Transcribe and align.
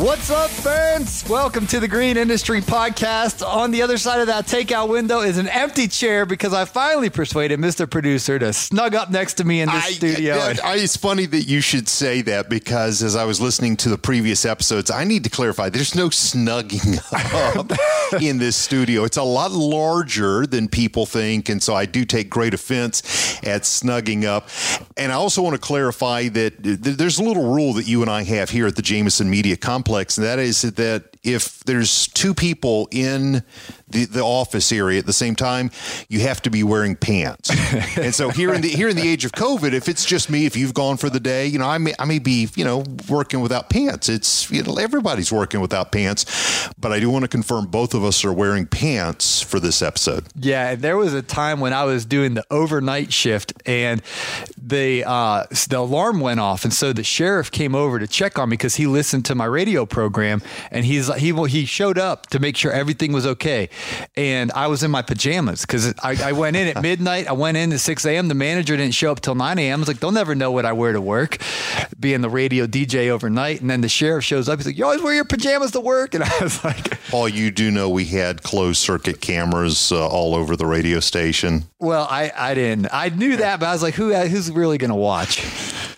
What's 0.00 0.30
up, 0.30 0.48
fans? 0.50 1.28
Welcome 1.28 1.66
to 1.68 1.80
the 1.80 1.88
Green 1.88 2.16
Industry 2.16 2.60
Podcast. 2.60 3.44
On 3.44 3.72
the 3.72 3.82
other 3.82 3.98
side 3.98 4.20
of 4.20 4.28
that 4.28 4.46
takeout 4.46 4.88
window 4.88 5.22
is 5.22 5.38
an 5.38 5.48
empty 5.48 5.88
chair 5.88 6.24
because 6.24 6.52
I 6.54 6.66
finally 6.66 7.10
persuaded 7.10 7.58
Mr. 7.58 7.90
Producer 7.90 8.38
to 8.38 8.52
snug 8.52 8.94
up 8.94 9.10
next 9.10 9.34
to 9.34 9.44
me 9.44 9.60
in 9.60 9.66
the 9.68 9.74
I, 9.74 9.90
studio. 9.90 10.36
I- 10.36 10.54
I- 10.62 10.76
it's 10.76 10.96
funny 10.96 11.26
that 11.26 11.48
you 11.48 11.60
should 11.60 11.88
say 11.88 12.22
that 12.22 12.48
because 12.48 13.02
as 13.02 13.16
I 13.16 13.24
was 13.24 13.40
listening 13.40 13.76
to 13.78 13.88
the 13.88 13.98
previous 13.98 14.44
episodes, 14.44 14.88
I 14.88 15.02
need 15.02 15.24
to 15.24 15.30
clarify 15.30 15.68
there's 15.68 15.96
no 15.96 16.10
snugging 16.10 17.00
up 17.56 17.72
in 18.22 18.38
this 18.38 18.54
studio. 18.54 19.02
It's 19.02 19.16
a 19.16 19.22
lot 19.24 19.50
larger 19.50 20.46
than 20.46 20.68
people 20.68 21.06
think. 21.06 21.48
And 21.48 21.60
so 21.60 21.74
I 21.74 21.86
do 21.86 22.04
take 22.04 22.30
great 22.30 22.54
offense 22.54 23.02
at 23.42 23.62
snugging 23.62 24.24
up. 24.24 24.48
And 24.96 25.10
I 25.10 25.16
also 25.16 25.42
want 25.42 25.54
to 25.56 25.60
clarify 25.60 26.28
that 26.28 26.54
there's 26.60 27.18
a 27.18 27.24
little 27.24 27.52
rule 27.52 27.72
that 27.72 27.88
you 27.88 28.02
and 28.02 28.10
I 28.10 28.22
have 28.22 28.50
here 28.50 28.68
at 28.68 28.76
the 28.76 28.82
Jameson 28.82 29.28
Media 29.28 29.56
Complex, 29.56 29.87
and 29.88 30.26
that 30.26 30.38
is 30.38 30.62
that 30.62 31.16
if 31.22 31.60
there's 31.64 32.08
two 32.08 32.34
people 32.34 32.88
in 32.90 33.42
the, 33.90 34.04
the 34.04 34.22
office 34.22 34.72
area 34.72 34.98
at 34.98 35.06
the 35.06 35.12
same 35.12 35.34
time, 35.34 35.70
you 36.08 36.20
have 36.20 36.42
to 36.42 36.50
be 36.50 36.62
wearing 36.62 36.96
pants. 36.96 37.50
and 37.96 38.14
so 38.14 38.30
here 38.30 38.52
in 38.52 38.60
the 38.60 38.68
here 38.68 38.88
in 38.88 38.96
the 38.96 39.08
age 39.08 39.24
of 39.24 39.32
COVID, 39.32 39.72
if 39.72 39.88
it's 39.88 40.04
just 40.04 40.30
me, 40.30 40.46
if 40.46 40.56
you've 40.56 40.74
gone 40.74 40.96
for 40.96 41.10
the 41.10 41.20
day, 41.20 41.46
you 41.46 41.58
know, 41.58 41.66
I 41.68 41.78
may 41.78 41.94
I 41.98 42.04
may 42.04 42.18
be, 42.18 42.48
you 42.54 42.64
know, 42.64 42.84
working 43.08 43.40
without 43.40 43.70
pants. 43.70 44.08
It's 44.08 44.50
you 44.50 44.62
know, 44.62 44.76
everybody's 44.76 45.32
working 45.32 45.60
without 45.60 45.92
pants. 45.92 46.68
But 46.78 46.92
I 46.92 47.00
do 47.00 47.10
want 47.10 47.24
to 47.24 47.28
confirm 47.28 47.66
both 47.66 47.94
of 47.94 48.04
us 48.04 48.24
are 48.24 48.32
wearing 48.32 48.66
pants 48.66 49.40
for 49.40 49.60
this 49.60 49.82
episode. 49.82 50.26
Yeah, 50.36 50.74
there 50.74 50.96
was 50.96 51.14
a 51.14 51.22
time 51.22 51.60
when 51.60 51.72
I 51.72 51.84
was 51.84 52.04
doing 52.04 52.34
the 52.34 52.44
overnight 52.50 53.12
shift 53.12 53.52
and 53.66 54.02
the 54.56 55.04
uh, 55.06 55.44
the 55.68 55.78
alarm 55.78 56.20
went 56.20 56.40
off, 56.40 56.64
and 56.64 56.72
so 56.72 56.92
the 56.92 57.04
sheriff 57.04 57.50
came 57.50 57.74
over 57.74 57.98
to 57.98 58.06
check 58.06 58.38
on 58.38 58.50
me 58.50 58.54
because 58.54 58.76
he 58.76 58.86
listened 58.86 59.24
to 59.26 59.34
my 59.34 59.44
radio 59.44 59.86
program, 59.86 60.42
and 60.70 60.84
he's 60.84 61.12
he 61.14 61.32
he 61.46 61.64
showed 61.64 61.98
up 61.98 62.26
to 62.28 62.38
make 62.38 62.56
sure 62.56 62.72
everything 62.72 63.12
was 63.12 63.26
okay, 63.26 63.68
and 64.16 64.50
I 64.52 64.66
was 64.66 64.82
in 64.82 64.90
my 64.90 65.02
pajamas 65.02 65.62
because 65.62 65.94
I, 66.02 66.16
I 66.22 66.32
went 66.32 66.56
in 66.56 66.68
at 66.68 66.82
midnight, 66.82 67.26
I 67.28 67.32
went 67.32 67.56
in 67.56 67.72
at 67.72 67.80
six 67.80 68.04
a.m. 68.04 68.28
The 68.28 68.34
manager 68.34 68.76
didn't 68.76 68.94
show 68.94 69.12
up 69.12 69.20
till 69.20 69.34
nine 69.34 69.58
a.m. 69.58 69.78
I 69.78 69.80
was 69.80 69.88
like, 69.88 70.00
they'll 70.00 70.12
never 70.12 70.34
know 70.34 70.50
what 70.50 70.64
I 70.66 70.72
wear 70.72 70.92
to 70.92 71.00
work, 71.00 71.38
being 71.98 72.20
the 72.20 72.30
radio 72.30 72.66
DJ 72.66 73.08
overnight, 73.08 73.60
and 73.60 73.70
then 73.70 73.80
the 73.80 73.88
sheriff 73.88 74.24
shows 74.24 74.48
up, 74.48 74.58
he's 74.58 74.66
like, 74.66 74.78
you 74.78 74.84
always 74.84 75.02
wear 75.02 75.14
your 75.14 75.24
pajamas 75.24 75.70
to 75.72 75.80
work, 75.80 76.14
and 76.14 76.24
I 76.24 76.38
was 76.40 76.62
like. 76.64 77.00
Paul, 77.10 77.28
you 77.28 77.50
do 77.50 77.70
know 77.70 77.88
we 77.88 78.04
had 78.06 78.42
closed 78.42 78.80
circuit 78.80 79.20
cameras 79.20 79.90
uh, 79.92 80.06
all 80.08 80.34
over 80.34 80.56
the 80.56 80.66
radio 80.66 81.00
station. 81.00 81.64
Well, 81.80 82.06
I, 82.10 82.32
I 82.36 82.54
didn't. 82.54 82.88
I 82.92 83.08
knew 83.10 83.36
that, 83.38 83.60
but 83.60 83.66
I 83.66 83.72
was 83.72 83.82
like, 83.82 83.94
who 83.94 84.12
who's 84.14 84.50
really 84.50 84.78
going 84.78 84.90
to 84.90 84.96
watch? 84.96 85.42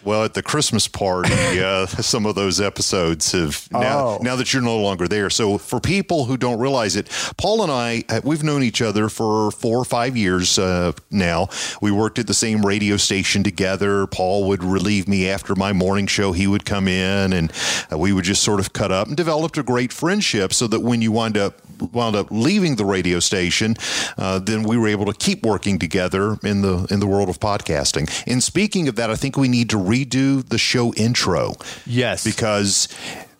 Well, 0.05 0.25
at 0.25 0.35
the 0.35 0.43
Christmas 0.43 0.89
party, 0.89 1.33
uh, 1.61 1.87
some 1.87 2.27
of 2.27 2.35
those 2.35 2.61
episodes 2.61 3.33
have 3.33 3.69
now, 3.73 4.01
Oh. 4.01 4.19
now 4.23 4.37
that 4.37 4.53
you're 4.53 4.63
no 4.63 4.79
longer 4.81 5.07
there. 5.09 5.29
So, 5.31 5.59
for 5.59 5.79
people 5.81 6.25
who 6.25 6.37
don't 6.37 6.59
realize 6.59 6.97
it, 6.97 7.09
Paul 7.37 7.63
and 7.63 7.70
I, 7.71 8.05
uh, 8.09 8.21
we've 8.25 8.43
known 8.43 8.63
each 8.63 8.83
other 8.83 9.09
for 9.09 9.51
four 9.51 9.79
or 9.79 9.85
five 9.85 10.17
years 10.17 10.59
uh, 10.59 10.93
now. 11.11 11.49
We 11.81 11.91
worked 11.91 12.19
at 12.19 12.27
the 12.27 12.35
same 12.35 12.65
radio 12.65 12.97
station 12.97 13.43
together. 13.43 14.07
Paul 14.07 14.49
would 14.49 14.63
relieve 14.63 15.09
me 15.09 15.29
after 15.29 15.55
my 15.55 15.73
morning 15.73 16.07
show. 16.07 16.33
He 16.33 16.47
would 16.47 16.65
come 16.65 16.89
in, 16.89 17.33
and 17.33 17.53
uh, 17.93 17.99
we 17.99 18.13
would 18.13 18.25
just 18.25 18.43
sort 18.43 18.61
of 18.61 18.73
cut 18.73 18.91
up 18.93 19.09
and 19.09 19.17
developed 19.17 19.59
a 19.59 19.63
great 19.63 19.93
friendship. 19.93 20.53
So 20.53 20.67
that 20.67 20.81
when 20.81 21.03
you 21.03 21.13
wind 21.13 21.37
up 21.37 21.55
wound 21.93 22.15
up 22.15 22.27
leaving 22.31 22.77
the 22.77 22.85
radio 22.85 23.21
station, 23.21 23.75
uh, 24.19 24.39
then 24.39 24.63
we 24.63 24.77
were 24.77 24.89
able 24.89 25.07
to 25.07 25.15
keep 25.15 25.45
working 25.45 25.79
together 25.79 26.37
in 26.45 26.63
the 26.63 26.87
in 26.91 27.01
the 27.01 27.07
world 27.07 27.29
of 27.29 27.41
podcasting. 27.41 28.11
And 28.27 28.43
speaking 28.43 28.89
of 28.89 28.97
that, 28.97 29.11
I 29.11 29.17
think 29.17 29.37
we 29.37 29.49
need 29.49 29.71
to 29.71 29.77
redo 29.77 30.47
the 30.47 30.59
show 30.59 30.93
intro 30.95 31.55
Yes. 31.87 32.25
because, 32.25 32.89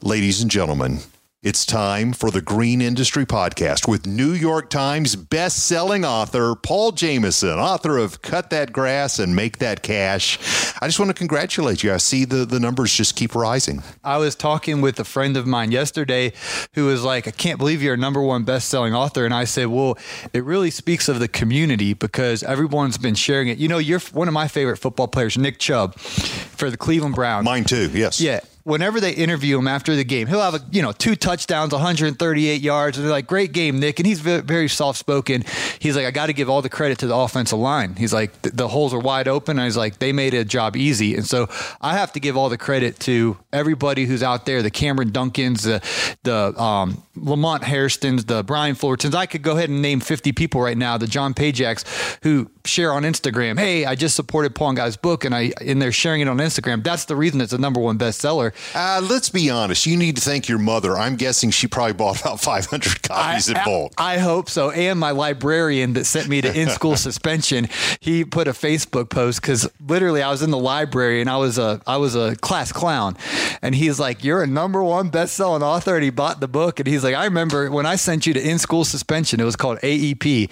ladies 0.03 0.41
and 0.41 0.51
gentlemen. 0.51 1.01
It's 1.43 1.65
time 1.65 2.13
for 2.13 2.31
the 2.31 2.43
Green 2.43 2.83
Industry 2.83 3.25
Podcast 3.25 3.89
with 3.89 4.07
New 4.07 4.33
York 4.33 4.69
Times 4.69 5.17
best-selling 5.17 6.05
author 6.05 6.55
Paul 6.55 6.93
Jameson, 6.93 7.59
author 7.59 7.97
of 7.97 8.21
Cut 8.21 8.51
That 8.51 8.75
Grass 8.75 9.19
and 9.19 9.35
Make 9.35 9.57
That 9.57 9.83
Cash. 9.83 10.39
I 10.83 10.87
just 10.87 10.99
want 10.99 11.09
to 11.09 11.15
congratulate 11.15 11.83
you. 11.83 11.95
I 11.95 11.97
see 11.97 12.27
the, 12.27 12.45
the 12.45 12.61
numbers 12.61 12.93
just 12.93 13.17
keep 13.17 13.35
rising. 13.35 13.83
I 14.05 14.19
was 14.19 14.35
talking 14.35 14.83
with 14.83 15.01
a 15.01 15.05
friend 15.05 15.35
of 15.39 15.47
mine 15.47 15.73
yesterday 15.73 16.35
who 16.75 16.85
was 16.85 17.05
like, 17.05 17.27
I 17.27 17.31
can't 17.31 17.59
believe 17.59 17.83
you're 17.83 17.95
a 17.95 17.97
number 17.97 18.21
one 18.21 18.45
best 18.45 18.69
selling 18.69 18.93
author. 18.95 19.25
And 19.25 19.33
I 19.33 19.45
said, 19.45 19.69
Well, 19.69 19.97
it 20.35 20.45
really 20.45 20.71
speaks 20.71 21.09
of 21.09 21.21
the 21.21 21.29
community 21.29 21.95
because 21.95 22.43
everyone's 22.43 22.99
been 22.99 23.15
sharing 23.15 23.49
it. 23.49 23.57
You 23.57 23.69
know, 23.69 23.79
you're 23.79 24.01
one 24.13 24.29
of 24.29 24.35
my 24.35 24.47
favorite 24.47 24.77
football 24.77 25.09
players, 25.09 25.39
Nick 25.39 25.59
Chubb, 25.59 25.95
for 25.99 26.71
the 26.71 26.77
Cleveland 26.77 27.15
Browns. 27.15 27.47
Mine 27.47 27.65
too, 27.65 27.89
yes. 27.95 28.21
Yeah. 28.21 28.41
Whenever 28.71 29.01
they 29.01 29.13
interview 29.13 29.59
him 29.59 29.69
after 29.69 29.97
the 29.97 30.05
game, 30.05 30.27
he'll 30.29 30.41
have 30.41 30.55
a, 30.55 30.61
you 30.71 30.81
know 30.81 30.93
two 30.93 31.17
touchdowns, 31.17 31.73
138 31.73 32.61
yards, 32.63 32.97
and 32.97 33.05
they're 33.05 33.13
like, 33.13 33.27
"Great 33.27 33.53
game, 33.53 33.81
Nick." 33.81 33.99
And 33.99 34.07
he's 34.07 34.21
very, 34.21 34.69
soft 34.69 34.99
spoken. 34.99 35.45
He's 35.79 35.97
like, 35.97 36.07
"I 36.07 36.11
got 36.11 36.27
to 36.27 36.33
give 36.33 36.49
all 36.49 36.63
the 36.63 36.69
credit 36.69 36.99
to 37.01 37.07
the 37.07 37.17
offensive 37.17 37.59
line." 37.59 37.97
He's 37.97 38.13
like, 38.13 38.41
"The- 38.43 38.51
"The 38.51 38.69
holes 38.69 38.95
are 38.95 39.01
wide 39.01 39.27
open." 39.29 39.59
And 39.59 39.67
he's 39.67 39.77
like, 39.77 39.99
"They 39.99 40.13
made 40.13 40.35
a 40.35 40.45
job 40.45 40.77
easy." 40.77 41.17
And 41.17 41.27
so 41.27 41.49
I 41.81 41.95
have 41.95 42.13
to 42.13 42.21
give 42.21 42.37
all 42.37 42.49
the 42.49 42.59
credit 42.59 43.01
to 43.01 43.37
everybody 43.53 44.05
who's 44.05 44.23
out 44.23 44.47
there: 44.47 44.63
the 44.63 44.71
Cameron 44.71 45.11
Duncans, 45.11 45.63
the 45.63 45.81
the 46.23 46.59
um, 46.61 47.03
Lamont 47.21 47.63
Hairstons, 47.63 48.27
the 48.27 48.43
Brian 48.43 48.75
Fullertons. 48.75 49.15
I 49.15 49.27
could 49.27 49.43
go 49.43 49.57
ahead 49.57 49.69
and 49.69 49.83
name 49.83 50.01
50 50.01 50.33
people 50.33 50.61
right 50.61 50.77
now. 50.77 50.97
The 50.99 51.07
John 51.07 51.35
Pajaks 51.35 51.85
who 52.23 52.51
share 52.65 52.93
on 52.93 53.03
Instagram. 53.03 53.59
Hey, 53.59 53.85
I 53.85 53.95
just 53.95 54.17
supported 54.17 54.55
Paul 54.55 54.71
and 54.71 54.77
Guy's 54.77 54.97
book, 54.97 55.25
and 55.25 55.35
I 55.35 55.53
and 55.61 55.81
they're 55.81 55.93
sharing 55.93 56.21
it 56.21 56.29
on 56.29 56.39
Instagram. 56.39 56.83
That's 56.83 57.05
the 57.07 57.17
reason 57.17 57.41
it's 57.41 57.53
a 57.53 57.59
number 57.59 57.81
one 57.81 57.99
bestseller. 57.99 58.53
Uh, 58.75 59.01
let's 59.09 59.31
be 59.31 59.51
honest. 59.51 59.87
You 59.87 59.97
need 59.97 60.17
to 60.17 60.23
thank 60.23 60.49
your 60.49 60.59
mother. 60.59 60.97
I'm 60.97 61.17
guessing 61.17 61.51
she 61.51 61.67
probably 61.67 61.95
bought 61.95 62.21
about 62.21 62.41
500 62.51 63.03
copies 63.03 63.49
in 63.49 63.57
bulk. 63.65 63.93
I, 63.99 64.19
hope 64.19 64.51
so. 64.51 64.71
And 64.71 64.99
my 64.99 65.13
librarian 65.13 65.95
that 65.95 66.05
sent 66.05 66.29
me 66.29 66.41
to 66.41 66.53
in 66.61 66.69
school 66.69 66.97
suspension, 66.97 67.69
he 68.01 68.25
put 68.25 68.49
a 68.49 68.53
Facebook 68.53 69.11
post 69.11 69.41
because 69.41 69.69
literally 69.87 70.23
I 70.23 70.31
was 70.31 70.43
in 70.43 70.51
the 70.51 70.59
library 70.59 71.21
and 71.21 71.31
I 71.31 71.37
was 71.37 71.59
a 71.59 71.81
I 71.87 71.97
was 71.97 72.15
a 72.15 72.37
class 72.37 72.73
clown, 72.73 73.17
and 73.63 73.75
he's 73.75 73.99
like, 73.99 74.25
"You're 74.25 74.43
a 74.43 74.47
number 74.47 74.83
one 74.83 75.09
best 75.09 75.35
selling 75.35 75.63
author," 75.63 75.95
and 75.95 76.05
he 76.05 76.11
bought 76.11 76.41
the 76.41 76.49
book, 76.49 76.81
and 76.81 76.87
he's 76.87 77.05
like, 77.05 77.10
"I 77.15 77.25
remember 77.25 77.71
when 77.71 77.87
I 77.87 77.97
sent 77.97 78.27
you 78.27 78.35
to 78.35 78.41
in 78.41 78.59
school 78.59 78.85
suspension. 78.85 79.41
It 79.41 79.45
was 79.45 79.57
called 79.57 79.79
AEP, 79.81 80.51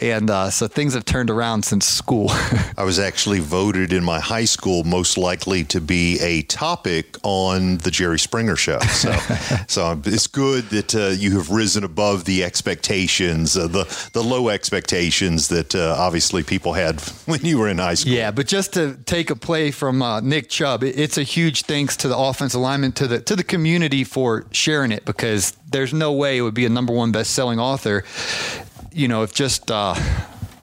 and 0.00 0.30
uh, 0.30 0.50
so 0.50 0.68
things 0.68 0.94
have 0.94 1.04
turned 1.04 1.30
around 1.30 1.64
since 1.64 1.86
school." 1.86 2.26
I 2.78 2.84
was 2.84 2.98
actually 2.98 3.40
voted 3.40 3.92
in 3.92 4.04
my 4.04 4.20
high 4.20 4.44
school 4.46 4.84
most 4.84 5.16
likely 5.18 5.64
to 5.64 5.80
be 5.80 6.18
a 6.20 6.42
topic 6.42 7.16
on 7.22 7.78
the 7.78 7.90
Jerry 7.90 8.18
Springer 8.18 8.56
show. 8.56 8.78
So, 8.80 9.12
so 9.68 10.00
it's 10.04 10.26
good 10.26 10.64
that 10.70 10.94
uh, 10.94 11.08
you 11.08 11.36
have 11.38 11.50
risen 11.50 11.84
above 11.84 12.24
the 12.24 12.44
expectations, 12.44 13.56
uh, 13.56 13.66
the 13.68 14.10
the 14.12 14.22
low 14.22 14.48
expectations 14.48 15.48
that 15.48 15.74
uh, 15.74 15.96
obviously 15.98 16.42
people 16.42 16.72
had 16.74 17.00
when 17.26 17.40
you 17.44 17.58
were 17.58 17.68
in 17.68 17.78
high 17.78 17.94
school. 17.94 18.12
Yeah, 18.12 18.30
but 18.30 18.46
just 18.46 18.72
to 18.74 18.96
take 19.06 19.30
a 19.30 19.36
play 19.36 19.70
from 19.70 20.02
uh, 20.02 20.20
Nick 20.20 20.48
Chubb, 20.48 20.82
it- 20.84 20.98
it's 20.98 21.18
a 21.18 21.22
huge 21.22 21.62
thanks 21.62 21.96
to 21.98 22.08
the 22.08 22.16
offensive 22.16 22.60
alignment, 22.60 22.96
to 22.96 23.06
the 23.06 23.20
to 23.20 23.36
the 23.36 23.44
community 23.44 24.04
for 24.04 24.46
sharing 24.52 24.92
it 24.92 25.04
because 25.04 25.54
there's 25.74 25.92
no 25.92 26.12
way 26.12 26.38
it 26.38 26.42
would 26.42 26.54
be 26.54 26.66
a 26.66 26.68
number 26.68 26.92
one 26.92 27.10
best 27.10 27.32
selling 27.32 27.58
author, 27.58 28.04
you 28.92 29.08
know, 29.08 29.24
if 29.24 29.34
just 29.34 29.72
uh, 29.72 29.94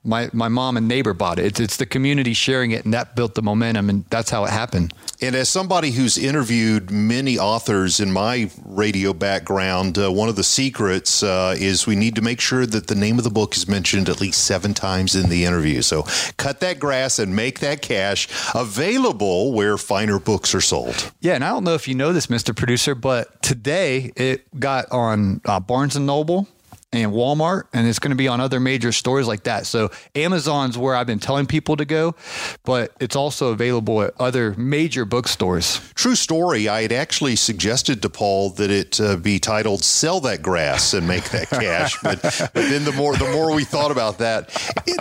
my 0.04 0.30
my 0.34 0.48
mom 0.48 0.78
and 0.78 0.88
neighbor 0.88 1.14
bought 1.14 1.40
it. 1.40 1.46
It's, 1.46 1.60
it's 1.60 1.78
the 1.78 1.86
community 1.86 2.34
sharing 2.34 2.72
it, 2.72 2.86
and 2.86 2.94
that 2.94 3.16
built 3.16 3.36
the 3.36 3.42
momentum, 3.42 3.90
and 3.90 4.06
that's 4.10 4.30
how 4.30 4.46
it 4.46 4.50
happened. 4.50 4.94
And 5.22 5.36
as 5.36 5.50
somebody 5.50 5.92
who's 5.92 6.18
interviewed 6.18 6.90
many 6.90 7.38
authors 7.38 8.00
in 8.00 8.12
my 8.12 8.50
radio 8.66 9.14
background, 9.14 10.00
uh, 10.00 10.12
one 10.12 10.30
of 10.30 10.36
the 10.36 10.44
secrets 10.44 11.22
uh, 11.22 11.56
is 11.60 11.86
we 11.86 11.96
need 11.96 12.16
to 12.16 12.22
make 12.22 12.42
sure 12.42 12.66
that 12.66 12.88
the 12.88 12.96
name 12.96 13.20
of 13.20 13.24
the 13.24 13.30
book 13.30 13.56
is 13.56 13.68
mentioned 13.68 14.10
at 14.10 14.20
least 14.20 14.44
seven 14.46 14.74
times 14.74 15.16
in 15.16 15.30
the 15.30 15.46
interview. 15.46 15.84
So 15.84 16.04
cut 16.38 16.60
that 16.62 16.80
grass 16.80 17.20
and 17.20 17.36
make 17.36 17.60
that 17.60 17.84
cash 17.84 18.28
available 18.56 19.54
where 19.54 19.78
finer 19.78 20.18
books 20.18 20.56
are 20.56 20.62
sold. 20.62 21.12
Yeah, 21.22 21.36
and 21.36 21.44
I 21.44 21.50
don't 21.50 21.64
know 21.64 21.76
if 21.76 21.88
you 21.88 21.94
know 21.94 22.12
this, 22.14 22.28
Mr. 22.28 22.56
Producer, 22.56 22.96
but 22.96 23.44
today 23.44 24.12
it 24.16 24.60
got 24.60 24.92
on 24.92 25.42
uh, 25.46 25.60
Barnes 25.60 25.96
and 25.96 26.08
Noble 26.08 26.48
and 26.94 27.12
Walmart, 27.12 27.64
and 27.74 27.88
it's 27.88 28.00
going 28.00 28.12
to 28.12 28.18
be 28.18 28.28
on 28.28 28.42
other 28.42 28.60
major 28.60 28.92
stores 28.92 29.28
like 29.28 29.44
that. 29.44 29.66
So 29.66 29.92
Amazon's 30.16 30.78
where 30.78 30.96
I've 30.96 31.08
been 31.08 31.20
telling 31.20 31.46
people 31.46 31.78
to 31.78 31.86
go, 31.86 32.16
but 32.64 32.92
it's 33.00 33.16
also 33.16 33.52
available 33.52 34.02
at 34.02 34.14
other 34.20 34.54
major 34.56 35.06
bookstores. 35.06 35.80
True 35.96 36.16
story. 36.16 36.68
I 36.68 36.82
had 36.82 36.92
actually 36.92 37.38
suggested 37.38 38.02
to 38.02 38.10
Paul 38.10 38.50
that 38.52 38.70
it 38.70 39.00
uh, 39.00 39.16
be 39.16 39.40
titled 39.40 39.84
"Sell 39.84 40.20
That 40.22 40.42
Grass 40.42 40.94
and 40.94 41.08
Make 41.08 41.30
That 41.30 41.50
Cash," 41.50 41.98
but, 42.02 42.22
but 42.22 42.54
then 42.54 42.84
the 42.84 42.92
more 42.92 43.16
the 43.16 43.32
more 43.32 43.54
we 43.56 43.64
thought 43.64 43.92
about 43.92 44.18
that, 44.18 44.50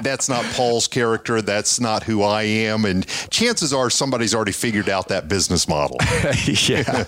that's 0.02 0.28
not 0.28 0.44
Paul's 0.54 0.86
character. 0.86 1.42
That's 1.42 1.80
not 1.80 2.04
who 2.04 2.22
I 2.22 2.42
am, 2.42 2.84
and 2.84 3.06
chances 3.30 3.72
are 3.72 3.90
somebody's 3.90 4.34
already 4.34 4.52
figured 4.52 4.88
out 4.88 5.08
that 5.08 5.28
business 5.28 5.66
model. 5.68 5.96
yeah. 6.46 7.02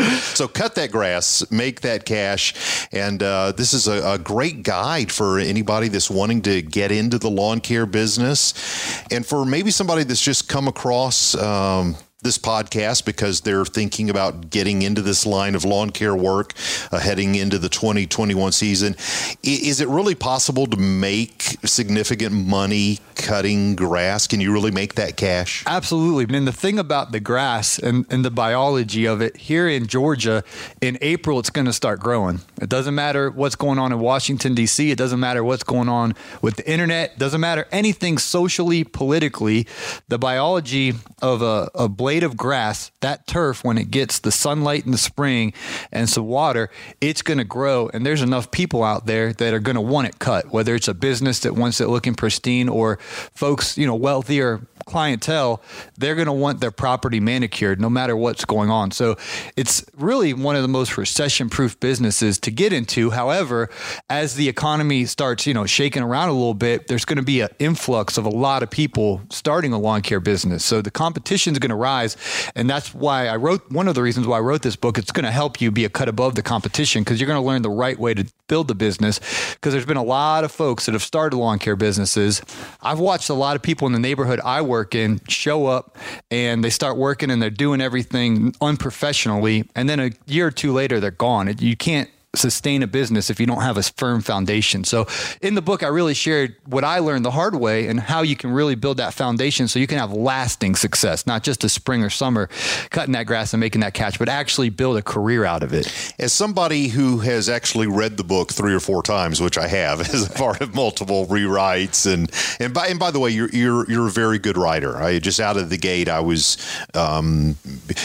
so 0.34 0.48
cut 0.48 0.74
that 0.74 0.90
grass, 0.92 1.50
make 1.50 1.80
that 1.80 2.04
cash, 2.04 2.86
and 2.92 3.22
uh, 3.22 3.52
this 3.52 3.72
is 3.72 3.88
a, 3.88 4.14
a 4.14 4.17
great 4.18 4.62
guide 4.62 5.10
for 5.10 5.38
anybody 5.38 5.88
that's 5.88 6.10
wanting 6.10 6.42
to 6.42 6.62
get 6.62 6.92
into 6.92 7.18
the 7.18 7.30
lawn 7.30 7.60
care 7.60 7.86
business, 7.86 9.02
and 9.10 9.24
for 9.24 9.44
maybe 9.44 9.70
somebody 9.70 10.04
that's 10.04 10.22
just 10.22 10.48
come 10.48 10.68
across. 10.68 11.34
Um, 11.34 11.96
this 12.20 12.36
podcast 12.36 13.04
because 13.04 13.42
they're 13.42 13.64
thinking 13.64 14.10
about 14.10 14.50
getting 14.50 14.82
into 14.82 15.00
this 15.00 15.24
line 15.24 15.54
of 15.54 15.64
lawn 15.64 15.90
care 15.90 16.16
work 16.16 16.52
uh, 16.90 16.98
heading 16.98 17.36
into 17.36 17.58
the 17.58 17.68
2021 17.68 18.50
season. 18.50 18.96
Is 19.44 19.80
it 19.80 19.86
really 19.86 20.16
possible 20.16 20.66
to 20.66 20.76
make 20.76 21.58
significant 21.64 22.34
money 22.34 22.98
cutting 23.14 23.76
grass? 23.76 24.26
Can 24.26 24.40
you 24.40 24.52
really 24.52 24.72
make 24.72 24.94
that 24.96 25.16
cash? 25.16 25.62
Absolutely. 25.64 26.36
And 26.36 26.44
the 26.44 26.52
thing 26.52 26.80
about 26.80 27.12
the 27.12 27.20
grass 27.20 27.78
and, 27.78 28.04
and 28.10 28.24
the 28.24 28.32
biology 28.32 29.06
of 29.06 29.20
it 29.20 29.36
here 29.36 29.68
in 29.68 29.86
Georgia, 29.86 30.42
in 30.80 30.98
April, 31.00 31.38
it's 31.38 31.50
going 31.50 31.66
to 31.66 31.72
start 31.72 32.00
growing. 32.00 32.40
It 32.60 32.68
doesn't 32.68 32.96
matter 32.96 33.30
what's 33.30 33.54
going 33.54 33.78
on 33.78 33.92
in 33.92 34.00
Washington, 34.00 34.56
D.C., 34.56 34.90
it 34.90 34.98
doesn't 34.98 35.20
matter 35.20 35.44
what's 35.44 35.62
going 35.62 35.88
on 35.88 36.16
with 36.42 36.56
the 36.56 36.68
internet, 36.68 37.12
it 37.12 37.18
doesn't 37.20 37.40
matter 37.40 37.68
anything 37.70 38.18
socially, 38.18 38.82
politically. 38.82 39.68
The 40.08 40.18
biology 40.18 40.94
of 41.22 41.42
a, 41.42 41.70
a 41.76 41.88
blade 42.08 42.22
of 42.22 42.38
grass, 42.38 42.90
that 43.00 43.26
turf, 43.26 43.62
when 43.62 43.76
it 43.76 43.90
gets 43.90 44.20
the 44.20 44.32
sunlight 44.32 44.86
in 44.86 44.92
the 44.92 44.96
spring 44.96 45.52
and 45.92 46.08
some 46.08 46.26
water, 46.26 46.70
it's 47.02 47.20
going 47.20 47.36
to 47.36 47.44
grow. 47.44 47.90
And 47.92 48.06
there's 48.06 48.22
enough 48.22 48.50
people 48.50 48.82
out 48.82 49.04
there 49.04 49.34
that 49.34 49.52
are 49.52 49.58
going 49.58 49.74
to 49.74 49.82
want 49.82 50.08
it 50.08 50.18
cut, 50.18 50.50
whether 50.50 50.74
it's 50.74 50.88
a 50.88 50.94
business 50.94 51.40
that 51.40 51.54
wants 51.54 51.82
it 51.82 51.88
looking 51.90 52.14
pristine 52.14 52.66
or 52.66 52.96
folks, 53.34 53.76
you 53.76 53.86
know, 53.86 53.94
wealthier 53.94 54.62
clientele, 54.88 55.62
they're 55.96 56.14
going 56.14 56.26
to 56.26 56.32
want 56.32 56.60
their 56.60 56.70
property 56.70 57.20
manicured 57.20 57.80
no 57.80 57.88
matter 57.88 58.16
what's 58.16 58.44
going 58.44 58.70
on. 58.70 58.90
So 58.90 59.16
it's 59.56 59.84
really 59.96 60.34
one 60.34 60.56
of 60.56 60.62
the 60.62 60.68
most 60.68 60.96
recession 60.96 61.48
proof 61.48 61.78
businesses 61.78 62.38
to 62.40 62.50
get 62.50 62.72
into. 62.72 63.10
However, 63.10 63.68
as 64.10 64.34
the 64.34 64.48
economy 64.48 65.04
starts, 65.04 65.46
you 65.46 65.54
know, 65.54 65.66
shaking 65.66 66.02
around 66.02 66.30
a 66.30 66.32
little 66.32 66.54
bit, 66.54 66.88
there's 66.88 67.04
going 67.04 67.18
to 67.18 67.22
be 67.22 67.40
an 67.40 67.48
influx 67.58 68.18
of 68.18 68.24
a 68.24 68.30
lot 68.30 68.62
of 68.62 68.70
people 68.70 69.20
starting 69.30 69.72
a 69.72 69.78
lawn 69.78 70.02
care 70.02 70.20
business. 70.20 70.64
So 70.64 70.82
the 70.82 70.90
competition 70.90 71.52
is 71.52 71.58
going 71.58 71.70
to 71.70 71.76
rise. 71.76 72.16
And 72.54 72.68
that's 72.68 72.94
why 72.94 73.26
I 73.28 73.36
wrote 73.36 73.70
one 73.70 73.88
of 73.88 73.94
the 73.94 74.02
reasons 74.02 74.26
why 74.26 74.38
I 74.38 74.40
wrote 74.40 74.62
this 74.62 74.76
book. 74.76 74.98
It's 74.98 75.12
going 75.12 75.24
to 75.24 75.30
help 75.30 75.60
you 75.60 75.70
be 75.70 75.84
a 75.84 75.90
cut 75.90 76.08
above 76.08 76.34
the 76.34 76.42
competition 76.42 77.02
because 77.02 77.20
you're 77.20 77.26
going 77.28 77.40
to 77.40 77.46
learn 77.46 77.62
the 77.62 77.70
right 77.70 77.98
way 77.98 78.14
to 78.14 78.24
build 78.48 78.68
the 78.68 78.74
business. 78.74 79.20
Because 79.54 79.72
there's 79.72 79.86
been 79.86 79.96
a 79.96 80.02
lot 80.02 80.44
of 80.44 80.50
folks 80.50 80.86
that 80.86 80.92
have 80.92 81.02
started 81.02 81.36
lawn 81.36 81.58
care 81.58 81.76
businesses. 81.76 82.40
I've 82.80 82.98
watched 82.98 83.28
a 83.28 83.34
lot 83.34 83.56
of 83.56 83.62
people 83.62 83.86
in 83.86 83.92
the 83.92 83.98
neighborhood 83.98 84.40
I 84.44 84.62
work 84.62 84.77
work 84.84 85.20
show 85.28 85.66
up, 85.66 85.96
and 86.30 86.62
they 86.62 86.70
start 86.70 86.96
working 86.96 87.30
and 87.30 87.40
they're 87.42 87.50
doing 87.50 87.80
everything 87.80 88.54
unprofessionally. 88.60 89.68
And 89.74 89.88
then 89.88 90.00
a 90.00 90.10
year 90.26 90.48
or 90.48 90.50
two 90.50 90.72
later, 90.72 91.00
they're 91.00 91.10
gone. 91.10 91.54
You 91.58 91.76
can't 91.76 92.10
sustain 92.38 92.82
a 92.82 92.86
business 92.86 93.30
if 93.30 93.40
you 93.40 93.46
don't 93.46 93.62
have 93.62 93.76
a 93.76 93.82
firm 93.82 94.20
foundation. 94.20 94.84
So 94.84 95.06
in 95.42 95.54
the 95.54 95.62
book, 95.62 95.82
I 95.82 95.88
really 95.88 96.14
shared 96.14 96.56
what 96.66 96.84
I 96.84 97.00
learned 97.00 97.24
the 97.24 97.30
hard 97.30 97.54
way 97.54 97.88
and 97.88 98.00
how 98.00 98.22
you 98.22 98.36
can 98.36 98.50
really 98.50 98.74
build 98.74 98.98
that 98.98 99.14
foundation 99.14 99.68
so 99.68 99.78
you 99.78 99.86
can 99.86 99.98
have 99.98 100.12
lasting 100.12 100.76
success, 100.76 101.26
not 101.26 101.42
just 101.42 101.64
a 101.64 101.68
spring 101.68 102.02
or 102.02 102.10
summer 102.10 102.48
cutting 102.90 103.12
that 103.12 103.26
grass 103.26 103.52
and 103.52 103.60
making 103.60 103.80
that 103.80 103.94
catch, 103.94 104.18
but 104.18 104.28
actually 104.28 104.70
build 104.70 104.96
a 104.96 105.02
career 105.02 105.44
out 105.44 105.62
of 105.62 105.72
it. 105.72 106.14
As 106.18 106.32
somebody 106.32 106.88
who 106.88 107.18
has 107.18 107.48
actually 107.48 107.86
read 107.86 108.16
the 108.16 108.24
book 108.24 108.52
three 108.52 108.74
or 108.74 108.80
four 108.80 109.02
times, 109.02 109.40
which 109.40 109.58
I 109.58 109.68
have 109.68 110.00
as 110.14 110.26
a 110.26 110.30
part 110.30 110.60
of 110.60 110.74
multiple 110.74 111.26
rewrites, 111.26 112.12
and 112.12 112.30
and 112.60 112.72
by 112.72 112.88
and 112.88 112.98
by 112.98 113.10
the 113.10 113.20
way, 113.20 113.30
you're 113.30 113.50
you're 113.50 113.90
you're 113.90 114.08
a 114.08 114.10
very 114.10 114.38
good 114.38 114.56
writer. 114.56 114.96
I 114.96 115.18
just 115.18 115.40
out 115.40 115.56
of 115.56 115.70
the 115.70 115.78
gate, 115.78 116.08
I 116.08 116.20
was 116.20 116.56
um, 116.94 117.56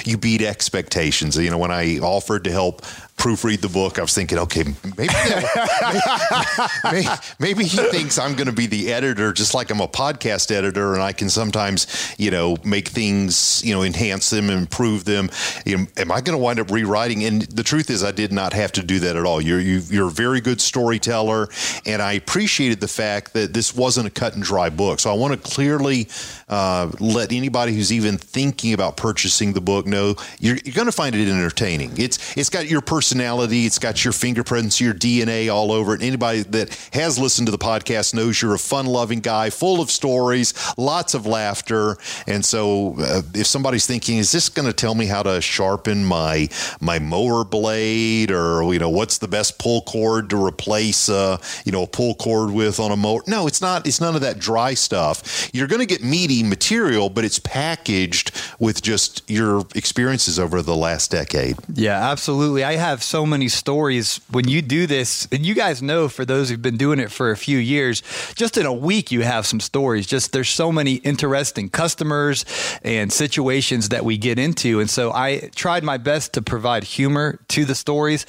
you 0.06 0.18
beat 0.18 0.42
expectations. 0.42 1.38
You 1.38 1.50
know, 1.50 1.58
when 1.58 1.72
I 1.72 2.00
offered 2.00 2.44
to 2.46 2.52
help 2.52 2.82
proofread 3.18 3.62
the 3.62 3.70
book, 3.70 4.00
I 4.00 4.02
was 4.02 4.14
thinking, 4.14 4.38
okay, 4.40 4.64
maybe 4.98 5.14
maybe, 6.92 7.08
maybe 7.40 7.64
he 7.64 7.78
thinks 7.90 8.18
I'm 8.18 8.36
going 8.36 8.48
to 8.48 8.54
be 8.54 8.68
the 8.68 8.92
editor, 8.92 9.32
just 9.32 9.54
like 9.54 9.72
I'm 9.72 9.80
a 9.80 9.88
podcast 9.88 10.52
editor, 10.52 10.94
and 10.94 11.02
I 11.02 11.14
can 11.14 11.30
sometimes, 11.30 12.16
you 12.18 12.32
know, 12.32 12.58
make 12.66 12.90
things, 12.90 13.62
you 13.64 13.74
know, 13.74 13.84
enhance 13.84 14.30
them, 14.30 14.50
improve 14.50 15.06
them. 15.06 15.30
You 15.66 15.78
know, 15.78 15.86
am 15.98 16.12
I 16.12 16.22
going 16.22 16.38
to 16.38 16.44
wind 16.44 16.60
up 16.60 16.70
rewriting? 16.70 17.24
And 17.24 17.44
the 17.44 17.64
truth 17.64 17.90
is, 17.90 18.04
I 18.04 18.12
did 18.12 18.34
not 18.34 18.54
have 18.54 18.72
to 18.74 18.84
do 18.84 19.00
that 19.00 19.16
at 19.16 19.26
all. 19.26 19.40
You're 19.40 19.60
you, 19.60 19.80
are 19.80 19.94
you 19.94 20.06
are 20.06 20.10
a 20.10 20.12
very 20.12 20.42
good 20.42 20.60
storyteller, 20.60 21.48
and 21.86 22.02
I 22.02 22.14
appreciated 22.14 22.82
the 22.82 22.88
fact 22.88 23.34
that 23.34 23.54
this 23.54 23.76
wasn't 23.76 24.08
a 24.08 24.12
cut 24.12 24.34
and 24.34 24.44
dry 24.44 24.70
book. 24.70 25.00
So 25.00 25.10
I 25.10 25.14
want 25.14 25.34
to 25.34 25.50
clearly 25.50 26.10
uh, 26.50 26.92
let 27.00 27.32
anybody 27.32 27.74
who's 27.74 27.94
even 27.94 28.18
thinking 28.18 28.74
about 28.74 28.98
purchasing 28.98 29.54
the 29.54 29.62
book 29.62 29.86
know 29.86 30.16
you're, 30.40 30.58
you're 30.66 30.74
going 30.74 30.88
to 30.88 30.92
find 30.92 31.16
it 31.16 31.30
entertaining. 31.30 31.92
It's 31.98 32.36
it's 32.38 32.50
got 32.50 32.68
your 32.68 32.82
personality, 33.04 33.66
it's 33.66 33.80
got 33.80 34.06
your 34.06 34.14
fingerprints, 34.14 34.80
your 34.80 34.94
DNA 34.94 35.54
all 35.54 35.74
over 35.74 35.94
it. 35.94 36.02
Anybody 36.02 36.44
that 36.44 36.74
has 36.94 37.20
listened 37.20 37.48
to 37.48 37.52
the 37.52 37.58
podcast 37.58 38.14
knows 38.14 38.42
you're 38.42 38.54
a 38.54 38.58
fun-loving 38.58 39.20
guy, 39.20 39.50
full 39.50 39.82
of 39.82 39.92
stories, 39.92 40.54
lots 40.78 41.14
of 41.14 41.26
laughter. 41.26 41.98
And 42.28 42.46
so, 42.46 42.96
uh, 42.98 43.22
if 43.36 43.46
somebody's 43.46 43.86
thinking, 43.86 44.20
is 44.20 44.32
this 44.32 44.48
going 44.48 44.68
to 44.68 44.74
tell 44.74 44.96
me 44.96 45.06
how 45.06 45.22
to 45.22 45.42
sharpen 45.42 46.06
my 46.06 46.48
my 46.80 46.98
mower 46.98 47.44
blade, 47.44 48.32
or 48.32 48.72
you 48.72 48.80
know, 48.80 48.90
what's 48.90 49.18
the 49.18 49.28
best 49.28 49.60
pull 49.60 49.82
cord 49.82 50.30
to 50.30 50.42
replace, 50.42 51.10
uh, 51.10 51.36
you 51.66 51.74
know, 51.74 51.84
a 51.84 51.88
pull 51.88 52.16
cord 52.16 52.52
with 52.52 52.80
on 52.80 52.92
a 52.92 52.96
mower? 52.96 53.22
No, 53.28 53.48
it's 53.48 53.60
not. 53.60 53.86
It's 53.86 54.00
none 54.00 54.16
of 54.16 54.22
that 54.22 54.40
dry 54.40 54.76
stuff. 54.76 55.50
You're 55.52 55.68
going 55.68 55.82
to 55.82 55.86
get 55.86 56.02
meaty 56.02 56.42
material, 56.42 57.10
but 57.10 57.26
it's 57.26 57.40
packaged 57.40 58.32
with 58.60 58.82
just 58.82 59.30
your 59.30 59.66
experiences 59.76 60.40
over 60.40 60.62
the 60.62 60.78
last 60.78 61.12
decade. 61.12 61.58
Yeah, 61.74 62.10
absolutely. 62.10 62.64
I 62.64 62.78
have 62.78 62.93
so 63.02 63.26
many 63.26 63.48
stories 63.48 64.20
when 64.30 64.48
you 64.48 64.62
do 64.62 64.86
this, 64.86 65.28
and 65.32 65.46
you 65.46 65.56
guys 65.56 65.82
know 65.82 66.10
for 66.10 66.26
those 66.26 66.50
who've 66.50 66.62
been 66.62 66.78
doing 66.78 67.00
it 67.00 67.12
for 67.12 67.32
a 67.32 67.38
few 67.38 67.58
years, 67.58 68.04
just 68.36 68.58
in 68.58 68.66
a 68.66 68.74
week, 68.74 69.12
you 69.12 69.22
have 69.22 69.46
some 69.46 69.60
stories. 69.60 70.06
Just 70.06 70.34
there's 70.34 70.50
so 70.50 70.72
many 70.72 70.96
interesting 70.96 71.70
customers 71.70 72.46
and 72.84 73.12
situations 73.12 73.90
that 73.90 74.04
we 74.06 74.18
get 74.18 74.38
into. 74.38 74.80
And 74.80 74.90
so 74.90 75.12
I 75.12 75.50
tried 75.56 75.84
my 75.84 75.98
best 75.98 76.34
to 76.34 76.42
provide 76.42 76.84
humor 76.84 77.40
to 77.50 77.66
the 77.66 77.76
stories, 77.76 78.26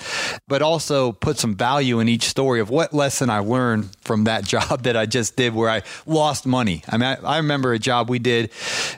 but 0.49 0.63
also 0.63 1.13
put 1.13 1.39
some 1.39 1.57
value 1.57 2.01
in 2.01 2.09
each 2.09 2.25
story 2.25 2.61
of 2.61 2.71
what 2.71 2.95
lesson 2.95 3.31
I 3.31 3.41
learned 3.41 3.91
from 4.01 4.25
that 4.25 4.45
job 4.55 4.83
that 4.85 4.97
I 4.97 5.07
just 5.07 5.37
did 5.37 5.55
where 5.55 5.71
I 5.71 5.83
lost 6.07 6.47
money. 6.47 6.83
I 6.89 6.97
mean, 6.97 7.09
I, 7.09 7.35
I 7.35 7.37
remember 7.39 7.73
a 7.73 7.79
job 7.79 8.09
we 8.09 8.19
did. 8.19 8.51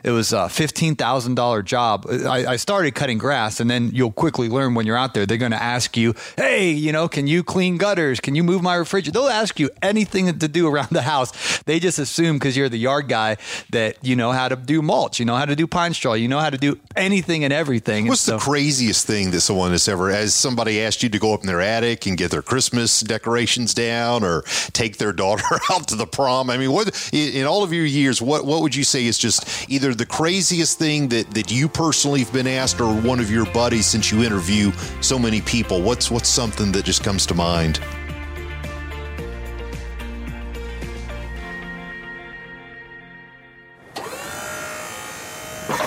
It 0.05 0.11
was 0.11 0.33
a 0.33 0.47
$15,000 0.47 1.65
job. 1.65 2.07
I, 2.09 2.47
I, 2.47 2.57
started 2.57 2.95
cutting 2.95 3.19
grass, 3.19 3.61
and 3.61 3.71
then 3.71 3.91
you'll 3.93 4.13
quickly 4.13 4.49
learn 4.49 4.75
when 4.75 4.87
you're 4.87 4.97
out 4.97 5.15
there, 5.15 5.27
they're 5.27 5.37
going 5.37 5.53
to 5.53 5.56
ask 5.57 5.97
you, 5.97 6.15
hey, 6.37 6.71
you 6.71 6.93
know, 6.93 7.09
can 7.09 7.27
you 7.27 7.43
clean 7.43 7.77
gutters? 7.77 8.21
Can 8.21 8.35
you 8.35 8.43
move 8.43 8.63
my 8.63 8.75
refrigerator? 8.75 9.13
They'll 9.13 9.29
ask 9.29 9.59
you 9.59 9.71
anything 9.83 10.39
to 10.39 10.49
do 10.49 10.67
around 10.69 10.91
the 10.91 11.03
house. 11.03 11.63
They 11.63 11.79
just 11.79 11.99
assume 11.99 12.37
because 12.37 12.57
you're 12.57 12.69
the 12.69 12.79
yard 12.79 13.09
guy 13.09 13.37
that 13.71 14.05
you 14.05 14.17
know 14.17 14.33
how 14.33 14.49
to 14.49 14.57
do 14.57 14.83
mulch, 14.83 15.19
you 15.19 15.25
know 15.25 15.37
how 15.37 15.45
to 15.45 15.57
do 15.57 15.67
pine 15.67 15.95
straw, 15.95 16.15
you 16.15 16.29
know 16.29 16.39
how 16.39 16.51
to 16.51 16.59
do 16.59 16.79
anything 16.95 17.45
and 17.45 17.53
everything. 17.53 18.07
What's 18.07 18.27
and 18.29 18.41
so, 18.41 18.45
the 18.45 18.51
craziest 18.51 19.07
thing 19.07 19.31
that 19.33 19.41
someone 19.41 19.71
has 19.73 19.89
ever, 19.89 20.11
as 20.11 20.35
somebody 20.35 20.81
asked 20.83 21.03
you 21.03 21.09
to 21.09 21.19
go 21.19 21.35
up 21.35 21.41
in 21.41 21.47
their 21.47 21.61
attic 21.61 22.07
and 22.07 22.17
get 22.17 22.31
their 22.31 22.43
Christmas 22.43 23.01
decorations 23.01 23.75
down 23.75 24.25
or 24.25 24.43
take 24.73 24.99
their 24.99 25.13
daughter 25.13 25.45
out 25.71 25.89
to 25.89 25.97
the 25.97 26.07
prom? 26.07 26.51
I 26.51 26.57
mean, 26.57 26.73
what 26.73 27.11
in 27.13 27.47
all 27.47 27.63
of 27.63 27.73
your 27.73 27.85
years, 27.85 28.21
what, 28.21 28.45
what 28.45 28.63
would 28.63 28.75
you 28.75 28.85
say 28.85 29.07
is 29.07 29.19
just 29.19 29.71
either 29.71 29.95
the 29.95 30.07
craziest 30.07 30.79
thing 30.79 31.09
that, 31.09 31.31
that 31.33 31.51
you 31.51 31.69
personally 31.69 32.21
have 32.21 32.33
been 32.33 32.47
asked 32.47 32.81
or 32.81 32.95
one 32.95 33.21
of 33.21 33.31
your 33.31 33.47
buddies 33.47 33.87
since 33.87 34.11
you 34.11 34.23
interview 34.23 34.73
so 35.01 35.19
many 35.19 35.41
people? 35.47 35.81
What's 35.81 36.11
what's 36.11 36.29
something 36.29 36.73
that 36.73 36.85
just 36.85 37.03
comes 37.03 37.25
to 37.27 37.35
mind? 37.35 37.81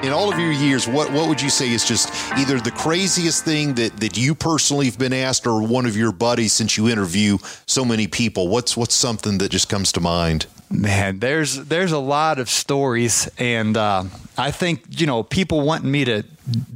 in 0.06 0.14
all 0.14 0.32
of 0.32 0.40
your 0.40 0.52
years, 0.52 0.88
what 0.88 1.12
what 1.12 1.28
would 1.28 1.42
you 1.42 1.50
say 1.50 1.72
is 1.72 1.84
just 1.84 2.10
either 2.38 2.60
the 2.60 2.72
craziest 2.72 3.44
thing 3.44 3.74
that 3.74 3.98
that 3.98 4.16
you 4.16 4.36
personally 4.36 4.86
have 4.86 5.00
been 5.00 5.14
asked, 5.14 5.48
or 5.48 5.64
one 5.64 5.88
of 5.88 5.98
your 5.98 6.12
buddies 6.12 6.54
since 6.54 6.78
you 6.78 6.88
interview 6.88 7.40
so 7.66 7.84
many 7.84 8.08
people? 8.08 8.48
What's 8.48 8.78
what's 8.78 8.94
something 8.94 9.40
that 9.40 9.50
just 9.50 9.68
comes 9.68 9.92
to 9.94 10.00
mind? 10.00 10.46
Man, 10.69 11.19
there's 11.19 11.65
there's 11.65 11.91
a 11.91 12.00
lot 12.00 12.39
of 12.39 12.50
stories, 12.50 13.29
and 13.38 13.77
uh, 13.77 14.05
I 14.38 14.51
think 14.51 14.84
you 14.89 15.05
know 15.05 15.24
people 15.24 15.62
wanting 15.62 15.91
me 15.91 16.05
to 16.05 16.24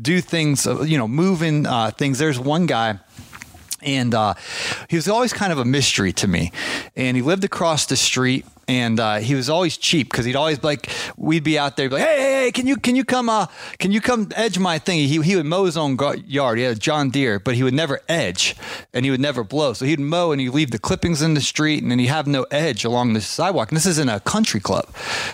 do 0.02 0.22
things, 0.22 0.68
uh, 0.68 0.82
you 0.82 0.98
know, 0.98 1.08
moving 1.08 1.66
uh, 1.66 1.92
things. 1.92 2.20
There's 2.20 2.40
one 2.40 2.66
guy 2.66 3.00
and 3.82 4.14
uh, 4.14 4.34
he 4.90 4.96
was 4.96 5.08
always 5.08 5.34
kind 5.34 5.52
of 5.52 5.60
a 5.60 5.66
mystery 5.66 6.12
to 6.14 6.28
me. 6.28 6.52
And 6.96 7.16
he 7.16 7.24
lived 7.24 7.44
across 7.44 7.86
the 7.86 7.96
street 7.96 8.46
and 8.68 9.00
uh, 9.00 9.18
he 9.18 9.34
was 9.34 9.50
always 9.50 9.78
cheap 9.78 10.12
because 10.12 10.26
he'd 10.26 10.36
always 10.36 10.64
like 10.64 10.90
we'd 11.18 11.44
be 11.44 11.58
out 11.58 11.76
there 11.76 11.90
like 11.90 12.04
hey, 12.04 12.29
hey 12.50 12.52
can 12.52 12.68
you 12.68 12.78
can 12.78 12.96
you 12.96 13.06
come 13.06 13.30
uh 13.30 13.46
can 13.78 13.92
you 13.92 14.02
come 14.02 14.28
edge 14.36 14.58
my 14.58 14.80
thing 14.80 14.98
he, 14.98 15.22
he 15.22 15.36
would 15.36 15.46
mow 15.46 15.66
his 15.66 15.78
own 15.78 15.98
yard. 16.26 16.58
He 16.58 16.64
had 16.64 16.78
a 16.78 16.80
John 16.80 17.10
Deere 17.12 17.40
but 17.40 17.54
he 17.56 17.64
would 17.64 17.74
never 17.74 18.02
edge 18.10 18.56
and 18.94 19.06
he 19.06 19.12
would 19.12 19.20
never 19.20 19.44
blow. 19.44 19.74
So 19.74 19.86
he'd 19.86 20.00
mow 20.00 20.32
and 20.32 20.42
he'd 20.42 20.50
leave 20.50 20.72
the 20.72 20.80
clippings 20.80 21.22
in 21.22 21.36
the 21.36 21.42
street 21.42 21.84
and 21.84 21.92
then 21.92 22.00
he'd 22.00 22.08
have 22.08 22.26
no 22.26 22.46
edge 22.50 22.84
along 22.86 23.14
the 23.14 23.22
sidewalk. 23.22 23.70
And 23.70 23.76
this 23.76 23.86
is 23.86 24.00
in 24.00 24.10
a 24.10 24.20
country 24.20 24.60
club. 24.60 24.88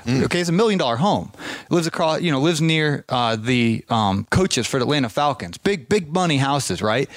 Mm. 0.06 0.24
okay 0.26 0.42
it's 0.42 0.50
a 0.50 0.54
million 0.54 0.78
dollar 0.78 0.98
home. 0.98 1.32
Lives 1.70 1.88
across 1.88 2.22
you 2.22 2.32
know 2.32 2.42
lives 2.42 2.62
near 2.62 3.06
uh, 3.10 3.36
the 3.38 3.86
um, 3.90 4.28
coaches 4.30 4.68
for 4.68 4.78
the 4.78 4.86
Atlanta 4.86 5.10
Falcons. 5.10 5.58
Big 5.58 5.88
big 5.88 6.14
money 6.14 6.38
houses 6.38 6.82
right? 6.82 7.10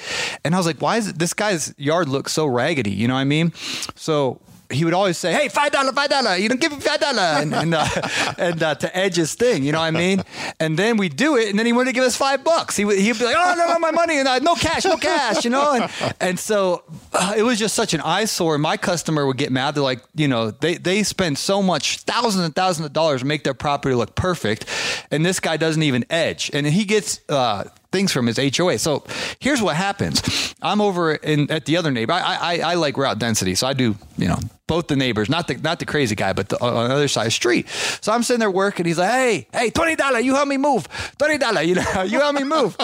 And 0.45 0.55
I 0.55 0.57
was 0.57 0.65
like 0.65 0.81
why 0.81 0.97
is 0.97 1.09
it, 1.09 1.19
this 1.19 1.33
guy's 1.33 1.73
yard 1.77 2.07
look 2.07 2.29
so 2.29 2.45
raggedy 2.45 2.91
you 2.91 3.07
know 3.07 3.15
what 3.15 3.21
I 3.21 3.25
mean? 3.25 3.51
So 3.95 4.39
he 4.71 4.85
would 4.85 4.93
always 4.93 5.17
say, 5.17 5.33
"Hey, 5.33 5.49
five 5.49 5.71
dollar, 5.71 5.91
five 5.93 6.09
dollar, 6.09 6.35
you 6.35 6.47
don't 6.47 6.61
give 6.61 6.71
me 6.71 6.79
five 6.79 6.99
dollar," 6.99 7.41
and 7.41 7.53
and, 7.53 7.73
uh, 7.73 7.87
and 8.37 8.61
uh, 8.61 8.75
to 8.75 8.95
edge 8.95 9.15
his 9.15 9.33
thing, 9.33 9.63
you 9.63 9.71
know 9.71 9.79
what 9.79 9.85
I 9.85 9.91
mean? 9.91 10.23
And 10.59 10.77
then 10.77 10.97
we 10.97 11.09
do 11.09 11.37
it, 11.37 11.49
and 11.49 11.57
then 11.57 11.65
he 11.65 11.73
wanted 11.73 11.89
to 11.89 11.93
give 11.93 12.03
us 12.03 12.15
five 12.15 12.43
bucks. 12.43 12.75
He 12.77 12.85
would 12.85 12.99
he'd 12.99 13.17
be 13.17 13.25
like, 13.25 13.35
"Oh 13.37 13.55
no, 13.57 13.67
no, 13.67 13.79
my 13.79 13.91
money, 13.91 14.17
and 14.19 14.27
uh, 14.27 14.39
no 14.39 14.55
cash, 14.55 14.85
no 14.85 14.97
cash," 14.97 15.43
you 15.43 15.49
know, 15.49 15.73
and 15.73 16.15
and 16.19 16.39
so 16.39 16.83
uh, 17.13 17.33
it 17.35 17.43
was 17.43 17.57
just 17.57 17.73
such 17.73 17.93
an 17.93 18.01
eyesore. 18.01 18.57
My 18.59 18.77
customer 18.77 19.25
would 19.25 19.37
get 19.37 19.51
mad. 19.51 19.75
They're 19.75 19.83
like, 19.83 20.01
you 20.15 20.27
know, 20.27 20.51
they 20.51 20.75
they 20.75 21.01
spend 21.03 21.37
so 21.37 21.63
much 21.63 21.99
thousands 21.99 22.45
and 22.45 22.55
thousands 22.55 22.85
of 22.85 22.93
dollars 22.93 23.21
to 23.21 23.27
make 23.27 23.43
their 23.43 23.55
property 23.55 23.95
look 23.95 24.13
perfect, 24.15 24.65
and 25.09 25.25
this 25.25 25.39
guy 25.39 25.57
doesn't 25.57 25.83
even 25.83 26.05
edge, 26.11 26.51
and 26.53 26.67
he 26.67 26.85
gets 26.85 27.21
uh, 27.29 27.63
things 27.91 28.11
from 28.11 28.27
his 28.27 28.39
HOA. 28.57 28.79
So 28.79 29.03
here's 29.39 29.61
what 29.61 29.75
happens. 29.75 30.55
I'm 30.61 30.81
over 30.81 31.13
in 31.15 31.49
at 31.51 31.65
the 31.65 31.77
other 31.77 31.91
neighbor. 31.91 32.13
I, 32.13 32.37
I, 32.41 32.59
I 32.59 32.73
like 32.75 32.97
route 32.97 33.19
density, 33.19 33.55
so 33.55 33.67
I 33.67 33.73
do 33.73 33.95
you 34.17 34.27
know 34.27 34.39
both 34.69 34.87
the 34.87 34.95
neighbors, 34.95 35.29
not 35.29 35.47
the 35.47 35.55
not 35.55 35.79
the 35.79 35.85
crazy 35.85 36.15
guy, 36.15 36.31
but 36.31 36.49
the, 36.49 36.63
uh, 36.63 36.67
on 36.67 36.89
the 36.89 36.95
other 36.95 37.07
side 37.07 37.23
of 37.23 37.27
the 37.27 37.31
street. 37.31 37.67
So 38.01 38.11
I'm 38.13 38.21
sitting 38.21 38.39
there 38.39 38.51
working. 38.51 38.85
He's 38.85 38.99
like, 38.99 39.09
"Hey, 39.09 39.47
hey, 39.51 39.69
twenty 39.71 39.95
dollar, 39.95 40.19
you 40.19 40.35
help 40.35 40.47
me 40.47 40.57
move. 40.57 40.87
Twenty 41.17 41.37
dollar, 41.37 41.61
you 41.61 41.75
know, 41.75 42.01
you 42.05 42.19
help 42.19 42.35
me 42.35 42.43
move." 42.43 42.77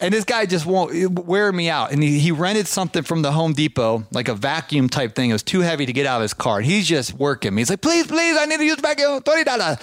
and 0.00 0.14
this 0.14 0.24
guy 0.24 0.46
just 0.46 0.64
won't 0.64 1.18
wear 1.18 1.52
me 1.52 1.68
out. 1.68 1.90
And 1.90 2.02
he, 2.02 2.20
he 2.20 2.30
rented 2.30 2.68
something 2.68 3.02
from 3.02 3.22
the 3.22 3.32
Home 3.32 3.52
Depot, 3.54 4.04
like 4.12 4.28
a 4.28 4.34
vacuum 4.34 4.88
type 4.88 5.14
thing. 5.16 5.30
It 5.30 5.32
was 5.34 5.42
too 5.42 5.60
heavy 5.60 5.84
to 5.84 5.92
get 5.92 6.06
out 6.06 6.16
of 6.16 6.22
his 6.22 6.32
car. 6.32 6.58
And 6.58 6.66
he's 6.66 6.86
just 6.86 7.12
working 7.14 7.54
me. 7.54 7.62
He's 7.62 7.70
like, 7.70 7.80
"Please, 7.80 8.06
please, 8.06 8.36
I 8.38 8.46
need 8.46 8.58
to 8.58 8.64
use 8.64 8.76
the 8.76 8.82
vacuum. 8.82 9.20
Twenty 9.22 9.42
dollar." 9.42 9.78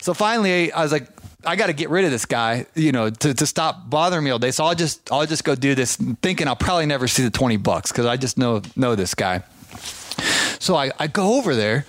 So 0.00 0.14
finally, 0.14 0.72
I 0.72 0.82
was 0.82 0.92
like 0.92 1.08
I 1.44 1.56
got 1.56 1.66
to 1.66 1.72
get 1.72 1.90
rid 1.90 2.04
of 2.04 2.10
this 2.10 2.24
guy, 2.24 2.66
you 2.74 2.92
know, 2.92 3.10
to, 3.10 3.34
to 3.34 3.46
stop 3.46 3.90
bothering 3.90 4.24
me 4.24 4.30
all 4.30 4.38
day. 4.38 4.50
So 4.50 4.64
I'll 4.64 4.74
just 4.74 5.10
I'll 5.10 5.26
just 5.26 5.44
go 5.44 5.54
do 5.54 5.74
this, 5.74 5.96
thinking 5.96 6.48
I'll 6.48 6.56
probably 6.56 6.86
never 6.86 7.08
see 7.08 7.22
the 7.22 7.30
twenty 7.30 7.56
bucks 7.56 7.90
because 7.90 8.06
I 8.06 8.16
just 8.16 8.38
know 8.38 8.62
know 8.76 8.94
this 8.94 9.14
guy. 9.14 9.42
So 10.58 10.76
I, 10.76 10.92
I 10.98 11.08
go 11.08 11.38
over 11.38 11.56
there 11.56 11.84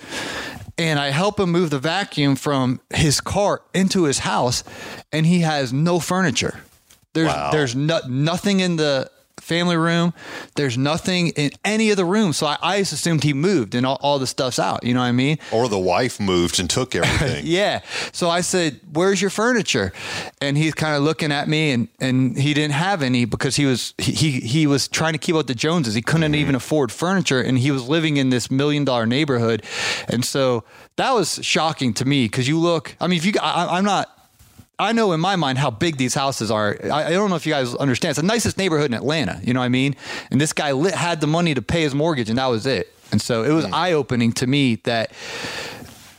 and 0.76 0.98
I 0.98 1.10
help 1.10 1.38
him 1.38 1.52
move 1.52 1.70
the 1.70 1.78
vacuum 1.78 2.34
from 2.34 2.80
his 2.92 3.20
car 3.20 3.62
into 3.72 4.04
his 4.04 4.20
house, 4.20 4.64
and 5.12 5.24
he 5.26 5.40
has 5.40 5.72
no 5.72 6.00
furniture. 6.00 6.60
There's 7.12 7.28
wow. 7.28 7.50
there's 7.52 7.76
no, 7.76 8.00
nothing 8.08 8.60
in 8.60 8.76
the 8.76 9.10
family 9.40 9.76
room. 9.76 10.14
There's 10.54 10.78
nothing 10.78 11.28
in 11.28 11.50
any 11.64 11.90
of 11.90 11.96
the 11.96 12.04
rooms. 12.04 12.38
So 12.38 12.46
I, 12.46 12.56
I 12.62 12.78
just 12.78 12.92
assumed 12.92 13.22
he 13.22 13.32
moved 13.32 13.74
and 13.74 13.84
all, 13.84 13.98
all, 14.00 14.18
the 14.18 14.26
stuff's 14.26 14.58
out. 14.58 14.84
You 14.84 14.94
know 14.94 15.00
what 15.00 15.06
I 15.06 15.12
mean? 15.12 15.38
Or 15.52 15.68
the 15.68 15.78
wife 15.78 16.18
moved 16.18 16.58
and 16.58 16.68
took 16.70 16.94
everything. 16.94 17.44
yeah. 17.46 17.82
So 18.12 18.30
I 18.30 18.40
said, 18.40 18.80
Where's 18.92 19.20
your 19.20 19.30
furniture? 19.30 19.92
And 20.40 20.56
he's 20.56 20.74
kind 20.74 20.96
of 20.96 21.02
looking 21.02 21.32
at 21.32 21.48
me 21.48 21.72
and, 21.72 21.88
and 22.00 22.38
he 22.38 22.54
didn't 22.54 22.74
have 22.74 23.02
any 23.02 23.24
because 23.24 23.56
he 23.56 23.66
was 23.66 23.94
he 23.98 24.40
he 24.40 24.66
was 24.66 24.88
trying 24.88 25.12
to 25.12 25.18
keep 25.18 25.34
up 25.34 25.46
the 25.46 25.54
Joneses. 25.54 25.94
He 25.94 26.02
couldn't 26.02 26.32
mm-hmm. 26.32 26.40
even 26.40 26.54
afford 26.54 26.90
furniture 26.92 27.40
and 27.40 27.58
he 27.58 27.70
was 27.70 27.88
living 27.88 28.16
in 28.16 28.30
this 28.30 28.50
million 28.50 28.84
dollar 28.84 29.06
neighborhood. 29.06 29.64
And 30.08 30.24
so 30.24 30.64
that 30.96 31.12
was 31.12 31.44
shocking 31.44 31.92
to 31.94 32.04
me 32.04 32.26
because 32.26 32.48
you 32.48 32.58
look, 32.58 32.96
I 33.00 33.08
mean, 33.08 33.18
if 33.18 33.26
you, 33.26 33.32
I, 33.40 33.78
I'm 33.78 33.84
not 33.84 34.13
I 34.84 34.92
know 34.92 35.12
in 35.12 35.20
my 35.20 35.36
mind 35.36 35.58
how 35.58 35.70
big 35.70 35.96
these 35.96 36.14
houses 36.14 36.50
are. 36.50 36.78
I, 36.84 37.06
I, 37.06 37.10
don't 37.10 37.30
know 37.30 37.36
if 37.36 37.46
you 37.46 37.52
guys 37.52 37.74
understand. 37.74 38.10
It's 38.10 38.20
the 38.20 38.26
nicest 38.26 38.58
neighborhood 38.58 38.90
in 38.90 38.94
Atlanta. 38.94 39.40
You 39.42 39.54
know 39.54 39.60
what 39.60 39.66
I 39.66 39.70
mean? 39.70 39.96
And 40.30 40.40
this 40.40 40.52
guy 40.52 40.72
lit, 40.72 40.94
had 40.94 41.20
the 41.20 41.26
money 41.26 41.54
to 41.54 41.62
pay 41.62 41.82
his 41.82 41.94
mortgage, 41.94 42.28
and 42.28 42.38
that 42.38 42.46
was 42.46 42.66
it. 42.66 42.92
And 43.10 43.20
so 43.20 43.42
it 43.44 43.52
was 43.52 43.64
mm. 43.64 43.72
eye 43.72 43.92
opening 43.92 44.32
to 44.32 44.46
me 44.46 44.76
that 44.84 45.12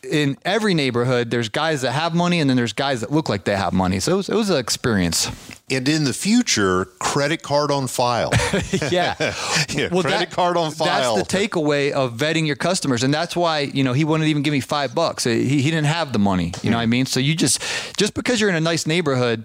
in 0.03 0.37
every 0.45 0.73
neighborhood, 0.73 1.31
there's 1.31 1.49
guys 1.49 1.81
that 1.81 1.91
have 1.91 2.13
money, 2.13 2.39
and 2.39 2.49
then 2.49 2.57
there's 2.57 2.73
guys 2.73 3.01
that 3.01 3.11
look 3.11 3.29
like 3.29 3.45
they 3.45 3.55
have 3.55 3.73
money. 3.73 3.99
So 3.99 4.13
it 4.13 4.15
was, 4.17 4.29
it 4.29 4.35
was 4.35 4.49
an 4.49 4.57
experience. 4.57 5.29
And 5.67 5.89
in 5.89 6.03
the 6.03 6.13
future, 6.13 6.85
credit 6.99 7.41
card 7.41 7.71
on 7.71 7.87
file. 7.87 8.31
yeah. 8.91 9.15
yeah 9.69 9.87
well, 9.91 10.03
credit 10.03 10.29
that, 10.29 10.31
card 10.31 10.57
on 10.57 10.71
file. 10.71 11.15
That's 11.15 11.27
the 11.27 11.37
takeaway 11.37 11.91
of 11.91 12.13
vetting 12.13 12.45
your 12.45 12.55
customers. 12.55 13.01
And 13.01 13.11
that's 13.11 13.35
why, 13.35 13.61
you 13.61 13.83
know, 13.83 13.93
he 13.93 14.03
wouldn't 14.03 14.29
even 14.29 14.43
give 14.43 14.51
me 14.51 14.59
five 14.59 14.93
bucks. 14.93 15.23
He, 15.23 15.47
he 15.47 15.71
didn't 15.71 15.87
have 15.87 16.13
the 16.13 16.19
money. 16.19 16.53
You 16.61 16.69
know 16.69 16.77
hmm. 16.77 16.81
what 16.81 16.83
I 16.83 16.85
mean? 16.85 17.05
So 17.07 17.19
you 17.19 17.35
just, 17.35 17.61
just 17.97 18.13
because 18.13 18.39
you're 18.39 18.49
in 18.51 18.55
a 18.55 18.61
nice 18.61 18.85
neighborhood, 18.85 19.43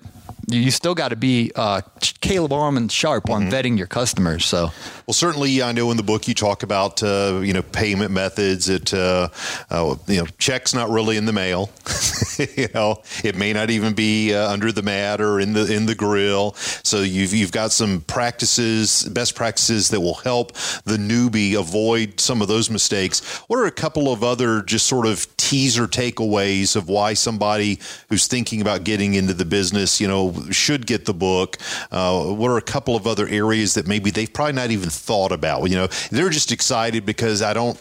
you 0.53 0.71
still 0.71 0.95
got 0.95 1.09
to 1.09 1.17
be 1.17 1.53
uh, 1.55 1.81
Caleb 2.21 2.53
Armand 2.53 2.93
sharp 2.93 3.31
on 3.31 3.43
mm-hmm. 3.43 3.51
vetting 3.51 3.79
your 3.79 3.87
customers. 3.87 4.45
So, 4.45 4.71
well, 5.07 5.15
certainly, 5.15 5.63
I 5.63 5.73
know 5.73 5.91
in 5.91 5.97
the 5.97 6.03
book 6.03 6.29
you 6.29 6.35
talk 6.35 6.63
about 6.63 7.03
uh, 7.03 7.41
you 7.43 7.53
know 7.53 7.63
payment 7.63 8.11
methods. 8.11 8.69
It 8.69 8.93
uh, 8.93 9.29
uh 9.71 9.97
you 10.07 10.19
know 10.19 10.27
checks 10.39 10.75
not 10.75 10.91
really 10.91 11.17
in 11.17 11.25
the 11.25 11.33
mail. 11.33 11.71
you 12.57 12.69
know, 12.75 13.03
it 13.25 13.37
may 13.37 13.53
not 13.53 13.71
even 13.71 13.95
be 13.95 14.35
uh, 14.35 14.51
under 14.51 14.73
the 14.73 14.83
mat 14.83 15.21
or 15.21 15.41
in 15.41 15.53
the 15.53 15.73
in 15.73 15.87
the 15.87 15.95
grill. 15.95 16.55
So 16.83 17.01
you've 17.01 17.33
you've 17.33 17.53
got 17.53 17.73
some 17.73 18.03
practices, 18.03 19.05
best 19.05 19.35
practices 19.35 19.91
that 19.91 20.01
will 20.01 20.15
help 20.15 20.53
the 20.85 20.97
newbie 20.97 21.59
avoid 21.59 22.21
some 22.21 22.43
of 22.43 22.49
those 22.49 22.71
mistakes. 22.71 23.21
What 23.49 23.59
are 23.59 23.67
a 23.67 23.73
couple 23.73 24.13
of 24.13 24.23
other 24.25 24.63
just 24.63 24.87
sort 24.87 25.07
of 25.07 25.27
teaser 25.51 25.89
takeaways 25.89 26.77
of 26.77 26.89
why 26.89 27.13
somebody 27.13 27.81
who's 28.09 28.29
thinking 28.29 28.61
about 28.61 28.85
getting 28.85 29.15
into 29.15 29.35
the 29.35 29.45
business, 29.45 30.01
you 30.01 30.07
know, 30.07 30.33
should 30.53 30.87
get 30.87 31.07
the 31.07 31.13
book? 31.13 31.59
Uh, 31.91 32.27
what 32.27 32.53
are 32.53 32.57
a 32.57 32.63
couple 32.63 32.95
of 32.95 33.05
other 33.05 33.27
areas 33.27 33.75
that 33.75 33.85
maybe 33.85 34.13
they've 34.13 34.33
probably 34.33 34.53
not 34.53 34.71
even 34.71 34.89
thought 34.89 35.33
about? 35.33 35.69
You 35.69 35.75
know, 35.75 35.89
they're 36.13 36.31
just 36.31 36.53
excited 36.53 37.05
because 37.05 37.43
I 37.43 37.53
don't, 37.53 37.77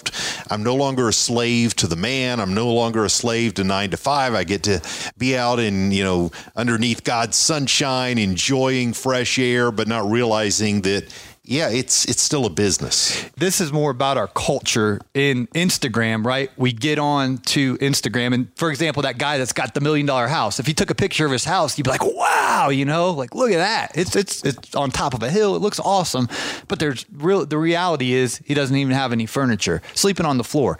I'm 0.49 0.63
no 0.63 0.75
longer 0.75 1.09
a 1.09 1.13
slave 1.13 1.75
to 1.75 1.85
the 1.85 1.95
man. 1.95 2.39
I'm 2.39 2.55
no 2.55 2.73
longer 2.73 3.05
a 3.05 3.09
slave 3.09 3.53
to 3.55 3.63
nine 3.63 3.91
to 3.91 3.97
five. 3.97 4.33
I 4.33 4.45
get 4.45 4.63
to 4.63 4.81
be 5.19 5.37
out 5.37 5.59
in, 5.59 5.91
you 5.91 6.03
know, 6.03 6.31
underneath 6.55 7.03
God's 7.03 7.37
sunshine, 7.37 8.17
enjoying 8.17 8.93
fresh 8.93 9.37
air, 9.37 9.71
but 9.71 9.87
not 9.87 10.09
realizing 10.09 10.81
that 10.81 11.13
yeah, 11.49 11.69
it's 11.69 12.05
it's 12.05 12.21
still 12.21 12.45
a 12.45 12.49
business. 12.51 13.25
This 13.35 13.59
is 13.59 13.73
more 13.73 13.89
about 13.89 14.17
our 14.17 14.27
culture 14.27 15.01
in 15.15 15.47
Instagram, 15.47 16.23
right? 16.23 16.51
We 16.57 16.71
get 16.71 16.99
on 16.99 17.39
to 17.39 17.75
Instagram, 17.79 18.35
and 18.35 18.55
for 18.55 18.69
example, 18.69 19.01
that 19.01 19.17
guy 19.17 19.39
that's 19.39 19.51
got 19.51 19.73
the 19.73 19.81
million 19.81 20.05
dollar 20.05 20.27
house. 20.27 20.59
If 20.59 20.67
he 20.67 20.75
took 20.75 20.91
a 20.91 20.95
picture 20.95 21.25
of 21.25 21.31
his 21.31 21.45
house, 21.45 21.75
you'd 21.75 21.85
be 21.85 21.89
like, 21.89 22.05
"Wow!" 22.05 22.69
You 22.69 22.85
know, 22.85 23.09
like 23.09 23.33
look 23.33 23.49
at 23.49 23.57
that. 23.57 23.97
It's 23.97 24.15
it's 24.15 24.43
it's 24.43 24.75
on 24.75 24.91
top 24.91 25.15
of 25.15 25.23
a 25.23 25.29
hill. 25.31 25.55
It 25.55 25.59
looks 25.59 25.79
awesome, 25.79 26.29
but 26.67 26.77
there's 26.77 27.03
real. 27.11 27.47
The 27.47 27.57
reality 27.57 28.13
is 28.13 28.39
he 28.45 28.53
doesn't 28.53 28.75
even 28.75 28.93
have 28.93 29.11
any 29.11 29.25
furniture, 29.25 29.81
sleeping 29.95 30.27
on 30.27 30.37
the 30.37 30.43
floor. 30.43 30.77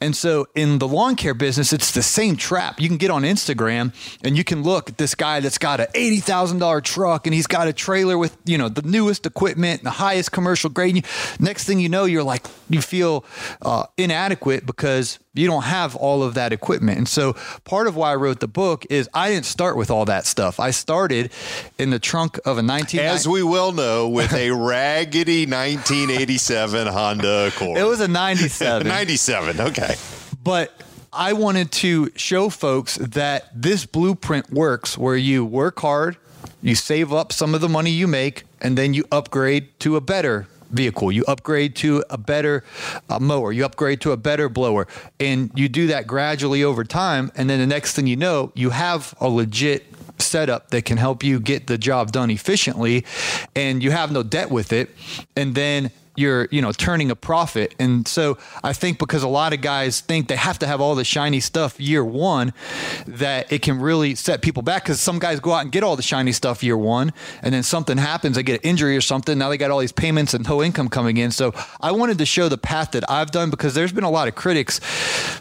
And 0.00 0.16
so 0.16 0.48
in 0.56 0.80
the 0.80 0.88
lawn 0.88 1.14
care 1.14 1.34
business, 1.34 1.72
it's 1.72 1.92
the 1.92 2.02
same 2.02 2.34
trap. 2.34 2.80
You 2.80 2.88
can 2.88 2.96
get 2.96 3.12
on 3.12 3.22
Instagram 3.22 3.94
and 4.24 4.36
you 4.36 4.42
can 4.42 4.64
look 4.64 4.88
at 4.88 4.98
this 4.98 5.14
guy 5.14 5.38
that's 5.38 5.58
got 5.58 5.78
an 5.78 5.86
eighty 5.94 6.18
thousand 6.18 6.58
dollar 6.58 6.80
truck 6.80 7.28
and 7.28 7.32
he's 7.32 7.46
got 7.46 7.68
a 7.68 7.72
trailer 7.72 8.18
with 8.18 8.36
you 8.44 8.58
know 8.58 8.68
the 8.68 8.82
newest 8.82 9.26
equipment 9.26 9.84
highest 9.92 10.32
commercial 10.32 10.70
grade. 10.70 11.04
Next 11.38 11.64
thing 11.64 11.78
you 11.78 11.88
know, 11.88 12.04
you're 12.04 12.22
like, 12.22 12.46
you 12.68 12.80
feel 12.80 13.24
uh, 13.62 13.84
inadequate 13.96 14.66
because 14.66 15.18
you 15.34 15.46
don't 15.46 15.62
have 15.62 15.96
all 15.96 16.22
of 16.22 16.34
that 16.34 16.52
equipment. 16.52 16.98
And 16.98 17.08
so 17.08 17.34
part 17.64 17.86
of 17.86 17.96
why 17.96 18.12
I 18.12 18.16
wrote 18.16 18.40
the 18.40 18.48
book 18.48 18.84
is 18.90 19.08
I 19.14 19.30
didn't 19.30 19.46
start 19.46 19.76
with 19.76 19.90
all 19.90 20.04
that 20.06 20.26
stuff. 20.26 20.60
I 20.60 20.70
started 20.70 21.32
in 21.78 21.90
the 21.90 21.98
trunk 21.98 22.38
of 22.44 22.58
a 22.58 22.62
19 22.62 23.00
As 23.00 23.26
we 23.26 23.42
well 23.42 23.72
know 23.72 24.08
with 24.08 24.32
a 24.32 24.50
raggedy 24.54 25.46
1987 25.46 26.86
Honda 26.86 27.48
Accord. 27.48 27.78
It 27.78 27.84
was 27.84 28.00
a 28.00 28.08
97. 28.08 28.86
97, 28.88 29.60
okay. 29.60 29.94
But 30.42 30.72
I 31.12 31.34
wanted 31.34 31.70
to 31.72 32.10
show 32.16 32.48
folks 32.48 32.96
that 32.96 33.48
this 33.54 33.84
blueprint 33.86 34.50
works 34.50 34.96
where 34.96 35.16
you 35.16 35.44
work 35.44 35.78
hard, 35.80 36.16
you 36.62 36.74
save 36.74 37.12
up 37.12 37.32
some 37.32 37.54
of 37.54 37.60
the 37.60 37.68
money 37.68 37.90
you 37.90 38.06
make, 38.06 38.44
and 38.60 38.78
then 38.78 38.94
you 38.94 39.04
upgrade 39.10 39.78
to 39.80 39.96
a 39.96 40.00
better 40.00 40.46
vehicle. 40.70 41.12
You 41.12 41.24
upgrade 41.28 41.76
to 41.76 42.02
a 42.08 42.16
better 42.16 42.64
uh, 43.08 43.18
mower. 43.18 43.52
You 43.52 43.64
upgrade 43.64 44.00
to 44.02 44.12
a 44.12 44.16
better 44.16 44.48
blower. 44.48 44.88
And 45.20 45.50
you 45.54 45.68
do 45.68 45.88
that 45.88 46.06
gradually 46.06 46.64
over 46.64 46.82
time. 46.82 47.30
And 47.36 47.48
then 47.48 47.60
the 47.60 47.66
next 47.66 47.94
thing 47.94 48.06
you 48.06 48.16
know, 48.16 48.52
you 48.54 48.70
have 48.70 49.14
a 49.20 49.28
legit 49.28 49.84
setup 50.18 50.70
that 50.70 50.84
can 50.84 50.96
help 50.96 51.22
you 51.22 51.40
get 51.40 51.66
the 51.66 51.76
job 51.76 52.12
done 52.12 52.30
efficiently 52.30 53.04
and 53.54 53.82
you 53.82 53.90
have 53.90 54.12
no 54.12 54.22
debt 54.22 54.50
with 54.50 54.72
it. 54.72 54.90
And 55.36 55.54
then 55.54 55.90
you're 56.16 56.48
you 56.50 56.60
know 56.60 56.72
turning 56.72 57.10
a 57.10 57.16
profit. 57.16 57.74
And 57.78 58.06
so 58.06 58.38
i 58.62 58.72
think 58.72 58.98
because 58.98 59.22
a 59.22 59.28
lot 59.28 59.52
of 59.52 59.60
guys 59.60 60.00
think 60.00 60.28
they 60.28 60.36
have 60.36 60.58
to 60.60 60.66
have 60.66 60.80
all 60.80 60.94
the 60.94 61.04
shiny 61.04 61.40
stuff 61.40 61.80
year 61.80 62.04
one 62.04 62.52
that 63.06 63.52
it 63.52 63.62
can 63.62 63.80
really 63.80 64.14
set 64.14 64.42
people 64.42 64.62
back. 64.62 64.84
Because 64.84 65.00
some 65.00 65.18
guys 65.18 65.40
go 65.40 65.52
out 65.52 65.62
and 65.62 65.72
get 65.72 65.82
all 65.82 65.96
the 65.96 66.02
shiny 66.02 66.32
stuff 66.32 66.62
year 66.62 66.76
one 66.76 67.12
and 67.42 67.54
then 67.54 67.62
something 67.62 67.96
happens 67.96 68.36
they 68.36 68.42
get 68.42 68.62
an 68.62 68.68
injury 68.68 68.96
or 68.96 69.00
something 69.00 69.38
now 69.38 69.48
they 69.48 69.56
got 69.58 69.70
all 69.70 69.78
these 69.78 69.92
payments 69.92 70.34
and 70.34 70.48
no 70.48 70.62
income 70.62 70.88
coming 70.88 71.16
in. 71.16 71.30
So 71.30 71.52
i 71.80 71.92
wanted 71.92 72.18
to 72.18 72.26
show 72.26 72.48
the 72.48 72.58
path 72.58 72.92
that 72.92 73.08
i've 73.10 73.30
done 73.30 73.50
because 73.50 73.74
there's 73.74 73.92
been 73.92 74.04
a 74.04 74.10
lot 74.10 74.28
of 74.28 74.34
critics 74.34 74.80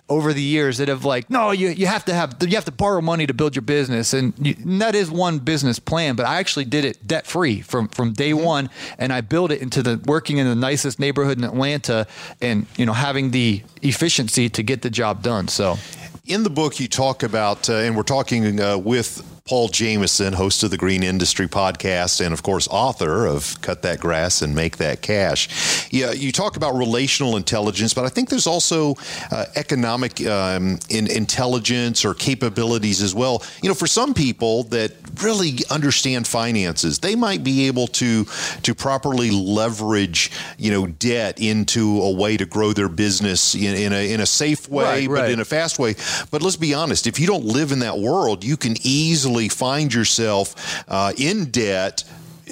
over 0.09 0.33
the 0.33 0.41
years 0.41 0.77
that 0.77 0.87
have 0.87 1.05
like 1.05 1.29
no 1.29 1.51
you, 1.51 1.69
you 1.69 1.87
have 1.87 2.05
to 2.05 2.13
have 2.13 2.35
you 2.41 2.55
have 2.55 2.65
to 2.65 2.71
borrow 2.71 3.01
money 3.01 3.27
to 3.27 3.33
build 3.33 3.55
your 3.55 3.61
business. 3.61 4.13
And, 4.13 4.33
you, 4.37 4.55
and 4.57 4.81
that 4.81 4.95
is 4.95 5.09
one 5.11 5.39
business 5.39 5.79
plan 5.79 6.15
but 6.15 6.25
i 6.25 6.37
actually 6.39 6.65
did 6.65 6.85
it 6.85 7.05
debt 7.05 7.27
free 7.27 7.61
from 7.61 7.87
from 7.87 8.13
day 8.13 8.31
mm-hmm. 8.31 8.45
one 8.45 8.69
and 8.97 9.11
i 9.11 9.21
built 9.21 9.51
it 9.51 9.61
into 9.61 9.81
the 9.81 10.01
working 10.05 10.37
in 10.37 10.47
the 10.47 10.55
nicest 10.61 10.99
neighborhood 10.99 11.37
in 11.37 11.43
Atlanta 11.43 12.07
and, 12.39 12.65
you 12.77 12.85
know, 12.85 12.93
having 12.93 13.31
the 13.31 13.61
efficiency 13.81 14.49
to 14.49 14.63
get 14.63 14.81
the 14.81 14.89
job 14.89 15.21
done. 15.21 15.47
So 15.49 15.77
in 16.25 16.43
the 16.43 16.49
book, 16.49 16.79
you 16.79 16.87
talk 16.87 17.23
about, 17.23 17.69
uh, 17.69 17.85
and 17.85 17.95
we're 17.97 18.03
talking 18.03 18.59
uh, 18.59 18.77
with 18.77 19.21
Paul 19.51 19.67
Jameson, 19.67 20.31
host 20.31 20.63
of 20.63 20.71
the 20.71 20.77
Green 20.77 21.03
Industry 21.03 21.45
Podcast, 21.45 22.23
and 22.23 22.31
of 22.33 22.41
course, 22.41 22.69
author 22.69 23.25
of 23.25 23.59
Cut 23.59 23.81
That 23.81 23.99
Grass 23.99 24.41
and 24.41 24.55
Make 24.55 24.77
That 24.77 25.01
Cash. 25.01 25.91
Yeah, 25.91 26.13
you 26.13 26.31
talk 26.31 26.55
about 26.55 26.73
relational 26.75 27.35
intelligence, 27.35 27.93
but 27.93 28.05
I 28.05 28.07
think 28.07 28.29
there's 28.29 28.47
also 28.47 28.95
uh, 29.29 29.47
economic 29.57 30.25
um, 30.25 30.79
in 30.87 31.11
intelligence 31.11 32.05
or 32.05 32.13
capabilities 32.13 33.01
as 33.01 33.13
well. 33.13 33.43
You 33.61 33.67
know, 33.67 33.75
for 33.75 33.87
some 33.87 34.13
people 34.13 34.63
that 34.69 34.93
really 35.21 35.57
understand 35.69 36.27
finances, 36.27 36.99
they 36.99 37.17
might 37.17 37.43
be 37.43 37.67
able 37.67 37.87
to 37.87 38.23
to 38.63 38.73
properly 38.73 39.31
leverage, 39.31 40.31
you 40.57 40.71
know, 40.71 40.87
debt 40.87 41.41
into 41.41 42.01
a 42.01 42.11
way 42.11 42.37
to 42.37 42.45
grow 42.45 42.71
their 42.71 42.87
business 42.87 43.53
in, 43.53 43.75
in 43.75 43.91
a 43.91 44.13
in 44.13 44.21
a 44.21 44.25
safe 44.25 44.69
way, 44.69 45.07
right, 45.07 45.07
but 45.09 45.13
right. 45.23 45.31
in 45.31 45.41
a 45.41 45.45
fast 45.45 45.77
way. 45.77 45.95
But 46.31 46.41
let's 46.41 46.55
be 46.55 46.73
honest, 46.73 47.05
if 47.05 47.19
you 47.19 47.27
don't 47.27 47.43
live 47.43 47.73
in 47.73 47.79
that 47.79 47.99
world, 47.99 48.45
you 48.45 48.55
can 48.55 48.75
easily 48.81 49.40
find 49.49 49.93
yourself 49.93 50.83
uh, 50.87 51.13
in 51.17 51.45
debt 51.45 52.03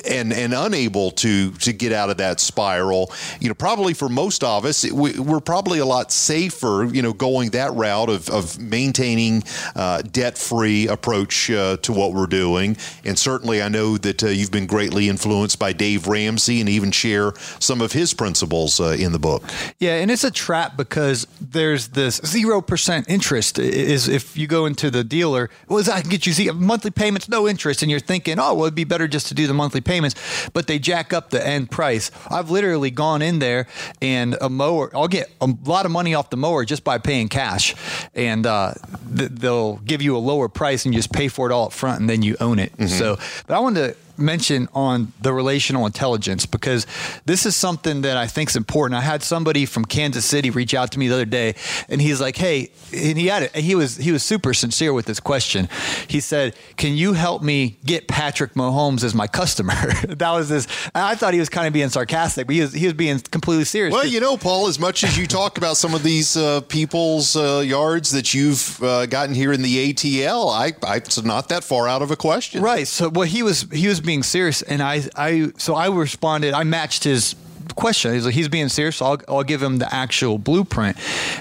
and 0.07 0.33
and 0.33 0.53
unable 0.53 1.11
to 1.11 1.51
to 1.51 1.73
get 1.73 1.91
out 1.91 2.09
of 2.09 2.17
that 2.17 2.39
spiral. 2.39 3.11
You 3.39 3.47
know, 3.47 3.53
probably 3.53 3.93
for 3.93 4.09
most 4.09 4.43
of 4.43 4.65
us, 4.65 4.89
we, 4.91 5.17
are 5.17 5.39
probably 5.39 5.79
a 5.79 5.85
lot 5.85 6.11
safer. 6.11 6.85
You 6.91 7.01
know, 7.01 7.13
going 7.13 7.51
that 7.51 7.73
route 7.73 8.09
of 8.09 8.29
of 8.29 8.59
maintaining 8.59 9.43
uh, 9.75 10.01
debt 10.01 10.37
free 10.37 10.87
approach 10.87 11.49
uh, 11.49 11.77
to 11.77 11.93
what 11.93 12.13
we're 12.13 12.27
doing. 12.27 12.77
And 13.03 13.17
certainly, 13.17 13.61
I 13.61 13.69
know 13.69 13.97
that 13.97 14.23
uh, 14.23 14.27
you've 14.27 14.51
been 14.51 14.67
greatly 14.67 15.09
influenced 15.09 15.59
by 15.59 15.73
Dave 15.73 16.07
Ramsey 16.07 16.59
and 16.59 16.69
even 16.69 16.91
share 16.91 17.33
some 17.59 17.81
of 17.81 17.91
his 17.93 18.13
principles 18.13 18.79
uh, 18.79 18.95
in 18.99 19.11
the 19.11 19.19
book. 19.19 19.43
Yeah, 19.79 19.95
and 19.95 20.11
it's 20.11 20.23
a 20.23 20.31
trap 20.31 20.77
because 20.77 21.27
there's 21.39 21.89
this 21.89 22.21
zero 22.25 22.61
percent 22.61 23.09
interest. 23.09 23.59
Is 23.59 24.07
if 24.07 24.37
you 24.37 24.47
go 24.47 24.65
into 24.65 24.89
the 24.91 25.03
dealer, 25.03 25.49
well, 25.67 25.83
I 25.91 26.01
can 26.01 26.09
get 26.09 26.25
you 26.25 26.33
see 26.33 26.49
monthly 26.51 26.91
payments, 26.91 27.29
no 27.29 27.47
interest, 27.47 27.81
and 27.81 27.91
you're 27.91 27.99
thinking, 27.99 28.39
oh, 28.39 28.53
well, 28.53 28.65
it'd 28.65 28.75
be 28.75 28.83
better 28.83 29.07
just 29.07 29.27
to 29.27 29.33
do 29.33 29.47
the 29.47 29.53
monthly 29.53 29.81
payments, 29.89 30.49
but 30.53 30.67
they 30.67 30.79
jack 30.79 31.11
up 31.13 31.31
the 31.31 31.45
end 31.45 31.71
price. 31.71 32.11
I've 32.29 32.51
literally 32.51 32.91
gone 32.91 33.21
in 33.21 33.39
there 33.39 33.67
and 34.01 34.37
a 34.39 34.49
mower, 34.49 34.91
I'll 34.93 35.07
get 35.07 35.29
a 35.41 35.49
lot 35.65 35.85
of 35.85 35.91
money 35.91 36.13
off 36.13 36.29
the 36.29 36.37
mower 36.37 36.63
just 36.63 36.83
by 36.83 36.99
paying 36.99 37.27
cash. 37.27 37.75
And 38.13 38.45
uh, 38.45 38.75
th- 39.15 39.31
they'll 39.31 39.77
give 39.77 40.01
you 40.01 40.15
a 40.15 40.19
lower 40.19 40.47
price 40.47 40.85
and 40.85 40.93
you 40.93 40.99
just 40.99 41.11
pay 41.11 41.27
for 41.27 41.49
it 41.49 41.51
all 41.51 41.65
up 41.65 41.73
front 41.73 41.99
and 41.99 42.09
then 42.09 42.21
you 42.21 42.37
own 42.39 42.59
it. 42.59 42.71
Mm-hmm. 42.73 42.87
So, 42.87 43.17
but 43.47 43.55
I 43.55 43.59
wanted 43.59 43.93
to 43.93 44.08
mention 44.19 44.67
on 44.73 45.13
the 45.21 45.33
relational 45.33 45.85
intelligence 45.85 46.45
because 46.45 46.85
this 47.25 47.45
is 47.45 47.55
something 47.55 48.01
that 48.01 48.17
I 48.17 48.27
think 48.27 48.49
is 48.49 48.55
important. 48.55 48.97
I 48.97 49.01
had 49.01 49.23
somebody 49.23 49.65
from 49.65 49.85
Kansas 49.85 50.25
City 50.25 50.49
reach 50.49 50.73
out 50.73 50.91
to 50.91 50.99
me 50.99 51.07
the 51.07 51.15
other 51.15 51.25
day, 51.25 51.55
and 51.87 52.01
he's 52.01 52.21
like, 52.21 52.37
"Hey," 52.37 52.71
and 52.93 53.17
he 53.17 53.27
had 53.27 53.43
it. 53.43 53.55
He 53.55 53.75
was 53.75 53.97
he 53.97 54.11
was 54.11 54.23
super 54.23 54.53
sincere 54.53 54.93
with 54.93 55.05
this 55.05 55.19
question. 55.19 55.69
He 56.07 56.19
said, 56.19 56.55
"Can 56.77 56.95
you 56.95 57.13
help 57.13 57.41
me 57.41 57.77
get 57.85 58.07
Patrick 58.07 58.53
Mahomes 58.53 59.03
as 59.03 59.13
my 59.13 59.27
customer?" 59.27 59.73
that 60.07 60.31
was 60.31 60.49
this. 60.49 60.67
I 60.93 61.15
thought 61.15 61.33
he 61.33 61.39
was 61.39 61.49
kind 61.49 61.67
of 61.67 61.73
being 61.73 61.89
sarcastic, 61.89 62.47
but 62.47 62.55
he 62.55 62.61
was 62.61 62.73
he 62.73 62.85
was 62.85 62.93
being 62.93 63.19
completely 63.19 63.65
serious. 63.65 63.93
Well, 63.93 64.05
you 64.05 64.19
know, 64.19 64.37
Paul, 64.37 64.67
as 64.67 64.79
much 64.79 65.03
as 65.03 65.17
you 65.17 65.27
talk 65.27 65.57
about 65.57 65.77
some 65.77 65.93
of 65.93 66.03
these 66.03 66.37
uh, 66.37 66.61
people's 66.61 67.35
uh, 67.35 67.63
yards 67.65 68.11
that 68.11 68.33
you've 68.33 68.81
uh, 68.83 69.05
gotten 69.05 69.35
here 69.35 69.51
in 69.51 69.61
the 69.61 69.93
ATL, 69.93 70.51
I, 70.51 70.73
I 70.85 70.97
it's 70.97 71.21
not 71.23 71.49
that 71.49 71.63
far 71.63 71.87
out 71.87 72.01
of 72.01 72.11
a 72.11 72.15
question, 72.15 72.61
right? 72.61 72.87
So, 72.87 73.09
well, 73.09 73.27
he 73.27 73.43
was 73.43 73.67
he 73.71 73.87
was 73.87 74.03
being 74.09 74.23
serious. 74.23 74.63
And 74.63 74.81
I, 74.81 75.03
I, 75.15 75.51
so 75.57 75.75
I 75.75 75.87
responded. 75.87 76.55
I 76.55 76.63
matched 76.63 77.03
his 77.03 77.35
question. 77.75 78.11
He's 78.11 78.25
like, 78.25 78.33
he's 78.33 78.47
being 78.47 78.67
serious. 78.67 78.95
So 78.95 79.05
I'll, 79.05 79.21
I'll 79.27 79.43
give 79.43 79.61
him 79.61 79.77
the 79.77 79.93
actual 79.93 80.39
blueprint. 80.39 80.97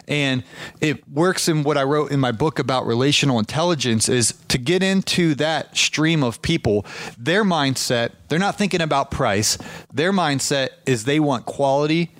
And 0.06 0.44
it 0.82 1.08
works 1.08 1.48
in 1.48 1.62
what 1.62 1.78
I 1.78 1.84
wrote 1.84 2.10
in 2.10 2.20
my 2.20 2.30
book 2.30 2.58
about 2.58 2.86
relational 2.86 3.38
intelligence 3.38 4.10
is 4.10 4.34
to 4.48 4.58
get 4.58 4.82
into 4.82 5.34
that 5.36 5.78
stream 5.78 6.22
of 6.22 6.42
people, 6.42 6.84
their 7.16 7.42
mindset, 7.42 8.10
they're 8.28 8.38
not 8.38 8.58
thinking 8.58 8.82
about 8.82 9.10
price. 9.10 9.56
Their 9.90 10.12
mindset 10.12 10.68
is 10.84 11.04
they 11.04 11.20
want 11.20 11.46
quality 11.46 12.10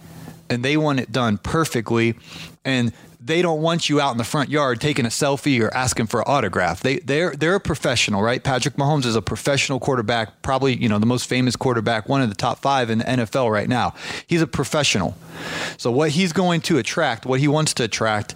and 0.48 0.64
they 0.64 0.78
want 0.78 0.98
it 0.98 1.12
done 1.12 1.37
perfectly. 1.37 2.14
And 2.64 2.94
they 3.28 3.42
don't 3.42 3.62
want 3.62 3.88
you 3.88 4.00
out 4.00 4.10
in 4.10 4.18
the 4.18 4.24
front 4.24 4.50
yard 4.50 4.80
taking 4.80 5.04
a 5.04 5.10
selfie 5.10 5.62
or 5.62 5.72
asking 5.74 6.06
for 6.06 6.20
an 6.20 6.24
autograph. 6.26 6.80
They 6.80 6.98
they're 6.98 7.36
they're 7.36 7.54
a 7.54 7.60
professional, 7.60 8.22
right? 8.22 8.42
Patrick 8.42 8.74
Mahomes 8.74 9.04
is 9.04 9.14
a 9.14 9.22
professional 9.22 9.78
quarterback, 9.78 10.42
probably 10.42 10.74
you 10.74 10.88
know 10.88 10.98
the 10.98 11.06
most 11.06 11.28
famous 11.28 11.54
quarterback, 11.54 12.08
one 12.08 12.22
of 12.22 12.30
the 12.30 12.34
top 12.34 12.58
five 12.58 12.90
in 12.90 12.98
the 12.98 13.04
NFL 13.04 13.52
right 13.52 13.68
now. 13.68 13.94
He's 14.26 14.42
a 14.42 14.46
professional. 14.46 15.16
So 15.76 15.92
what 15.92 16.10
he's 16.10 16.32
going 16.32 16.62
to 16.62 16.78
attract, 16.78 17.26
what 17.26 17.38
he 17.38 17.46
wants 17.46 17.74
to 17.74 17.84
attract, 17.84 18.34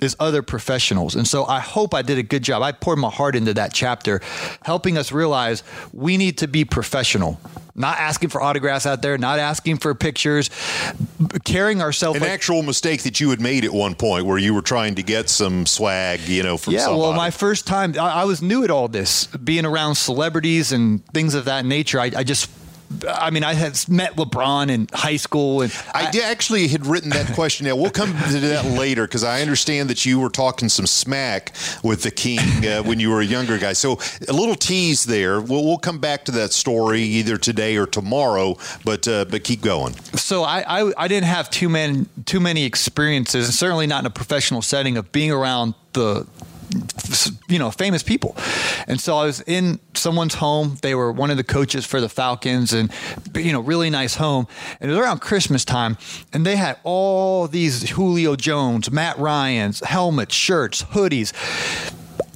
is 0.00 0.16
other 0.18 0.42
professionals. 0.42 1.14
And 1.14 1.28
so 1.28 1.44
I 1.44 1.60
hope 1.60 1.94
I 1.94 2.02
did 2.02 2.18
a 2.18 2.22
good 2.22 2.42
job. 2.42 2.62
I 2.62 2.72
poured 2.72 2.98
my 2.98 3.10
heart 3.10 3.36
into 3.36 3.54
that 3.54 3.72
chapter, 3.72 4.20
helping 4.62 4.98
us 4.98 5.12
realize 5.12 5.62
we 5.92 6.16
need 6.16 6.38
to 6.38 6.48
be 6.48 6.64
professional 6.64 7.38
not 7.74 7.98
asking 7.98 8.28
for 8.28 8.40
autographs 8.40 8.86
out 8.86 9.02
there, 9.02 9.16
not 9.18 9.38
asking 9.38 9.78
for 9.78 9.94
pictures, 9.94 10.50
carrying 11.44 11.80
ourselves. 11.80 12.16
An 12.16 12.22
like, 12.22 12.32
actual 12.32 12.62
mistake 12.62 13.02
that 13.02 13.20
you 13.20 13.30
had 13.30 13.40
made 13.40 13.64
at 13.64 13.72
one 13.72 13.94
point 13.94 14.26
where 14.26 14.38
you 14.38 14.54
were 14.54 14.62
trying 14.62 14.94
to 14.96 15.02
get 15.02 15.28
some 15.28 15.66
swag, 15.66 16.20
you 16.20 16.42
know, 16.42 16.56
from 16.56 16.74
yeah. 16.74 16.80
Somebody. 16.80 17.00
Well, 17.00 17.12
my 17.14 17.30
first 17.30 17.66
time, 17.66 17.94
I, 17.98 18.22
I, 18.22 18.24
was 18.24 18.42
new 18.42 18.64
at 18.64 18.70
all 18.70 18.88
this, 18.88 19.26
being 19.26 19.64
around 19.64 19.94
celebrities 19.94 20.72
and 20.72 21.04
things 21.08 21.34
of 21.34 21.46
that 21.46 21.64
nature. 21.64 21.98
I, 21.98 22.10
I 22.16 22.24
just 22.24 22.50
I 23.08 23.30
mean, 23.30 23.44
I 23.44 23.54
had 23.54 23.78
met 23.88 24.16
LeBron 24.16 24.70
in 24.70 24.88
high 24.92 25.16
school, 25.16 25.62
and 25.62 25.72
I, 25.94 26.10
I 26.12 26.30
actually 26.30 26.68
had 26.68 26.86
written 26.86 27.10
that 27.10 27.32
question. 27.34 27.66
Now 27.66 27.76
we'll 27.76 27.90
come 27.90 28.12
to 28.12 28.40
that 28.40 28.64
later 28.64 29.06
because 29.06 29.24
I 29.24 29.42
understand 29.42 29.90
that 29.90 30.04
you 30.04 30.20
were 30.20 30.30
talking 30.30 30.68
some 30.68 30.86
smack 30.86 31.54
with 31.82 32.02
the 32.02 32.10
king 32.10 32.40
uh, 32.66 32.82
when 32.82 33.00
you 33.00 33.10
were 33.10 33.20
a 33.20 33.24
younger 33.24 33.58
guy. 33.58 33.72
So 33.72 33.98
a 34.28 34.32
little 34.32 34.54
tease 34.54 35.04
there. 35.04 35.40
We'll, 35.40 35.64
we'll 35.64 35.78
come 35.78 35.98
back 35.98 36.24
to 36.26 36.32
that 36.32 36.52
story 36.52 37.02
either 37.02 37.36
today 37.36 37.76
or 37.76 37.86
tomorrow. 37.86 38.56
But 38.84 39.06
uh, 39.08 39.24
but 39.26 39.44
keep 39.44 39.60
going. 39.62 39.94
So 40.14 40.42
I, 40.42 40.82
I 40.82 40.92
I 40.96 41.08
didn't 41.08 41.28
have 41.28 41.50
too 41.50 41.68
many 41.68 42.06
too 42.26 42.40
many 42.40 42.64
experiences, 42.64 43.46
and 43.46 43.54
certainly 43.54 43.86
not 43.86 44.00
in 44.00 44.06
a 44.06 44.10
professional 44.10 44.62
setting 44.62 44.96
of 44.96 45.12
being 45.12 45.30
around 45.30 45.74
the 45.92 46.26
you 47.48 47.58
know, 47.58 47.70
famous 47.70 48.02
people. 48.02 48.36
And 48.86 49.00
so 49.00 49.16
I 49.16 49.24
was 49.24 49.40
in 49.42 49.80
someone's 49.94 50.34
home. 50.34 50.78
They 50.82 50.94
were 50.94 51.12
one 51.12 51.30
of 51.30 51.36
the 51.36 51.44
coaches 51.44 51.84
for 51.84 52.00
the 52.00 52.08
Falcons 52.08 52.72
and, 52.72 52.90
you 53.34 53.52
know, 53.52 53.60
really 53.60 53.90
nice 53.90 54.14
home. 54.16 54.46
And 54.80 54.90
it 54.90 54.94
was 54.94 55.02
around 55.02 55.20
Christmas 55.20 55.64
time. 55.64 55.96
And 56.32 56.46
they 56.46 56.56
had 56.56 56.78
all 56.84 57.48
these 57.48 57.90
Julio 57.90 58.36
Jones, 58.36 58.90
Matt 58.90 59.18
Ryan's 59.18 59.80
helmets, 59.80 60.34
shirts, 60.34 60.82
hoodies. 60.82 61.32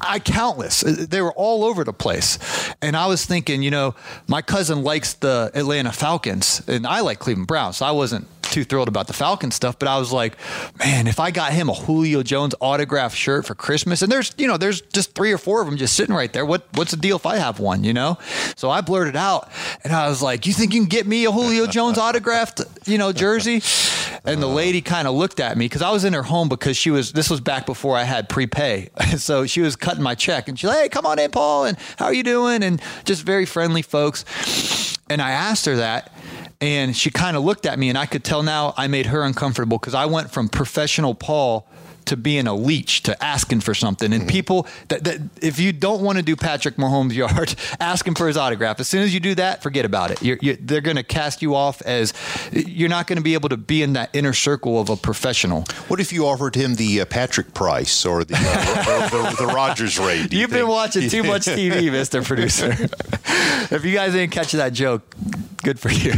I 0.00 0.18
countless. 0.18 0.84
Uh, 0.84 1.06
they 1.08 1.20
were 1.20 1.32
all 1.32 1.64
over 1.64 1.82
the 1.82 1.92
place. 1.92 2.38
And 2.82 2.96
I 2.96 3.06
was 3.06 3.24
thinking, 3.24 3.62
you 3.62 3.70
know, 3.70 3.94
my 4.28 4.42
cousin 4.42 4.82
likes 4.82 5.14
the 5.14 5.50
Atlanta 5.54 5.92
Falcons 5.92 6.62
and 6.68 6.86
I 6.86 7.00
like 7.00 7.18
Cleveland 7.18 7.48
Browns. 7.48 7.78
So 7.78 7.86
I 7.86 7.92
wasn't 7.92 8.28
too 8.50 8.64
thrilled 8.64 8.88
about 8.88 9.06
the 9.06 9.12
Falcon 9.12 9.50
stuff, 9.50 9.78
but 9.78 9.88
I 9.88 9.98
was 9.98 10.12
like, 10.12 10.36
man, 10.78 11.06
if 11.06 11.20
I 11.20 11.30
got 11.30 11.52
him 11.52 11.68
a 11.68 11.74
Julio 11.74 12.22
Jones 12.22 12.54
autograph 12.60 13.14
shirt 13.14 13.46
for 13.46 13.54
Christmas, 13.54 14.02
and 14.02 14.10
there's, 14.10 14.34
you 14.38 14.46
know, 14.46 14.56
there's 14.56 14.80
just 14.80 15.14
three 15.14 15.32
or 15.32 15.38
four 15.38 15.60
of 15.60 15.66
them 15.66 15.76
just 15.76 15.94
sitting 15.94 16.14
right 16.14 16.32
there. 16.32 16.44
What, 16.44 16.66
what's 16.74 16.90
the 16.90 16.96
deal 16.96 17.16
if 17.16 17.26
I 17.26 17.36
have 17.36 17.60
one, 17.60 17.84
you 17.84 17.92
know? 17.92 18.18
So 18.56 18.70
I 18.70 18.80
blurted 18.80 19.16
out 19.16 19.50
and 19.84 19.92
I 19.92 20.08
was 20.08 20.22
like, 20.22 20.46
you 20.46 20.52
think 20.52 20.74
you 20.74 20.80
can 20.80 20.88
get 20.88 21.06
me 21.06 21.24
a 21.24 21.30
Julio 21.30 21.66
Jones 21.66 21.98
autographed, 21.98 22.62
you 22.86 22.98
know, 22.98 23.12
jersey? 23.12 23.62
And 24.24 24.42
the 24.42 24.48
lady 24.48 24.80
kind 24.80 25.06
of 25.06 25.14
looked 25.14 25.40
at 25.40 25.56
me 25.56 25.66
because 25.66 25.82
I 25.82 25.90
was 25.90 26.04
in 26.04 26.12
her 26.12 26.22
home 26.22 26.48
because 26.48 26.76
she 26.76 26.90
was, 26.90 27.12
this 27.12 27.30
was 27.30 27.40
back 27.40 27.66
before 27.66 27.96
I 27.96 28.02
had 28.04 28.28
prepay. 28.28 28.90
so 29.16 29.46
she 29.46 29.60
was 29.60 29.76
cutting 29.76 30.02
my 30.02 30.14
check 30.14 30.48
and 30.48 30.58
she's 30.58 30.68
like, 30.68 30.78
hey, 30.78 30.88
come 30.88 31.06
on 31.06 31.18
in, 31.18 31.30
Paul. 31.30 31.66
And 31.66 31.78
how 31.96 32.06
are 32.06 32.14
you 32.14 32.22
doing? 32.22 32.62
And 32.62 32.80
just 33.04 33.22
very 33.22 33.44
friendly 33.44 33.82
folks. 33.82 34.24
And 35.08 35.22
I 35.22 35.30
asked 35.30 35.66
her 35.66 35.76
that 35.76 36.12
and 36.60 36.96
she 36.96 37.10
kind 37.10 37.36
of 37.36 37.44
looked 37.44 37.66
at 37.66 37.78
me, 37.78 37.88
and 37.88 37.98
I 37.98 38.06
could 38.06 38.24
tell 38.24 38.42
now 38.42 38.74
I 38.76 38.86
made 38.86 39.06
her 39.06 39.22
uncomfortable 39.22 39.78
because 39.78 39.94
I 39.94 40.06
went 40.06 40.30
from 40.30 40.48
professional 40.48 41.14
Paul 41.14 41.68
to 42.06 42.16
being 42.16 42.46
a 42.46 42.54
leech 42.54 43.02
to 43.04 43.22
asking 43.22 43.60
for 43.60 43.74
something. 43.74 44.12
And 44.12 44.22
mm-hmm. 44.22 44.30
people 44.30 44.66
that, 44.88 45.04
that, 45.04 45.20
if 45.42 45.58
you 45.58 45.72
don't 45.72 46.02
want 46.02 46.18
to 46.18 46.24
do 46.24 46.36
Patrick 46.36 46.76
Mahomes' 46.76 47.14
yard, 47.14 47.54
ask 47.80 48.06
him 48.06 48.14
for 48.14 48.26
his 48.26 48.36
autograph. 48.36 48.80
As 48.80 48.88
soon 48.88 49.02
as 49.02 49.12
you 49.12 49.20
do 49.20 49.34
that, 49.36 49.62
forget 49.62 49.84
about 49.84 50.10
it. 50.10 50.22
You're, 50.22 50.38
you're, 50.40 50.56
they're 50.56 50.80
going 50.80 50.96
to 50.96 51.02
cast 51.02 51.42
you 51.42 51.54
off 51.54 51.82
as 51.82 52.12
you're 52.52 52.88
not 52.88 53.06
going 53.06 53.18
to 53.18 53.22
be 53.22 53.34
able 53.34 53.48
to 53.50 53.56
be 53.56 53.82
in 53.82 53.92
that 53.94 54.10
inner 54.12 54.32
circle 54.32 54.80
of 54.80 54.88
a 54.88 54.96
professional. 54.96 55.64
What 55.88 56.00
if 56.00 56.12
you 56.12 56.26
offered 56.26 56.54
him 56.54 56.74
the 56.74 57.00
uh, 57.00 57.04
Patrick 57.04 57.54
Price 57.54 58.04
or 58.04 58.24
the, 58.24 58.36
uh, 58.36 59.08
the, 59.10 59.16
the, 59.16 59.46
the, 59.46 59.52
Rodgers 59.52 59.98
rate? 59.98 60.32
You 60.32 60.40
You've 60.40 60.50
think? 60.50 60.62
been 60.62 60.68
watching 60.68 61.08
too 61.08 61.22
much 61.22 61.42
TV, 61.46 61.90
Mr. 61.90 62.24
Producer. 62.24 62.70
if 63.74 63.84
you 63.84 63.92
guys 63.92 64.12
didn't 64.12 64.32
catch 64.32 64.52
that 64.52 64.72
joke, 64.72 65.14
good 65.62 65.80
for 65.80 65.90
you. 65.90 66.12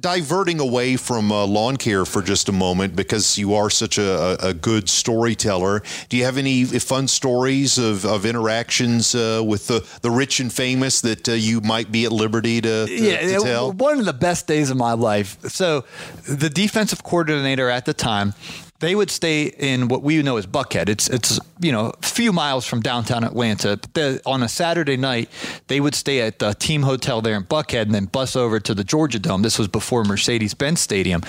Diverting 0.00 0.60
away 0.60 0.96
from 0.96 1.32
uh, 1.32 1.46
lawn 1.46 1.76
care 1.76 2.04
for 2.04 2.22
just 2.22 2.48
a 2.48 2.52
moment 2.52 2.94
because 2.94 3.38
you 3.38 3.54
are 3.54 3.70
such 3.70 3.98
a, 3.98 4.36
a, 4.42 4.52
good 4.54 4.88
storyteller. 4.88 5.82
Do 6.08 6.16
you 6.16 6.24
have 6.24 6.38
any 6.38 6.64
fun 6.64 7.08
stories 7.08 7.78
of, 7.78 8.04
of 8.04 8.26
interactions 8.26 9.14
uh, 9.14 9.42
with 9.44 9.66
the, 9.66 9.86
the 10.02 10.10
rich 10.10 10.40
and 10.40 10.52
famous 10.52 11.00
that 11.00 11.28
uh, 11.28 11.32
you 11.32 11.60
might 11.60 11.90
be 11.90 12.04
at 12.04 12.12
liberty 12.12 12.60
to, 12.60 12.86
to, 12.86 12.92
yeah, 12.92 13.20
to 13.20 13.40
tell? 13.40 13.72
One 13.72 13.98
of 13.98 14.04
the 14.04 14.12
best 14.12 14.46
days 14.46 14.70
of 14.70 14.76
my 14.76 14.92
life. 14.92 15.38
So, 15.48 15.84
the 16.28 16.50
defensive 16.50 17.02
coordinator 17.02 17.68
at 17.68 17.86
the 17.86 17.94
time 17.94 18.34
they 18.82 18.96
would 18.96 19.12
stay 19.12 19.44
in 19.44 19.86
what 19.86 20.02
we 20.02 20.20
know 20.22 20.36
as 20.36 20.46
Buckhead. 20.46 20.88
It's 20.88 21.08
it's 21.08 21.38
you 21.60 21.70
know 21.70 21.92
a 22.02 22.06
few 22.06 22.32
miles 22.32 22.66
from 22.66 22.80
downtown 22.80 23.22
Atlanta. 23.22 23.78
The, 23.94 24.20
on 24.26 24.42
a 24.42 24.48
Saturday 24.48 24.96
night, 24.96 25.30
they 25.68 25.80
would 25.80 25.94
stay 25.94 26.20
at 26.20 26.40
the 26.40 26.52
team 26.54 26.82
hotel 26.82 27.22
there 27.22 27.36
in 27.36 27.44
Buckhead 27.44 27.82
and 27.82 27.94
then 27.94 28.06
bus 28.06 28.34
over 28.34 28.58
to 28.58 28.74
the 28.74 28.82
Georgia 28.82 29.20
Dome. 29.20 29.42
This 29.42 29.56
was 29.56 29.68
before 29.68 30.02
Mercedes-Benz 30.04 30.80
Stadium, 30.80 31.22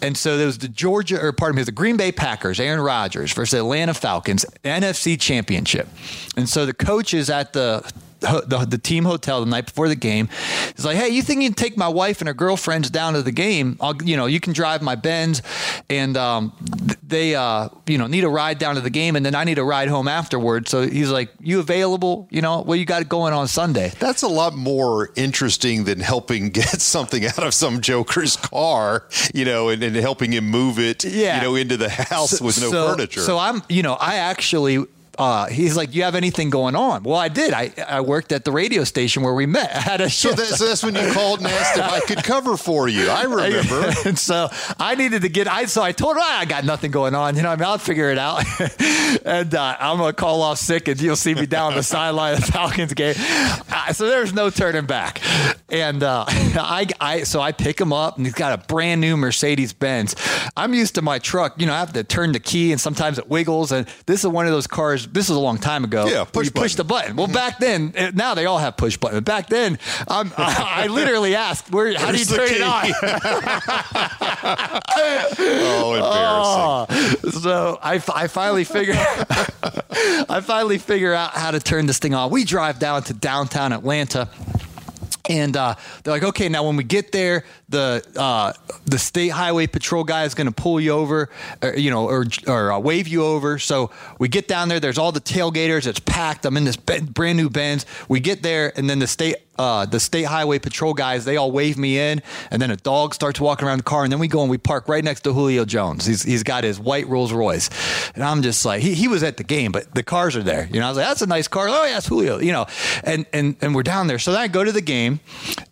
and 0.00 0.16
so 0.16 0.38
there 0.38 0.46
was 0.46 0.58
the 0.58 0.68
Georgia 0.68 1.20
or 1.22 1.32
pardon 1.32 1.56
me, 1.56 1.62
the 1.64 1.70
Green 1.70 1.98
Bay 1.98 2.12
Packers, 2.12 2.58
Aaron 2.58 2.80
Rodgers 2.80 3.30
versus 3.34 3.60
Atlanta 3.60 3.92
Falcons 3.92 4.46
NFC 4.64 5.20
Championship, 5.20 5.88
and 6.34 6.48
so 6.48 6.64
the 6.64 6.74
coaches 6.74 7.28
at 7.28 7.52
the 7.52 7.88
the, 8.20 8.66
the 8.68 8.78
team 8.78 9.04
hotel 9.04 9.40
the 9.40 9.50
night 9.50 9.66
before 9.66 9.88
the 9.88 9.96
game. 9.96 10.28
He's 10.74 10.84
like, 10.84 10.96
"Hey, 10.96 11.08
you 11.08 11.22
think 11.22 11.42
you 11.42 11.48
can 11.48 11.54
take 11.54 11.76
my 11.76 11.88
wife 11.88 12.20
and 12.20 12.28
her 12.28 12.34
girlfriends 12.34 12.90
down 12.90 13.14
to 13.14 13.22
the 13.22 13.32
game? 13.32 13.76
I'll, 13.80 13.94
you 14.02 14.16
know, 14.16 14.26
you 14.26 14.40
can 14.40 14.52
drive 14.52 14.82
my 14.82 14.94
Benz, 14.94 15.42
and 15.90 16.16
um, 16.16 16.52
they, 17.02 17.34
uh, 17.34 17.68
you 17.86 17.98
know, 17.98 18.06
need 18.06 18.24
a 18.24 18.28
ride 18.28 18.58
down 18.58 18.76
to 18.76 18.80
the 18.80 18.90
game, 18.90 19.16
and 19.16 19.24
then 19.24 19.34
I 19.34 19.44
need 19.44 19.58
a 19.58 19.64
ride 19.64 19.88
home 19.88 20.08
afterwards." 20.08 20.70
So 20.70 20.82
he's 20.82 21.10
like, 21.10 21.30
"You 21.40 21.60
available? 21.60 22.28
You 22.30 22.42
know, 22.42 22.62
what 22.62 22.78
you 22.78 22.84
got 22.84 23.02
it 23.02 23.08
going 23.08 23.32
on 23.32 23.48
Sunday?" 23.48 23.92
That's 23.98 24.22
a 24.22 24.28
lot 24.28 24.54
more 24.54 25.10
interesting 25.16 25.84
than 25.84 26.00
helping 26.00 26.50
get 26.56 26.80
something 26.80 27.24
out 27.26 27.42
of 27.42 27.54
some 27.54 27.80
joker's 27.80 28.36
car, 28.36 29.04
you 29.34 29.44
know, 29.44 29.68
and, 29.68 29.82
and 29.82 29.94
helping 29.96 30.32
him 30.32 30.48
move 30.48 30.78
it, 30.78 31.04
yeah. 31.04 31.36
you 31.36 31.42
know, 31.42 31.54
into 31.54 31.76
the 31.76 31.88
house 31.88 32.38
so, 32.38 32.44
with 32.44 32.60
no 32.60 32.70
so, 32.70 32.88
furniture. 32.88 33.20
So 33.20 33.38
I'm, 33.38 33.62
you 33.68 33.82
know, 33.82 33.94
I 33.94 34.16
actually 34.16 34.84
uh, 35.18 35.46
he's 35.46 35.76
like, 35.76 35.90
"Do 35.90 35.98
you 35.98 36.04
have 36.04 36.14
anything 36.14 36.50
going 36.50 36.76
on?" 36.76 37.02
Well, 37.02 37.16
I 37.16 37.28
did. 37.28 37.52
I, 37.52 37.72
I 37.86 38.00
worked 38.00 38.32
at 38.32 38.44
the 38.44 38.52
radio 38.52 38.84
station 38.84 39.22
where 39.22 39.34
we 39.34 39.46
met. 39.46 39.70
I 39.74 39.80
had 39.80 40.00
a 40.00 40.10
so, 40.10 40.32
that, 40.32 40.46
so 40.46 40.66
that's 40.66 40.82
when 40.82 40.94
you 40.94 41.12
called 41.12 41.40
and 41.40 41.48
asked 41.48 41.78
if 41.78 41.84
I 41.84 42.00
could 42.00 42.22
cover 42.24 42.56
for 42.56 42.88
you. 42.88 43.08
I 43.08 43.22
remember. 43.24 43.92
and 44.04 44.18
so 44.18 44.48
I 44.78 44.94
needed 44.94 45.22
to 45.22 45.28
get. 45.28 45.48
I 45.48 45.66
so 45.66 45.82
I 45.82 45.92
told 45.92 46.16
her 46.16 46.22
I 46.22 46.44
got 46.44 46.64
nothing 46.64 46.90
going 46.90 47.14
on. 47.14 47.36
You 47.36 47.42
know, 47.42 47.50
I 47.50 47.56
mean, 47.56 47.64
I'll 47.64 47.78
figure 47.78 48.10
it 48.10 48.18
out. 48.18 48.44
and 49.24 49.54
uh, 49.54 49.76
I'm 49.78 49.98
gonna 49.98 50.12
call 50.12 50.42
off 50.42 50.58
sick, 50.58 50.88
and 50.88 51.00
you'll 51.00 51.16
see 51.16 51.34
me 51.34 51.46
down 51.46 51.74
the 51.74 51.82
sideline 51.82 52.34
of 52.34 52.46
the 52.46 52.52
Falcons 52.52 52.94
game. 52.94 53.14
Uh, 53.18 53.92
so 53.92 54.06
there's 54.06 54.32
no 54.32 54.50
turning 54.50 54.86
back. 54.86 55.20
And 55.68 56.02
uh, 56.02 56.24
I, 56.28 56.86
I, 57.00 57.22
so 57.24 57.40
I 57.40 57.52
pick 57.52 57.80
him 57.80 57.92
up, 57.92 58.16
and 58.16 58.26
he's 58.26 58.34
got 58.34 58.52
a 58.52 58.66
brand 58.66 59.00
new 59.00 59.16
Mercedes 59.16 59.72
Benz. 59.72 60.14
I'm 60.56 60.74
used 60.74 60.94
to 60.96 61.02
my 61.02 61.18
truck. 61.18 61.60
You 61.60 61.66
know, 61.66 61.74
I 61.74 61.78
have 61.78 61.92
to 61.94 62.04
turn 62.04 62.32
the 62.32 62.40
key, 62.40 62.72
and 62.72 62.80
sometimes 62.80 63.18
it 63.18 63.28
wiggles. 63.28 63.72
And 63.72 63.86
this 64.06 64.20
is 64.20 64.26
one 64.28 64.46
of 64.46 64.52
those 64.52 64.66
cars 64.66 65.05
this 65.12 65.30
is 65.30 65.36
a 65.36 65.40
long 65.40 65.58
time 65.58 65.84
ago. 65.84 66.06
Yeah, 66.06 66.24
push 66.24 66.46
you 66.46 66.50
button. 66.50 66.62
push 66.62 66.74
the 66.74 66.84
button. 66.84 67.16
Well, 67.16 67.26
back 67.26 67.58
then, 67.58 67.92
eh, 67.94 68.10
now 68.14 68.34
they 68.34 68.46
all 68.46 68.58
have 68.58 68.76
push 68.76 68.96
button. 68.96 69.22
Back 69.24 69.48
then, 69.48 69.78
I, 70.08 70.30
I 70.84 70.86
literally 70.88 71.34
asked, 71.34 71.70
"Where? 71.72 71.96
How 71.98 72.12
do 72.12 72.18
you 72.18 72.24
turn 72.24 72.48
key? 72.48 72.54
it 72.56 72.62
on?" 72.62 72.84
oh, 75.38 76.86
embarrassing. 76.86 77.20
Oh, 77.24 77.40
so 77.40 77.78
I, 77.82 77.94
I 78.14 78.26
finally 78.28 78.64
figure 78.64 78.94
I 80.28 80.40
finally 80.42 80.78
figure 80.78 81.12
out 81.14 81.32
how 81.32 81.50
to 81.50 81.60
turn 81.60 81.86
this 81.86 81.98
thing 81.98 82.14
on. 82.14 82.30
We 82.30 82.44
drive 82.44 82.78
down 82.78 83.02
to 83.04 83.14
downtown 83.14 83.72
Atlanta 83.72 84.28
and 85.28 85.56
uh, 85.56 85.74
they're 86.02 86.14
like, 86.14 86.22
okay, 86.22 86.48
now 86.48 86.66
when 86.66 86.76
we 86.76 86.84
get 86.84 87.12
there, 87.12 87.44
the 87.68 88.04
uh, 88.16 88.52
the 88.84 88.98
state 88.98 89.28
highway 89.28 89.66
patrol 89.66 90.04
guy 90.04 90.24
is 90.24 90.34
going 90.34 90.46
to 90.46 90.52
pull 90.52 90.80
you 90.80 90.92
over, 90.92 91.28
or, 91.62 91.76
you 91.76 91.90
know, 91.90 92.04
or 92.06 92.26
or 92.46 92.72
uh, 92.72 92.78
wave 92.78 93.08
you 93.08 93.24
over. 93.24 93.58
So 93.58 93.90
we 94.18 94.28
get 94.28 94.48
down 94.48 94.68
there. 94.68 94.80
There's 94.80 94.98
all 94.98 95.12
the 95.12 95.20
tailgaters. 95.20 95.86
It's 95.86 96.00
packed. 96.00 96.44
I'm 96.46 96.56
in 96.56 96.64
this 96.64 96.76
brand 96.76 97.36
new 97.36 97.50
Benz. 97.50 97.86
We 98.08 98.20
get 98.20 98.42
there, 98.42 98.72
and 98.76 98.88
then 98.88 98.98
the 98.98 99.06
state 99.06 99.36
uh, 99.58 99.86
the 99.86 100.00
state 100.00 100.24
highway 100.24 100.58
patrol 100.58 100.94
guys, 100.94 101.24
they 101.24 101.36
all 101.36 101.50
wave 101.52 101.76
me 101.78 101.98
in, 101.98 102.22
and 102.50 102.60
then 102.60 102.70
a 102.70 102.76
dog 102.76 103.14
starts 103.14 103.40
walking 103.40 103.66
around 103.66 103.78
the 103.78 103.84
car, 103.84 104.04
and 104.04 104.12
then 104.12 104.18
we 104.18 104.28
go 104.28 104.40
and 104.42 104.50
we 104.50 104.58
park 104.58 104.88
right 104.88 105.02
next 105.02 105.22
to 105.22 105.32
Julio 105.32 105.64
Jones. 105.64 106.06
He's, 106.06 106.22
he's 106.22 106.42
got 106.42 106.64
his 106.64 106.78
white 106.78 107.06
Rolls 107.08 107.32
Royce. 107.32 107.70
And 108.14 108.24
I'm 108.24 108.42
just 108.42 108.64
like, 108.64 108.82
he, 108.82 108.94
he 108.94 109.08
was 109.08 109.22
at 109.22 109.36
the 109.36 109.44
game, 109.44 109.72
but 109.72 109.94
the 109.94 110.02
cars 110.02 110.36
are 110.36 110.42
there. 110.42 110.68
You 110.72 110.80
know, 110.80 110.86
I 110.86 110.88
was 110.90 110.98
like, 110.98 111.06
that's 111.06 111.22
a 111.22 111.26
nice 111.26 111.48
car. 111.48 111.68
Oh, 111.68 111.84
yeah, 111.84 111.98
it's 111.98 112.06
Julio, 112.06 112.38
you 112.38 112.52
know, 112.52 112.66
and, 113.04 113.26
and, 113.32 113.56
and 113.60 113.74
we're 113.74 113.82
down 113.82 114.06
there. 114.06 114.18
So 114.18 114.32
then 114.32 114.40
I 114.40 114.48
go 114.48 114.64
to 114.64 114.72
the 114.72 114.80
game, 114.80 115.20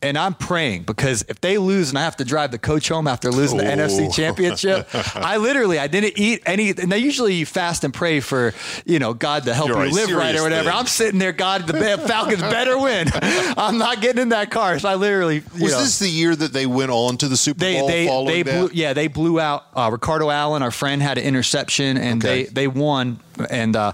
and 0.03 0.19
I'm 0.19 0.35
praying 0.35 0.85
because 0.85 1.25
if 1.29 1.41
they 1.41 1.59
lose 1.59 1.91
and 1.91 1.99
I 1.99 2.03
have 2.03 2.17
to 2.17 2.25
drive 2.25 2.51
the 2.51 2.59
coach 2.59 2.89
home 2.89 3.07
after 3.07 3.31
losing 3.31 3.59
the 3.59 3.65
NFC 3.65 4.13
championship, 4.15 4.89
I 5.15 5.37
literally, 5.37 5.79
I 5.79 5.87
didn't 5.87 6.19
eat 6.19 6.43
any. 6.47 6.71
And 6.71 6.91
they 6.91 6.99
usually 6.99 7.35
you 7.35 7.47
fast 7.47 7.85
and 7.85 7.93
pray 7.93 8.21
for, 8.21 8.53
you 8.85 8.99
know, 8.99 9.15
God 9.15 9.45
to 9.45 9.55
help 9.55 9.69
You're 9.69 9.79
you 9.79 9.85
right, 9.85 9.93
live 9.93 10.11
right 10.13 10.37
or 10.37 10.43
whatever. 10.43 10.71
thing. 10.71 10.79
I'm 10.79 10.87
sitting 10.87 11.19
there, 11.19 11.33
God, 11.33 11.67
the 11.67 11.73
Falcons 12.07 12.41
better 12.41 12.79
win. 12.79 13.09
I'm 13.57 13.74
not 13.79 14.01
getting 14.01 14.23
in 14.23 14.29
that 14.31 14.51
car. 14.51 14.79
So 14.79 14.89
I 14.89 14.95
literally, 14.95 15.43
Was 15.61 15.73
know, 15.73 15.81
this 15.81 15.99
the 15.99 16.09
year 16.09 16.35
that 16.35 16.53
they 16.53 16.67
went 16.67 16.91
on 16.91 17.17
to 17.19 17.29
the 17.29 17.37
Super 17.37 17.61
they 17.61 17.79
Bowl 17.79 17.89
they 17.89 18.07
following 18.07 18.27
they 18.27 18.43
blew 18.43 18.71
yeah 18.73 18.93
they 18.93 19.09
blew 19.09 19.39
out 19.41 19.65
uh, 19.75 19.89
Ricardo 19.93 20.31
Allen 20.31 20.63
our 20.63 20.71
friend 20.71 21.01
had 21.03 21.19
an 21.19 21.25
interception 21.25 21.97
and 21.97 22.25
Okay. 22.25 22.45
they 22.45 22.51
they 22.51 22.69
won 22.69 23.19
and 23.51 23.77
uh, 23.77 23.93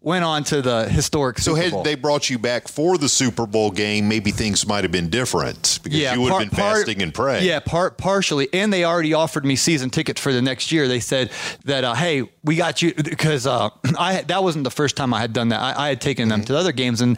went 0.00 0.24
on 0.24 0.44
to 0.44 0.62
the 0.62 0.88
historic 0.88 1.38
so 1.38 1.54
Super 1.54 1.76
had 1.76 1.84
they 1.84 1.94
brought 1.94 2.30
you 2.30 2.38
back 2.38 2.68
for 2.68 2.98
the 2.98 3.08
Super 3.08 3.46
Bowl 3.46 3.70
game, 3.70 4.08
maybe 4.08 4.30
things 4.30 4.66
might 4.66 4.84
have 4.84 4.92
been 4.92 5.10
different 5.10 5.80
because 5.82 6.12
you 6.12 6.20
would 6.20 6.30
par- 6.30 6.40
have 6.40 6.50
been 6.50 6.56
fasting 6.56 7.02
and 7.02 7.14
praying. 7.14 7.46
Yeah, 7.46 7.60
part 7.60 7.98
partially, 7.98 8.48
and 8.52 8.72
they 8.72 8.84
already 8.84 9.14
offered 9.14 9.44
me 9.44 9.56
season 9.56 9.90
tickets 9.90 10.20
for 10.20 10.32
the 10.32 10.42
next 10.42 10.72
year. 10.72 10.88
They 10.88 11.00
said 11.00 11.30
that, 11.64 11.84
uh, 11.84 11.94
hey, 11.94 12.28
we 12.44 12.56
got 12.56 12.82
you 12.82 12.94
because 12.94 13.46
uh, 13.46 13.70
I 13.98 14.22
that 14.22 14.42
wasn't 14.42 14.64
the 14.64 14.70
first 14.70 14.96
time 14.96 15.14
I 15.14 15.20
had 15.20 15.32
done 15.32 15.48
that. 15.48 15.60
I, 15.60 15.86
I 15.86 15.88
had 15.90 16.00
taken 16.00 16.28
them 16.28 16.42
to 16.44 16.52
the 16.52 16.58
other 16.58 16.72
games, 16.72 17.00
and 17.00 17.16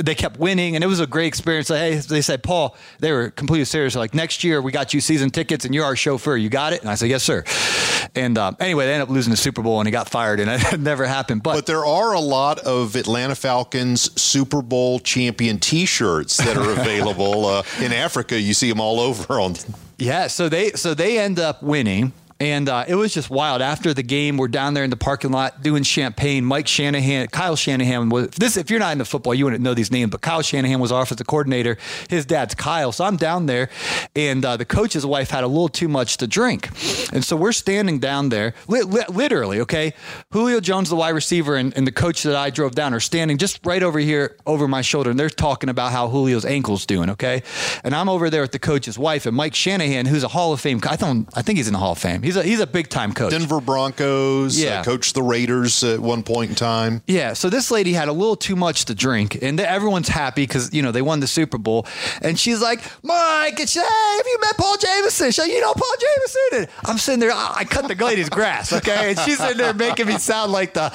they 0.00 0.14
kept 0.14 0.38
winning, 0.38 0.74
and 0.74 0.84
it 0.84 0.86
was 0.86 1.00
a 1.00 1.06
great 1.06 1.26
experience. 1.26 1.70
Like, 1.70 1.80
hey, 1.80 1.94
they 1.96 2.20
said, 2.20 2.42
Paul, 2.42 2.76
they 2.98 3.12
were 3.12 3.30
completely 3.30 3.64
serious. 3.64 3.94
Like 3.94 4.14
next 4.14 4.44
year, 4.44 4.60
we 4.60 4.72
got 4.72 4.94
you 4.94 5.00
season 5.00 5.30
tickets, 5.30 5.64
and 5.64 5.74
you're 5.74 5.84
our 5.84 5.96
chauffeur. 5.96 6.36
You 6.36 6.48
got 6.48 6.72
it? 6.72 6.80
And 6.80 6.90
I 6.90 6.94
said, 6.94 7.08
yes, 7.08 7.22
sir. 7.22 7.44
And 8.14 8.36
uh, 8.38 8.52
anyway, 8.60 8.86
they 8.86 8.92
ended 8.92 9.08
up 9.08 9.12
losing 9.12 9.30
the 9.30 9.36
Super 9.36 9.62
Bowl, 9.62 9.80
and 9.80 9.86
he 9.86 9.92
got 9.92 10.08
fired, 10.08 10.40
and 10.40 10.50
it 10.50 10.80
never 10.80 11.06
happened. 11.06 11.13
But, 11.42 11.54
But 11.54 11.66
there 11.66 11.84
are 11.84 12.12
a 12.12 12.20
lot 12.20 12.58
of 12.60 12.96
Atlanta 12.96 13.34
Falcons 13.34 14.20
Super 14.20 14.62
Bowl 14.62 14.98
champion 14.98 15.58
T-shirts 15.58 16.36
that 16.38 16.56
are 16.56 16.70
available 16.80 17.46
uh, 17.46 17.62
in 17.80 17.92
Africa. 17.92 18.38
You 18.40 18.54
see 18.54 18.68
them 18.68 18.80
all 18.80 19.00
over 19.00 19.40
on. 19.40 19.54
Yeah, 19.98 20.26
so 20.26 20.48
they 20.48 20.72
so 20.72 20.92
they 20.94 21.18
end 21.18 21.38
up 21.38 21.62
winning. 21.62 22.12
And 22.40 22.68
uh, 22.68 22.84
it 22.88 22.96
was 22.96 23.14
just 23.14 23.30
wild. 23.30 23.62
After 23.62 23.94
the 23.94 24.02
game, 24.02 24.36
we're 24.36 24.48
down 24.48 24.74
there 24.74 24.82
in 24.84 24.90
the 24.90 24.96
parking 24.96 25.30
lot 25.30 25.62
doing 25.62 25.84
champagne. 25.84 26.44
Mike 26.44 26.66
Shanahan, 26.66 27.28
Kyle 27.28 27.54
Shanahan 27.56 28.08
was 28.08 28.28
this. 28.30 28.56
If 28.56 28.70
you're 28.70 28.80
not 28.80 28.92
into 28.92 29.04
football, 29.04 29.34
you 29.34 29.44
wouldn't 29.44 29.62
know 29.62 29.72
these 29.72 29.92
names. 29.92 30.10
But 30.10 30.20
Kyle 30.20 30.42
Shanahan 30.42 30.80
was 30.80 30.90
our 30.90 31.02
offensive 31.02 31.26
coordinator. 31.28 31.78
His 32.10 32.26
dad's 32.26 32.54
Kyle. 32.54 32.90
So 32.90 33.04
I'm 33.04 33.16
down 33.16 33.46
there, 33.46 33.70
and 34.16 34.44
uh, 34.44 34.56
the 34.56 34.64
coach's 34.64 35.06
wife 35.06 35.30
had 35.30 35.44
a 35.44 35.46
little 35.46 35.68
too 35.68 35.86
much 35.88 36.16
to 36.18 36.26
drink, 36.26 36.68
and 37.12 37.24
so 37.24 37.36
we're 37.36 37.52
standing 37.52 37.98
down 38.00 38.30
there, 38.30 38.54
li- 38.66 38.82
li- 38.82 39.04
literally. 39.08 39.60
Okay, 39.60 39.94
Julio 40.32 40.60
Jones, 40.60 40.90
the 40.90 40.96
wide 40.96 41.10
receiver, 41.10 41.54
and, 41.56 41.76
and 41.76 41.86
the 41.86 41.92
coach 41.92 42.24
that 42.24 42.34
I 42.34 42.50
drove 42.50 42.74
down 42.74 42.94
are 42.94 43.00
standing 43.00 43.38
just 43.38 43.64
right 43.64 43.82
over 43.82 43.98
here 44.00 44.36
over 44.44 44.66
my 44.66 44.82
shoulder, 44.82 45.10
and 45.10 45.18
they're 45.18 45.30
talking 45.30 45.68
about 45.68 45.92
how 45.92 46.08
Julio's 46.08 46.44
ankle's 46.44 46.84
doing. 46.84 47.10
Okay, 47.10 47.42
and 47.84 47.94
I'm 47.94 48.08
over 48.08 48.28
there 48.28 48.42
with 48.42 48.52
the 48.52 48.58
coach's 48.58 48.98
wife 48.98 49.24
and 49.26 49.36
Mike 49.36 49.54
Shanahan, 49.54 50.06
who's 50.06 50.24
a 50.24 50.28
Hall 50.28 50.52
of 50.52 50.60
Fame. 50.60 50.80
I 50.88 50.96
don't. 50.96 51.28
I 51.34 51.42
think 51.42 51.58
he's 51.58 51.68
in 51.68 51.72
the 51.74 51.78
Hall 51.78 51.92
of 51.92 51.98
Fame. 51.98 52.22
He's 52.24 52.36
a 52.36 52.42
he's 52.42 52.60
a 52.60 52.66
big 52.66 52.88
time 52.88 53.12
coach. 53.12 53.30
Denver 53.30 53.60
Broncos, 53.60 54.58
Yeah. 54.60 54.80
uh, 54.80 54.84
coached 54.84 55.14
the 55.14 55.22
Raiders 55.22 55.84
at 55.84 56.00
one 56.00 56.22
point 56.22 56.50
in 56.50 56.56
time. 56.56 57.02
Yeah, 57.06 57.34
so 57.34 57.50
this 57.50 57.70
lady 57.70 57.92
had 57.92 58.08
a 58.08 58.12
little 58.12 58.36
too 58.36 58.56
much 58.56 58.86
to 58.86 58.94
drink, 58.94 59.38
and 59.42 59.60
everyone's 59.60 60.08
happy 60.08 60.42
because 60.42 60.72
you 60.72 60.82
know 60.82 60.90
they 60.92 61.02
won 61.02 61.20
the 61.20 61.26
Super 61.26 61.58
Bowl. 61.58 61.86
And 62.22 62.38
she's 62.38 62.60
like, 62.62 62.80
"Mike, 63.02 63.60
it's, 63.60 63.74
hey, 63.74 63.80
have 63.82 64.26
you 64.26 64.38
met 64.40 64.56
Paul 64.56 64.76
Jameson? 64.78 65.26
She's 65.28 65.38
like, 65.38 65.50
you 65.52 65.60
know 65.60 65.74
Paul 65.74 65.94
Jameson?" 66.00 66.40
And 66.52 66.68
I'm 66.86 66.98
sitting 66.98 67.20
there, 67.20 67.32
I 67.32 67.52
I 67.58 67.64
cut 67.64 67.86
the 67.88 68.04
lady's 68.04 68.28
grass, 68.28 68.72
okay, 68.72 69.10
and 69.10 69.18
she's 69.20 69.38
sitting 69.38 69.58
there 69.58 69.74
making 69.74 70.06
me 70.06 70.18
sound 70.18 70.50
like 70.52 70.74
the 70.74 70.90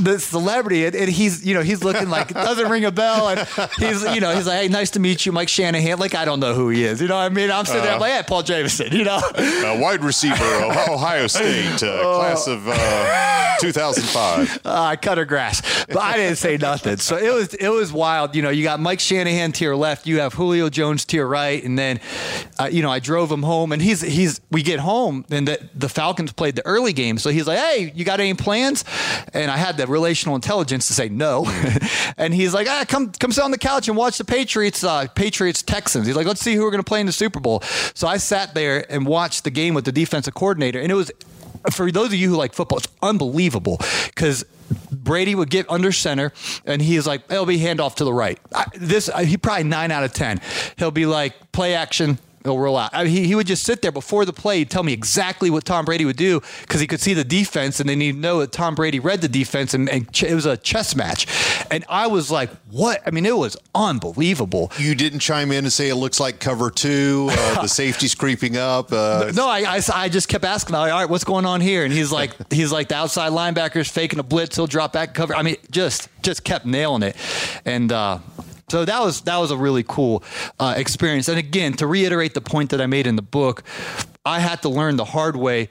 the 0.00 0.18
celebrity, 0.18 0.86
and, 0.86 0.94
and 0.96 1.08
he's 1.10 1.44
you 1.44 1.54
know 1.54 1.62
he's 1.62 1.84
looking 1.84 2.08
like 2.08 2.30
it 2.30 2.34
doesn't 2.34 2.68
ring 2.70 2.84
a 2.84 2.90
bell, 2.92 3.28
and 3.28 3.46
he's 3.78 4.02
you 4.14 4.20
know 4.20 4.34
he's 4.34 4.46
like, 4.46 4.60
"Hey, 4.62 4.68
nice 4.68 4.90
to 4.92 5.00
meet 5.00 5.26
you, 5.26 5.32
Mike 5.32 5.48
Shanahan." 5.48 5.98
Like 5.98 6.14
I 6.14 6.24
don't 6.24 6.40
know 6.40 6.54
who 6.54 6.68
he 6.70 6.84
is, 6.84 7.00
you 7.00 7.08
know 7.08 7.16
what 7.16 7.22
I 7.22 7.28
mean? 7.28 7.50
I'm 7.50 7.66
sitting 7.66 7.82
there 7.82 7.94
I'm 7.94 8.00
like, 8.00 8.10
"Yeah, 8.12 8.22
Paul 8.22 8.42
Jameson," 8.42 8.92
you 8.92 9.04
know. 9.04 9.20
Uh, 9.34 9.76
wide 9.80 10.02
receiver, 10.02 10.34
Ohio 10.70 11.26
State, 11.26 11.82
uh, 11.82 12.16
class 12.18 12.46
of 12.46 12.66
uh, 12.66 13.56
2005. 13.60 14.60
Uh, 14.64 14.82
I 14.82 14.96
cut 14.96 15.18
her 15.18 15.24
grass, 15.24 15.60
but 15.86 15.98
I 15.98 16.16
didn't 16.16 16.36
say 16.36 16.56
nothing. 16.56 16.96
So 16.98 17.16
it 17.16 17.32
was 17.32 17.54
it 17.54 17.68
was 17.68 17.92
wild. 17.92 18.34
You 18.34 18.42
know, 18.42 18.50
you 18.50 18.62
got 18.62 18.80
Mike 18.80 19.00
Shanahan 19.00 19.52
to 19.52 19.64
your 19.64 19.76
left, 19.76 20.06
you 20.06 20.20
have 20.20 20.34
Julio 20.34 20.68
Jones 20.68 21.04
to 21.06 21.16
your 21.16 21.26
right, 21.26 21.62
and 21.62 21.78
then 21.78 22.00
uh, 22.58 22.68
you 22.70 22.82
know 22.82 22.90
I 22.90 22.98
drove 22.98 23.30
him 23.30 23.42
home, 23.42 23.72
and 23.72 23.80
he's 23.80 24.00
he's 24.00 24.40
we 24.50 24.62
get 24.62 24.80
home, 24.80 25.24
and 25.30 25.46
the 25.48 25.68
the 25.74 25.88
Falcons 25.88 26.32
played 26.32 26.56
the 26.56 26.66
early 26.66 26.92
game, 26.92 27.18
so 27.18 27.30
he's 27.30 27.46
like, 27.46 27.58
"Hey, 27.58 27.92
you 27.94 28.04
got 28.04 28.20
any 28.20 28.34
plans?" 28.34 28.84
And 29.32 29.50
I 29.50 29.56
had 29.56 29.76
the 29.76 29.86
relational 29.86 30.34
intelligence 30.34 30.86
to 30.88 30.92
say 30.92 31.08
no, 31.08 31.44
and 32.16 32.34
he's 32.34 32.54
like, 32.54 32.68
"Ah, 32.68 32.84
come 32.86 33.12
come 33.12 33.32
sit 33.32 33.44
on 33.44 33.50
the 33.50 33.58
couch 33.58 33.88
and 33.88 33.96
watch 33.96 34.18
the 34.18 34.24
Patriots 34.24 34.82
uh, 34.84 35.06
Patriots 35.14 35.62
Texans." 35.62 36.06
He's 36.06 36.16
like, 36.16 36.26
"Let's 36.26 36.40
see 36.40 36.54
who 36.54 36.62
we're 36.62 36.70
going 36.70 36.82
to 36.82 36.88
play 36.88 37.00
in 37.00 37.06
the 37.06 37.12
Super 37.12 37.40
Bowl." 37.40 37.60
So 37.94 38.06
I 38.08 38.16
sat 38.16 38.54
there 38.54 38.90
and 38.90 39.06
watched 39.06 39.44
the 39.44 39.50
game 39.50 39.74
with 39.74 39.84
the 39.84 39.92
defensive 39.92 40.34
coordinator, 40.34 40.51
and 40.80 40.90
it 40.90 40.94
was 40.94 41.10
for 41.70 41.90
those 41.90 42.08
of 42.08 42.14
you 42.14 42.28
who 42.28 42.36
like 42.36 42.54
football, 42.54 42.78
it's 42.78 42.88
unbelievable 43.02 43.80
because 44.06 44.44
Brady 44.90 45.34
would 45.34 45.50
get 45.50 45.70
under 45.70 45.92
center, 45.92 46.32
and 46.64 46.82
he's 46.82 47.06
like, 47.06 47.30
"It'll 47.30 47.46
be 47.46 47.58
handoff 47.58 47.96
to 47.96 48.04
the 48.04 48.12
right." 48.12 48.38
I, 48.54 48.66
this 48.74 49.08
I, 49.08 49.24
he 49.24 49.36
probably 49.36 49.64
nine 49.64 49.90
out 49.90 50.04
of 50.04 50.12
ten. 50.12 50.40
He'll 50.76 50.90
be 50.90 51.06
like, 51.06 51.52
"Play 51.52 51.74
action." 51.74 52.18
He'll 52.44 52.58
roll 52.58 52.76
out. 52.76 52.90
I 52.92 53.04
mean, 53.04 53.12
he, 53.12 53.26
he 53.26 53.34
would 53.34 53.46
just 53.46 53.62
sit 53.64 53.82
there 53.82 53.92
before 53.92 54.24
the 54.24 54.32
play, 54.32 54.58
he'd 54.58 54.70
tell 54.70 54.82
me 54.82 54.92
exactly 54.92 55.48
what 55.50 55.64
Tom 55.64 55.84
Brady 55.84 56.04
would 56.04 56.16
do 56.16 56.40
because 56.62 56.80
he 56.80 56.86
could 56.86 57.00
see 57.00 57.14
the 57.14 57.24
defense, 57.24 57.78
and 57.80 57.88
then 57.88 58.00
he'd 58.00 58.16
know 58.16 58.40
that 58.40 58.50
Tom 58.52 58.74
Brady 58.74 58.98
read 58.98 59.20
the 59.20 59.28
defense, 59.28 59.74
and, 59.74 59.88
and 59.88 60.12
ch- 60.12 60.24
it 60.24 60.34
was 60.34 60.46
a 60.46 60.56
chess 60.56 60.96
match. 60.96 61.26
And 61.70 61.84
I 61.88 62.06
was 62.08 62.30
like, 62.30 62.50
"What?" 62.70 63.00
I 63.06 63.10
mean, 63.10 63.26
it 63.26 63.36
was 63.36 63.56
unbelievable. 63.74 64.72
You 64.78 64.94
didn't 64.94 65.20
chime 65.20 65.52
in 65.52 65.64
and 65.64 65.72
say 65.72 65.88
it 65.88 65.94
looks 65.96 66.18
like 66.20 66.40
cover 66.40 66.70
two. 66.70 67.28
Uh, 67.30 67.62
the 67.62 67.68
safety's 67.68 68.14
creeping 68.14 68.56
up. 68.56 68.92
Uh, 68.92 69.30
No, 69.34 69.46
I, 69.48 69.76
I, 69.76 69.80
I 69.94 70.08
just 70.08 70.28
kept 70.28 70.44
asking, 70.44 70.74
all 70.74 70.86
right, 70.86 71.08
what's 71.08 71.24
going 71.24 71.46
on 71.46 71.60
here? 71.60 71.84
And 71.84 71.92
he's 71.92 72.10
like, 72.20 72.32
he's 72.52 72.72
like 72.72 72.88
the 72.88 72.96
outside 72.96 73.32
linebackers 73.32 73.88
faking 73.88 74.18
a 74.18 74.22
blitz. 74.24 74.56
He'll 74.56 74.66
drop 74.66 74.92
back 74.92 75.14
cover. 75.14 75.34
I 75.34 75.42
mean, 75.42 75.56
just 75.70 76.08
just 76.22 76.44
kept 76.44 76.66
nailing 76.66 77.02
it, 77.02 77.16
and. 77.64 77.92
uh 77.92 78.18
so 78.72 78.86
that 78.86 79.02
was 79.02 79.20
that 79.22 79.36
was 79.36 79.50
a 79.50 79.56
really 79.56 79.84
cool 79.86 80.24
uh, 80.58 80.72
experience. 80.78 81.28
And 81.28 81.38
again, 81.38 81.74
to 81.74 81.86
reiterate 81.86 82.32
the 82.32 82.40
point 82.40 82.70
that 82.70 82.80
I 82.80 82.86
made 82.86 83.06
in 83.06 83.16
the 83.16 83.22
book, 83.22 83.64
I 84.24 84.38
had 84.38 84.62
to 84.62 84.70
learn 84.70 84.96
the 84.96 85.04
hard 85.04 85.36
way 85.36 85.68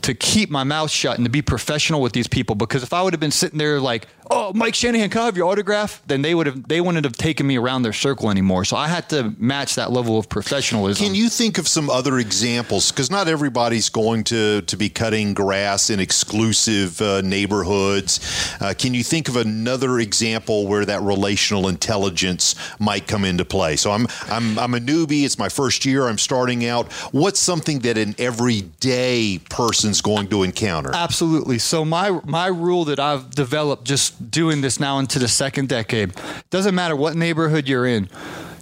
to 0.00 0.14
keep 0.14 0.48
my 0.48 0.64
mouth 0.64 0.90
shut 0.90 1.18
and 1.18 1.26
to 1.26 1.30
be 1.30 1.42
professional 1.42 2.00
with 2.00 2.14
these 2.14 2.26
people. 2.26 2.56
Because 2.56 2.82
if 2.82 2.94
I 2.94 3.02
would 3.02 3.12
have 3.12 3.20
been 3.20 3.32
sitting 3.32 3.58
there 3.58 3.80
like, 3.80 4.06
"Oh, 4.30 4.52
Mike 4.54 4.74
Shanahan, 4.74 5.10
can 5.10 5.22
I 5.22 5.24
have 5.26 5.36
your 5.36 5.46
autograph?" 5.46 6.02
then 6.06 6.22
they 6.22 6.34
would 6.34 6.46
have 6.46 6.68
they 6.68 6.80
wouldn't 6.80 7.04
have 7.04 7.16
taken 7.16 7.46
me 7.46 7.56
around 7.58 7.82
their 7.82 7.92
circle 7.92 8.30
anymore. 8.30 8.64
So 8.64 8.76
I 8.76 8.88
had 8.88 9.08
to 9.10 9.34
match 9.38 9.74
that 9.76 9.92
level 9.92 10.18
of 10.18 10.28
professionalism. 10.28 11.04
Can 11.06 11.14
you 11.14 11.28
think 11.28 11.58
of 11.58 11.68
some 11.68 11.90
other 11.90 12.18
examples? 12.18 12.90
Because 12.90 13.10
not 13.10 13.28
everybody's 13.28 13.88
going 13.88 14.24
to, 14.24 14.62
to 14.62 14.76
be 14.76 14.88
cutting 14.88 15.34
grass 15.34 15.90
in 15.90 16.00
exclusive 16.00 17.00
uh, 17.00 17.20
neighborhoods. 17.22 18.20
Uh, 18.60 18.74
can 18.76 18.94
you 18.94 19.04
think 19.04 19.28
of 19.28 19.36
another 19.36 19.98
example 19.98 20.66
where 20.66 20.84
that 20.84 21.02
relational 21.02 21.68
intelligence 21.68 22.54
might 22.78 23.06
come 23.06 23.24
into 23.24 23.44
play? 23.44 23.76
So 23.76 23.92
I'm 23.92 24.06
I'm 24.28 24.58
I'm 24.58 24.74
a 24.74 24.80
newbie. 24.80 25.24
It's 25.24 25.38
my 25.38 25.48
first 25.48 25.84
year. 25.84 26.08
I'm 26.08 26.18
starting 26.18 26.66
out. 26.66 26.92
What's 27.12 27.40
something 27.40 27.80
that 27.80 27.98
an 27.98 28.14
everyday 28.18 29.40
person's 29.50 30.00
going 30.00 30.28
to 30.28 30.42
encounter? 30.42 30.90
Absolutely. 30.94 31.58
So 31.58 31.84
my 31.84 32.20
my 32.24 32.46
rule 32.46 32.84
that 32.86 32.98
I've 32.98 33.30
developed 33.30 33.84
just 33.84 34.14
doing 34.30 34.60
this 34.60 34.80
now 34.80 34.98
into 34.98 35.18
the 35.18 35.28
second 35.28 35.68
decade 35.68 36.12
doesn't 36.50 36.74
matter 36.74 36.96
what 36.96 37.16
neighborhood 37.16 37.68
you're 37.68 37.86
in. 37.86 38.08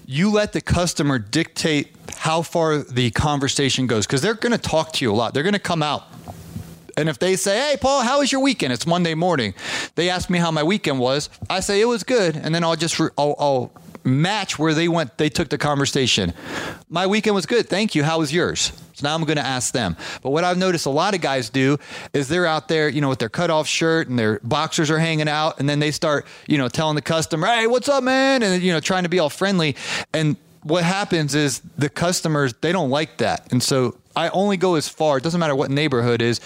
You 0.06 0.30
let 0.30 0.52
the 0.52 0.60
customer 0.60 1.18
dictate 1.18 1.94
how 2.16 2.42
far 2.42 2.78
the 2.78 3.10
conversation 3.10 3.86
goes 3.86 4.06
because 4.06 4.22
they're 4.22 4.34
going 4.34 4.52
to 4.52 4.58
talk 4.58 4.92
to 4.94 5.04
you 5.04 5.12
a 5.12 5.14
lot. 5.14 5.34
They're 5.34 5.42
going 5.42 5.52
to 5.52 5.58
come 5.58 5.82
out. 5.82 6.04
And 6.96 7.08
if 7.08 7.18
they 7.18 7.36
say, 7.36 7.70
"Hey, 7.70 7.76
Paul, 7.76 8.02
how 8.02 8.20
was 8.20 8.32
your 8.32 8.40
weekend?" 8.40 8.72
It's 8.72 8.86
Monday 8.86 9.14
morning. 9.14 9.52
They 9.96 10.08
ask 10.08 10.30
me 10.30 10.38
how 10.38 10.50
my 10.50 10.62
weekend 10.62 10.98
was. 10.98 11.28
I 11.50 11.60
say 11.60 11.80
it 11.80 11.84
was 11.84 12.04
good, 12.04 12.36
and 12.36 12.54
then 12.54 12.64
I'll 12.64 12.76
just 12.76 12.98
re- 12.98 13.10
I'll, 13.18 13.34
I'll 13.38 13.72
match 14.06 14.58
where 14.58 14.72
they 14.72 14.88
went. 14.88 15.18
They 15.18 15.28
took 15.28 15.48
the 15.48 15.58
conversation. 15.58 16.32
My 16.88 17.06
weekend 17.06 17.34
was 17.34 17.44
good. 17.44 17.68
Thank 17.68 17.94
you. 17.94 18.04
How 18.04 18.18
was 18.20 18.32
yours? 18.32 18.72
So 18.94 19.06
now 19.06 19.14
I'm 19.14 19.24
going 19.24 19.36
to 19.36 19.44
ask 19.44 19.74
them. 19.74 19.96
But 20.22 20.30
what 20.30 20.44
I've 20.44 20.56
noticed 20.56 20.86
a 20.86 20.90
lot 20.90 21.14
of 21.14 21.20
guys 21.20 21.50
do 21.50 21.78
is 22.14 22.28
they're 22.28 22.46
out 22.46 22.68
there, 22.68 22.88
you 22.88 23.00
know, 23.00 23.10
with 23.10 23.18
their 23.18 23.28
cutoff 23.28 23.66
shirt 23.66 24.08
and 24.08 24.18
their 24.18 24.40
boxers 24.42 24.90
are 24.90 24.98
hanging 24.98 25.28
out, 25.28 25.60
and 25.60 25.68
then 25.68 25.80
they 25.80 25.90
start, 25.90 26.26
you 26.46 26.56
know, 26.56 26.68
telling 26.68 26.94
the 26.94 27.02
customer, 27.02 27.46
"Hey, 27.46 27.66
what's 27.66 27.88
up, 27.88 28.02
man?" 28.02 28.42
and 28.42 28.62
you 28.62 28.72
know, 28.72 28.80
trying 28.80 29.02
to 29.02 29.10
be 29.10 29.18
all 29.18 29.28
friendly. 29.28 29.76
And 30.14 30.36
what 30.62 30.82
happens 30.82 31.34
is 31.34 31.60
the 31.76 31.90
customers 31.90 32.54
they 32.60 32.72
don't 32.72 32.90
like 32.90 33.18
that, 33.18 33.46
and 33.50 33.62
so 33.62 33.96
I 34.14 34.30
only 34.30 34.56
go 34.56 34.76
as 34.76 34.88
far. 34.88 35.18
It 35.18 35.24
doesn't 35.24 35.38
matter 35.38 35.54
what 35.54 35.70
neighborhood 35.70 36.22
is. 36.22 36.40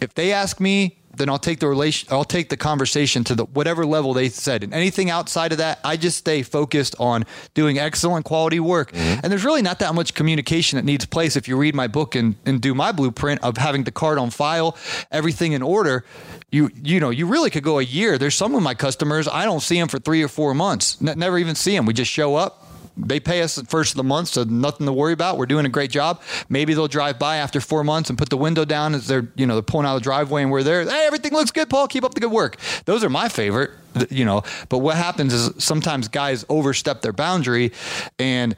If 0.00 0.14
they 0.14 0.32
ask 0.32 0.58
me 0.58 0.96
then 1.20 1.28
I'll 1.28 1.38
take 1.38 1.60
the 1.60 1.68
relation, 1.68 2.08
I'll 2.10 2.24
take 2.24 2.48
the 2.48 2.56
conversation 2.56 3.22
to 3.24 3.34
the 3.34 3.44
whatever 3.44 3.86
level 3.86 4.14
they 4.14 4.28
said. 4.28 4.64
And 4.64 4.72
anything 4.74 5.10
outside 5.10 5.52
of 5.52 5.58
that, 5.58 5.78
I 5.84 5.96
just 5.96 6.18
stay 6.18 6.42
focused 6.42 6.96
on 6.98 7.24
doing 7.54 7.78
excellent 7.78 8.24
quality 8.24 8.58
work. 8.58 8.92
Mm-hmm. 8.92 9.20
And 9.22 9.30
there's 9.30 9.44
really 9.44 9.62
not 9.62 9.78
that 9.80 9.94
much 9.94 10.14
communication 10.14 10.76
that 10.76 10.84
needs 10.84 11.04
place 11.06 11.36
if 11.36 11.46
you 11.46 11.56
read 11.56 11.74
my 11.74 11.86
book 11.86 12.14
and, 12.14 12.36
and 12.46 12.60
do 12.60 12.74
my 12.74 12.92
blueprint 12.92 13.42
of 13.42 13.56
having 13.56 13.84
the 13.84 13.90
card 13.90 14.18
on 14.18 14.30
file, 14.30 14.76
everything 15.10 15.52
in 15.52 15.62
order. 15.62 16.04
You 16.50 16.70
you 16.82 16.98
know 16.98 17.10
you 17.10 17.26
really 17.26 17.50
could 17.50 17.62
go 17.62 17.78
a 17.78 17.82
year. 17.82 18.18
There's 18.18 18.34
some 18.34 18.56
of 18.56 18.62
my 18.62 18.74
customers 18.74 19.28
I 19.28 19.44
don't 19.44 19.60
see 19.60 19.78
them 19.78 19.86
for 19.86 20.00
three 20.00 20.22
or 20.22 20.28
four 20.28 20.52
months. 20.52 21.00
Never 21.00 21.38
even 21.38 21.54
see 21.54 21.76
them. 21.76 21.86
We 21.86 21.92
just 21.92 22.10
show 22.10 22.34
up 22.34 22.59
they 23.06 23.20
pay 23.20 23.42
us 23.42 23.56
the 23.56 23.64
first 23.64 23.92
of 23.92 23.96
the 23.96 24.04
month, 24.04 24.28
so 24.28 24.44
nothing 24.44 24.86
to 24.86 24.92
worry 24.92 25.12
about. 25.12 25.38
We're 25.38 25.46
doing 25.46 25.66
a 25.66 25.70
great 25.70 25.90
job. 25.90 26.20
Maybe 26.48 26.74
they'll 26.74 26.88
drive 26.88 27.18
by 27.18 27.36
after 27.36 27.60
four 27.60 27.84
months 27.84 28.10
and 28.10 28.18
put 28.18 28.30
the 28.30 28.36
window 28.36 28.64
down 28.64 28.94
as 28.94 29.06
they're, 29.06 29.28
you 29.36 29.46
know, 29.46 29.54
they're 29.54 29.62
pulling 29.62 29.86
out 29.86 29.96
of 29.96 30.02
the 30.02 30.04
driveway 30.04 30.42
and 30.42 30.50
we're 30.50 30.62
there. 30.62 30.84
Hey, 30.84 31.06
everything 31.06 31.32
looks 31.32 31.50
good, 31.50 31.68
Paul. 31.68 31.88
Keep 31.88 32.04
up 32.04 32.14
the 32.14 32.20
good 32.20 32.32
work. 32.32 32.56
Those 32.84 33.04
are 33.04 33.10
my 33.10 33.28
favorite, 33.28 33.70
you 34.10 34.24
know. 34.24 34.42
But 34.68 34.78
what 34.78 34.96
happens 34.96 35.32
is 35.32 35.62
sometimes 35.62 36.08
guys 36.08 36.44
overstep 36.48 37.02
their 37.02 37.12
boundary, 37.12 37.72
and 38.18 38.56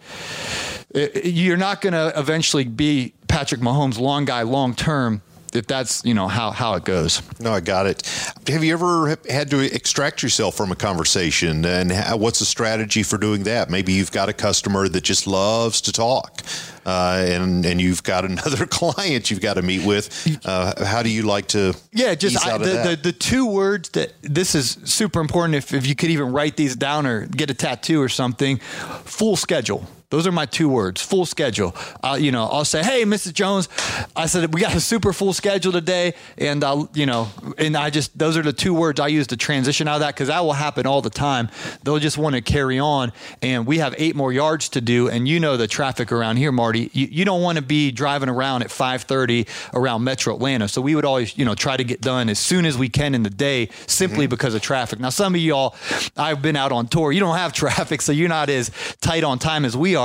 it, 0.90 1.26
you're 1.26 1.56
not 1.56 1.80
going 1.80 1.94
to 1.94 2.12
eventually 2.18 2.64
be 2.64 3.14
Patrick 3.28 3.60
Mahomes 3.60 3.98
long 3.98 4.24
guy 4.24 4.42
long 4.42 4.74
term 4.74 5.22
if 5.54 5.66
that's 5.66 6.04
you 6.04 6.14
know 6.14 6.28
how 6.28 6.50
how 6.50 6.74
it 6.74 6.84
goes. 6.84 7.22
No, 7.40 7.52
I 7.52 7.60
got 7.60 7.86
it. 7.86 8.06
Have 8.48 8.64
you 8.64 8.72
ever 8.72 9.16
had 9.28 9.50
to 9.50 9.60
extract 9.60 10.22
yourself 10.22 10.56
from 10.56 10.72
a 10.72 10.76
conversation, 10.76 11.64
and 11.64 11.92
how, 11.92 12.16
what's 12.16 12.38
the 12.38 12.44
strategy 12.44 13.02
for 13.02 13.18
doing 13.18 13.44
that? 13.44 13.70
Maybe 13.70 13.92
you've 13.92 14.12
got 14.12 14.28
a 14.28 14.32
customer 14.32 14.88
that 14.88 15.02
just 15.02 15.26
loves 15.26 15.80
to 15.82 15.92
talk, 15.92 16.42
uh, 16.86 17.24
and 17.26 17.64
and 17.64 17.80
you've 17.80 18.02
got 18.02 18.24
another 18.30 18.66
client 18.66 19.30
you've 19.30 19.40
got 19.40 19.54
to 19.54 19.62
meet 19.62 19.86
with. 19.86 20.40
Uh, 20.44 20.84
how 20.84 21.02
do 21.02 21.10
you 21.10 21.22
like 21.22 21.48
to? 21.48 21.74
Yeah, 21.92 22.14
just 22.14 22.44
I, 22.46 22.58
the, 22.58 22.64
the, 22.64 22.98
the 23.02 23.12
two 23.12 23.46
words 23.46 23.90
that 23.90 24.12
this 24.22 24.54
is 24.54 24.78
super 24.84 25.20
important. 25.20 25.54
If 25.54 25.72
if 25.72 25.86
you 25.86 25.94
could 25.94 26.10
even 26.10 26.32
write 26.32 26.56
these 26.56 26.76
down 26.76 27.06
or 27.06 27.26
get 27.26 27.50
a 27.50 27.54
tattoo 27.54 28.00
or 28.00 28.08
something, 28.08 28.58
full 28.58 29.36
schedule 29.36 29.86
those 30.12 30.26
are 30.26 30.32
my 30.32 30.44
two 30.44 30.68
words, 30.68 31.00
full 31.00 31.24
schedule. 31.24 31.74
Uh, 32.04 32.18
you 32.20 32.32
know, 32.32 32.44
I'll 32.44 32.66
say, 32.66 32.82
hey, 32.82 33.04
Mrs. 33.04 33.32
Jones, 33.32 33.70
I 34.14 34.26
said, 34.26 34.52
we 34.52 34.60
got 34.60 34.74
a 34.74 34.80
super 34.80 35.14
full 35.14 35.32
schedule 35.32 35.72
today. 35.72 36.12
And, 36.36 36.62
I'll, 36.62 36.90
you 36.92 37.06
know, 37.06 37.30
and 37.56 37.74
I 37.74 37.88
just, 37.88 38.18
those 38.18 38.36
are 38.36 38.42
the 38.42 38.52
two 38.52 38.74
words 38.74 39.00
I 39.00 39.06
use 39.06 39.28
to 39.28 39.38
transition 39.38 39.88
out 39.88 39.94
of 39.94 40.00
that 40.00 40.14
because 40.14 40.28
that 40.28 40.40
will 40.40 40.52
happen 40.52 40.86
all 40.86 41.00
the 41.00 41.08
time. 41.08 41.48
They'll 41.82 41.98
just 41.98 42.18
want 42.18 42.34
to 42.34 42.42
carry 42.42 42.78
on. 42.78 43.12
And 43.40 43.66
we 43.66 43.78
have 43.78 43.94
eight 43.96 44.14
more 44.14 44.34
yards 44.34 44.68
to 44.70 44.82
do. 44.82 45.08
And 45.08 45.26
you 45.26 45.40
know 45.40 45.56
the 45.56 45.66
traffic 45.66 46.12
around 46.12 46.36
here, 46.36 46.52
Marty. 46.52 46.90
You, 46.92 47.08
you 47.10 47.24
don't 47.24 47.40
want 47.40 47.56
to 47.56 47.62
be 47.62 47.90
driving 47.90 48.28
around 48.28 48.64
at 48.64 48.70
530 48.70 49.46
around 49.72 50.04
Metro 50.04 50.34
Atlanta. 50.34 50.68
So 50.68 50.82
we 50.82 50.94
would 50.94 51.06
always, 51.06 51.38
you 51.38 51.46
know, 51.46 51.54
try 51.54 51.78
to 51.78 51.84
get 51.84 52.02
done 52.02 52.28
as 52.28 52.38
soon 52.38 52.66
as 52.66 52.76
we 52.76 52.90
can 52.90 53.14
in 53.14 53.22
the 53.22 53.30
day 53.30 53.70
simply 53.86 54.26
mm-hmm. 54.26 54.30
because 54.32 54.54
of 54.54 54.60
traffic. 54.60 55.00
Now, 55.00 55.08
some 55.08 55.34
of 55.34 55.40
y'all, 55.40 55.74
I've 56.18 56.42
been 56.42 56.56
out 56.56 56.70
on 56.70 56.88
tour. 56.88 57.12
You 57.12 57.20
don't 57.20 57.38
have 57.38 57.52
traffic, 57.54 58.02
so 58.02 58.12
you're 58.12 58.28
not 58.28 58.50
as 58.50 58.70
tight 59.00 59.24
on 59.24 59.38
time 59.38 59.64
as 59.64 59.74
we 59.74 59.96
are 59.96 60.01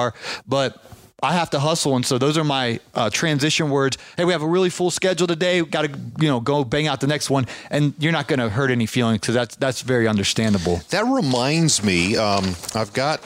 but 0.47 0.83
I 1.23 1.33
have 1.33 1.49
to 1.51 1.59
hustle, 1.59 1.95
and 1.95 2.05
so 2.05 2.19
those 2.19 2.37
are 2.37 2.43
my 2.43 2.79
uh, 2.93 3.09
transition 3.09 3.71
words. 3.71 3.97
Hey, 4.17 4.25
we 4.25 4.33
have 4.33 4.43
a 4.43 4.47
really 4.47 4.69
full 4.69 4.91
schedule 4.91 5.25
today. 5.25 5.63
Got 5.63 5.85
to 5.85 5.99
you 6.19 6.27
know 6.27 6.39
go 6.39 6.63
bang 6.63 6.85
out 6.85 7.01
the 7.01 7.07
next 7.07 7.31
one, 7.31 7.47
and 7.71 7.95
you're 7.97 8.11
not 8.11 8.27
going 8.27 8.39
to 8.39 8.49
hurt 8.49 8.69
any 8.69 8.85
feelings 8.85 9.21
because 9.21 9.33
that's 9.33 9.55
that's 9.55 9.81
very 9.81 10.07
understandable. 10.07 10.81
That 10.91 11.05
reminds 11.05 11.83
me, 11.83 12.15
um, 12.17 12.55
I've 12.75 12.93
got 12.93 13.21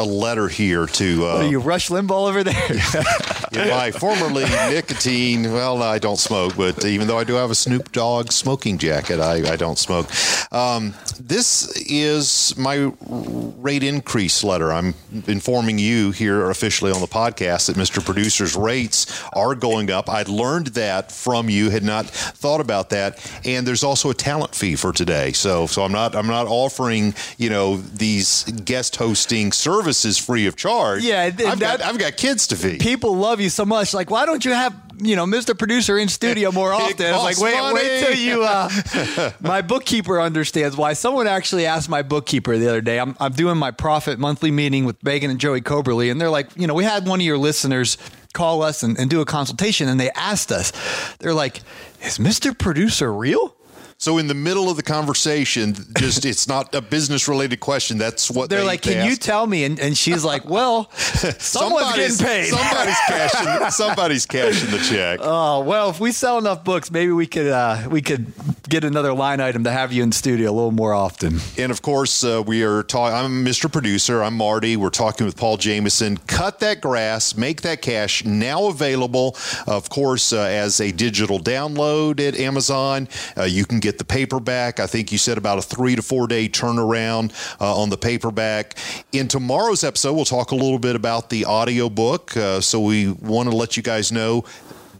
a 0.00 0.04
letter 0.04 0.48
here 0.48 0.86
to. 0.86 1.26
Uh, 1.26 1.40
you 1.42 1.60
Rush 1.60 1.88
Limbaugh 1.90 2.28
over 2.28 2.42
there? 2.42 2.54
yeah, 3.52 3.76
my 3.76 3.90
formerly 3.90 4.44
nicotine. 4.44 5.52
Well, 5.52 5.82
I 5.82 5.98
don't 5.98 6.18
smoke, 6.18 6.56
but 6.56 6.84
even 6.84 7.06
though 7.06 7.18
I 7.18 7.24
do 7.24 7.34
have 7.34 7.50
a 7.50 7.54
Snoop 7.54 7.92
Dogg 7.92 8.32
smoking 8.32 8.78
jacket, 8.78 9.20
I, 9.20 9.52
I 9.52 9.56
don't 9.56 9.78
smoke. 9.78 10.08
Um, 10.52 10.94
this 11.20 11.76
is 11.90 12.56
my 12.56 12.90
rate 13.06 13.82
increase 13.82 14.42
letter. 14.42 14.72
I'm 14.72 14.94
informing 15.26 15.78
you 15.78 16.10
here 16.10 16.50
officially 16.50 16.90
on 16.90 17.00
the 17.00 17.06
podcast 17.06 17.66
that 17.66 17.76
Mr. 17.76 18.04
Producer's 18.04 18.56
rates 18.56 19.22
are 19.34 19.54
going 19.54 19.90
up. 19.90 20.08
I'd 20.08 20.28
learned 20.28 20.68
that 20.68 21.12
from 21.12 21.50
you, 21.50 21.70
had 21.70 21.84
not 21.84 22.06
thought 22.06 22.60
about 22.60 22.90
that, 22.90 23.18
and 23.44 23.66
there's 23.66 23.84
also 23.84 24.10
a 24.10 24.14
talent 24.14 24.54
fee 24.54 24.76
for 24.76 24.92
today. 24.92 25.32
So, 25.32 25.66
so 25.66 25.82
I'm 25.82 25.92
not 25.92 26.16
I'm 26.16 26.26
not 26.26 26.46
offering 26.46 27.14
you 27.36 27.50
know 27.50 27.76
these 27.76 28.44
guest 28.64 28.96
hosting 28.96 29.52
services 29.52 29.89
services 29.92 30.18
free 30.18 30.46
of 30.46 30.56
charge. 30.56 31.04
Yeah, 31.04 31.22
I've, 31.22 31.36
that, 31.36 31.58
got, 31.58 31.82
I've 31.82 31.98
got 31.98 32.16
kids 32.16 32.46
to 32.48 32.56
feed. 32.56 32.80
People 32.80 33.16
love 33.16 33.40
you 33.40 33.48
so 33.48 33.64
much. 33.64 33.92
Like, 33.92 34.10
why 34.10 34.26
don't 34.26 34.44
you 34.44 34.52
have 34.52 34.74
you 35.02 35.16
know 35.16 35.24
Mr. 35.24 35.58
Producer 35.58 35.98
in 35.98 36.08
studio 36.08 36.52
more 36.60 36.72
often? 36.72 37.06
I 37.06 37.12
was 37.12 37.22
like, 37.22 37.38
wait, 37.38 37.58
money. 37.58 37.74
wait 37.74 38.00
till 38.00 38.16
you. 38.16 38.44
Uh, 38.44 39.32
my 39.40 39.62
bookkeeper 39.62 40.20
understands 40.20 40.76
why. 40.76 40.92
Someone 40.92 41.26
actually 41.26 41.66
asked 41.66 41.88
my 41.88 42.02
bookkeeper 42.02 42.56
the 42.56 42.68
other 42.68 42.80
day. 42.80 42.98
I'm, 42.98 43.16
I'm 43.20 43.32
doing 43.32 43.56
my 43.56 43.70
profit 43.70 44.18
monthly 44.18 44.50
meeting 44.50 44.84
with 44.84 45.02
Megan 45.02 45.30
and 45.30 45.40
Joey 45.40 45.60
Coberly, 45.60 46.10
and 46.10 46.20
they're 46.20 46.30
like, 46.30 46.48
you 46.56 46.66
know, 46.66 46.74
we 46.74 46.84
had 46.84 47.06
one 47.06 47.20
of 47.20 47.26
your 47.26 47.38
listeners 47.38 47.98
call 48.32 48.62
us 48.62 48.84
and, 48.84 48.96
and 48.98 49.10
do 49.10 49.20
a 49.20 49.24
consultation, 49.24 49.88
and 49.88 49.98
they 49.98 50.10
asked 50.10 50.52
us, 50.52 50.72
they're 51.18 51.34
like, 51.34 51.60
is 52.02 52.18
Mr. 52.18 52.56
Producer 52.56 53.12
real? 53.12 53.56
So 54.00 54.16
in 54.16 54.28
the 54.28 54.34
middle 54.34 54.70
of 54.70 54.78
the 54.78 54.82
conversation, 54.82 55.74
just 55.98 56.24
it's 56.24 56.48
not 56.48 56.74
a 56.74 56.80
business 56.80 57.28
related 57.28 57.60
question. 57.60 57.98
That's 57.98 58.30
what 58.30 58.48
they're 58.48 58.60
they, 58.60 58.64
like. 58.64 58.80
They 58.80 58.94
can 58.94 59.06
you 59.06 59.14
tell 59.14 59.46
me? 59.46 59.64
And, 59.64 59.78
and 59.78 59.94
she's 59.94 60.24
like, 60.24 60.46
well, 60.46 60.90
someone's 60.96 61.94
getting 61.94 62.16
paid. 62.16 62.46
Somebody's 62.46 62.96
cashing. 63.08 63.70
Somebody's 63.70 64.24
cashing 64.24 64.70
the 64.70 64.78
check. 64.78 65.20
Oh 65.22 65.60
well, 65.64 65.90
if 65.90 66.00
we 66.00 66.12
sell 66.12 66.38
enough 66.38 66.64
books, 66.64 66.90
maybe 66.90 67.12
we 67.12 67.26
could 67.26 67.48
uh, 67.48 67.88
we 67.90 68.00
could 68.00 68.32
get 68.70 68.84
another 68.84 69.12
line 69.12 69.38
item 69.38 69.64
to 69.64 69.70
have 69.70 69.92
you 69.92 70.02
in 70.02 70.12
studio 70.12 70.50
a 70.50 70.54
little 70.54 70.70
more 70.70 70.94
often. 70.94 71.38
And 71.58 71.70
of 71.70 71.82
course, 71.82 72.24
uh, 72.24 72.42
we 72.46 72.62
are 72.62 72.82
talking. 72.82 73.14
I'm 73.14 73.44
Mr. 73.44 73.70
Producer. 73.70 74.22
I'm 74.22 74.34
Marty. 74.34 74.78
We're 74.78 74.88
talking 74.88 75.26
with 75.26 75.36
Paul 75.36 75.58
Jameson. 75.58 76.16
Cut 76.26 76.60
that 76.60 76.80
grass, 76.80 77.36
make 77.36 77.60
that 77.62 77.82
cash. 77.82 78.24
Now 78.24 78.68
available, 78.68 79.36
of 79.66 79.90
course, 79.90 80.32
uh, 80.32 80.40
as 80.40 80.80
a 80.80 80.90
digital 80.90 81.38
download 81.38 82.18
at 82.26 82.34
Amazon. 82.40 83.06
Uh, 83.36 83.42
you 83.42 83.66
can 83.66 83.78
get 83.78 83.89
get 83.90 83.98
the 83.98 84.04
paperback. 84.04 84.78
I 84.78 84.86
think 84.86 85.10
you 85.10 85.18
said 85.18 85.36
about 85.36 85.58
a 85.58 85.62
three 85.62 85.96
to 85.96 86.02
four 86.02 86.28
day 86.28 86.48
turnaround 86.48 87.32
uh, 87.60 87.76
on 87.76 87.90
the 87.90 87.96
paperback. 87.96 88.78
In 89.12 89.26
tomorrow's 89.26 89.82
episode, 89.82 90.14
we'll 90.14 90.24
talk 90.24 90.52
a 90.52 90.54
little 90.54 90.78
bit 90.78 90.94
about 90.94 91.28
the 91.30 91.44
audiobook. 91.46 92.36
Uh, 92.36 92.60
so 92.60 92.80
we 92.80 93.10
want 93.10 93.50
to 93.50 93.56
let 93.56 93.76
you 93.76 93.82
guys 93.82 94.12
know 94.12 94.44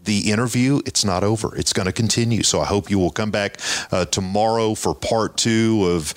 the 0.03 0.31
interview, 0.31 0.81
it's 0.87 1.05
not 1.05 1.23
over. 1.23 1.55
It's 1.55 1.73
going 1.73 1.85
to 1.85 1.91
continue. 1.91 2.41
So 2.41 2.59
I 2.59 2.65
hope 2.65 2.89
you 2.89 2.97
will 2.97 3.11
come 3.11 3.29
back 3.29 3.59
uh, 3.91 4.05
tomorrow 4.05 4.73
for 4.73 4.95
part 4.95 5.37
two 5.37 5.85
of 5.85 6.15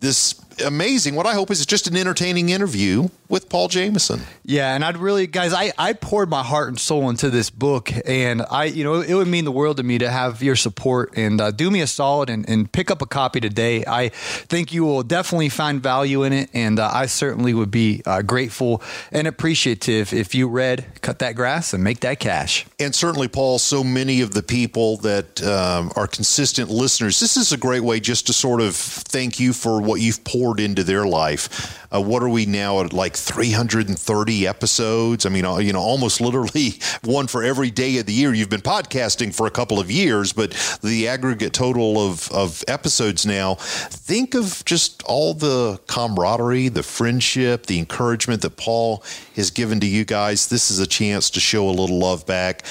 this 0.00 0.32
amazing. 0.60 1.14
What 1.14 1.26
I 1.26 1.34
hope 1.34 1.50
is 1.50 1.64
just 1.64 1.86
an 1.86 1.96
entertaining 1.96 2.48
interview 2.48 3.08
with 3.28 3.48
Paul 3.48 3.68
Jameson. 3.68 4.20
Yeah, 4.44 4.74
and 4.74 4.84
I'd 4.84 4.98
really, 4.98 5.26
guys, 5.26 5.54
I, 5.54 5.72
I 5.78 5.94
poured 5.94 6.28
my 6.28 6.42
heart 6.42 6.68
and 6.68 6.78
soul 6.78 7.08
into 7.08 7.30
this 7.30 7.48
book, 7.48 7.90
and 8.06 8.42
I, 8.50 8.64
you 8.64 8.84
know, 8.84 9.00
it 9.00 9.14
would 9.14 9.26
mean 9.26 9.46
the 9.46 9.52
world 9.52 9.78
to 9.78 9.82
me 9.82 9.96
to 9.98 10.10
have 10.10 10.42
your 10.42 10.54
support 10.54 11.14
and 11.16 11.40
uh, 11.40 11.50
do 11.50 11.70
me 11.70 11.80
a 11.80 11.86
solid 11.86 12.28
and, 12.28 12.46
and 12.46 12.70
pick 12.70 12.90
up 12.90 13.00
a 13.00 13.06
copy 13.06 13.40
today. 13.40 13.84
I 13.86 14.10
think 14.10 14.72
you 14.72 14.84
will 14.84 15.02
definitely 15.02 15.48
find 15.48 15.82
value 15.82 16.24
in 16.24 16.34
it, 16.34 16.50
and 16.52 16.78
uh, 16.78 16.90
I 16.92 17.06
certainly 17.06 17.54
would 17.54 17.70
be 17.70 18.02
uh, 18.04 18.20
grateful 18.20 18.82
and 19.10 19.26
appreciative 19.26 20.12
if 20.12 20.34
you 20.34 20.46
read 20.46 20.84
Cut 21.00 21.20
That 21.20 21.34
Grass 21.34 21.72
and 21.72 21.82
Make 21.82 22.00
That 22.00 22.20
Cash. 22.20 22.66
And 22.78 22.94
certainly, 22.94 23.28
Paul, 23.28 23.58
so 23.58 23.82
many 23.82 24.20
of 24.20 24.34
the 24.34 24.42
people 24.42 24.98
that 24.98 25.42
um, 25.42 25.90
are 25.96 26.06
consistent 26.06 26.68
listeners, 26.68 27.18
this 27.18 27.38
is 27.38 27.52
a 27.52 27.56
great 27.56 27.82
way 27.82 27.98
just 27.98 28.26
to 28.26 28.34
sort 28.34 28.60
of 28.60 28.76
thank 28.76 29.40
you 29.40 29.54
for 29.54 29.80
what 29.80 30.00
you've 30.00 30.22
poured 30.24 30.41
into 30.60 30.82
their 30.84 31.06
life. 31.06 31.78
Uh, 31.94 32.00
what 32.00 32.22
are 32.22 32.28
we 32.28 32.46
now 32.46 32.80
at 32.80 32.92
like 32.92 33.14
330 33.14 34.46
episodes? 34.46 35.26
I 35.26 35.28
mean, 35.28 35.44
uh, 35.44 35.58
you 35.58 35.72
know, 35.72 35.80
almost 35.80 36.20
literally 36.20 36.74
one 37.04 37.26
for 37.26 37.42
every 37.42 37.70
day 37.70 37.98
of 37.98 38.06
the 38.06 38.12
year. 38.12 38.32
You've 38.32 38.48
been 38.48 38.62
podcasting 38.62 39.34
for 39.34 39.46
a 39.46 39.50
couple 39.50 39.78
of 39.78 39.90
years, 39.90 40.32
but 40.32 40.52
the 40.82 41.08
aggregate 41.08 41.52
total 41.52 41.98
of, 41.98 42.30
of 42.32 42.64
episodes 42.68 43.26
now, 43.26 43.56
think 43.56 44.34
of 44.34 44.64
just 44.64 45.02
all 45.04 45.34
the 45.34 45.80
camaraderie, 45.86 46.68
the 46.68 46.82
friendship, 46.82 47.66
the 47.66 47.78
encouragement 47.78 48.42
that 48.42 48.56
Paul 48.56 49.04
has 49.36 49.50
given 49.50 49.80
to 49.80 49.86
you 49.86 50.04
guys. 50.04 50.48
This 50.48 50.70
is 50.70 50.78
a 50.78 50.86
chance 50.86 51.30
to 51.30 51.40
show 51.40 51.68
a 51.68 51.70
little 51.70 51.98
love 51.98 52.26
back 52.26 52.64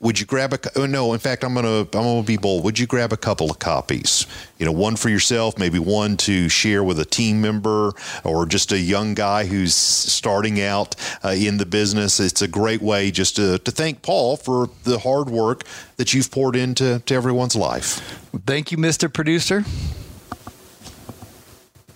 would 0.00 0.20
you 0.20 0.26
grab 0.26 0.52
a 0.52 0.58
oh, 0.76 0.86
no 0.86 1.12
in 1.12 1.18
fact 1.18 1.42
i'm 1.42 1.54
gonna 1.54 1.80
i'm 1.80 1.86
gonna 1.90 2.22
be 2.22 2.36
bold. 2.36 2.64
Would 2.64 2.78
you 2.78 2.86
grab 2.86 3.12
a 3.12 3.16
couple 3.16 3.50
of 3.50 3.58
copies? 3.58 4.26
You 4.58 4.66
know 4.66 4.72
one 4.72 4.96
for 4.96 5.08
yourself 5.08 5.58
maybe 5.58 5.78
one 5.78 6.16
to 6.18 6.48
share 6.48 6.84
with 6.84 7.00
a 7.00 7.04
team 7.04 7.40
member 7.40 7.92
or 8.24 8.46
just 8.46 8.72
a 8.72 8.78
young 8.78 9.14
guy 9.14 9.46
who's 9.46 9.74
starting 9.74 10.60
out 10.60 10.94
uh, 11.24 11.28
in 11.28 11.56
the 11.58 11.66
business. 11.66 12.20
It's 12.20 12.42
a 12.42 12.48
great 12.48 12.80
way 12.80 13.10
just 13.10 13.36
to, 13.36 13.58
to 13.58 13.70
thank 13.70 14.02
paul 14.02 14.36
for 14.36 14.70
the 14.84 15.00
hard 15.00 15.30
work 15.30 15.64
that 15.96 16.14
you've 16.14 16.30
poured 16.30 16.56
into 16.56 17.00
to 17.00 17.14
everyone's 17.14 17.56
life. 17.56 18.20
Thank 18.46 18.70
you 18.70 18.78
mr 18.78 19.12
producer. 19.12 19.64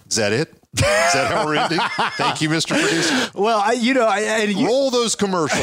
Is 0.08 0.16
that 0.16 0.32
it 0.32 0.61
Is 0.74 0.80
that 0.80 1.30
how 1.30 1.44
we're 1.44 1.56
ending? 1.56 1.78
Thank 2.16 2.40
you, 2.40 2.48
Mr. 2.48 2.68
Producer. 2.80 3.30
Well, 3.34 3.60
I, 3.60 3.72
you 3.72 3.92
know, 3.92 4.06
I, 4.06 4.20
and 4.20 4.52
you, 4.58 4.66
Roll 4.66 4.90
those 4.90 5.14
commercials. 5.14 5.60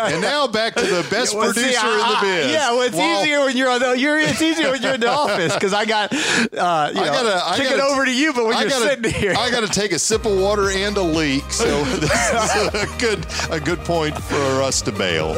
and 0.00 0.22
now 0.22 0.46
back 0.46 0.76
to 0.76 0.82
the 0.86 1.04
best 1.10 1.34
Well, 1.34 1.52
see, 1.52 1.60
producer 1.62 1.80
I- 1.82 1.92
in 1.92 1.98
the 2.14 2.20
biz. 2.44 2.52
Yeah, 2.52 2.70
well, 2.70 2.82
it's 2.82 2.96
While- 2.96 3.22
easier 3.22 3.40
when 3.40 3.56
you're 3.56 3.68
on 3.68 3.80
the 3.80 3.98
you're 3.98 4.16
it's 4.18 4.40
easier 4.40 4.70
when 4.70 4.80
you're 4.80 4.94
in 4.94 5.00
the 5.00 5.10
office 5.10 5.52
because 5.54 5.72
I 5.74 5.84
got 5.86 6.12
uh, 6.12 6.16
you 6.16 6.56
I 6.56 6.92
know, 6.92 6.92
gotta, 6.94 7.44
I 7.44 7.56
kick 7.56 7.68
gotta, 7.70 7.82
it 7.82 7.92
over 7.92 8.04
to 8.04 8.14
you, 8.14 8.32
but 8.32 8.46
when 8.46 8.58
you're 8.60 8.68
gotta, 8.68 8.88
sitting 8.90 9.12
here, 9.12 9.34
I 9.36 9.50
got 9.50 9.60
to 9.66 9.68
take 9.68 9.90
a 9.90 9.98
sip 9.98 10.24
of 10.24 10.38
water 10.38 10.70
and 10.70 10.96
a 10.96 11.02
leak. 11.02 11.50
So 11.50 11.82
this 11.84 12.54
is 12.54 12.74
a 12.74 12.98
good, 12.98 13.26
a 13.50 13.58
good 13.58 13.80
point 13.80 14.16
for 14.22 14.62
us 14.62 14.82
to 14.82 14.92
bail. 14.92 15.34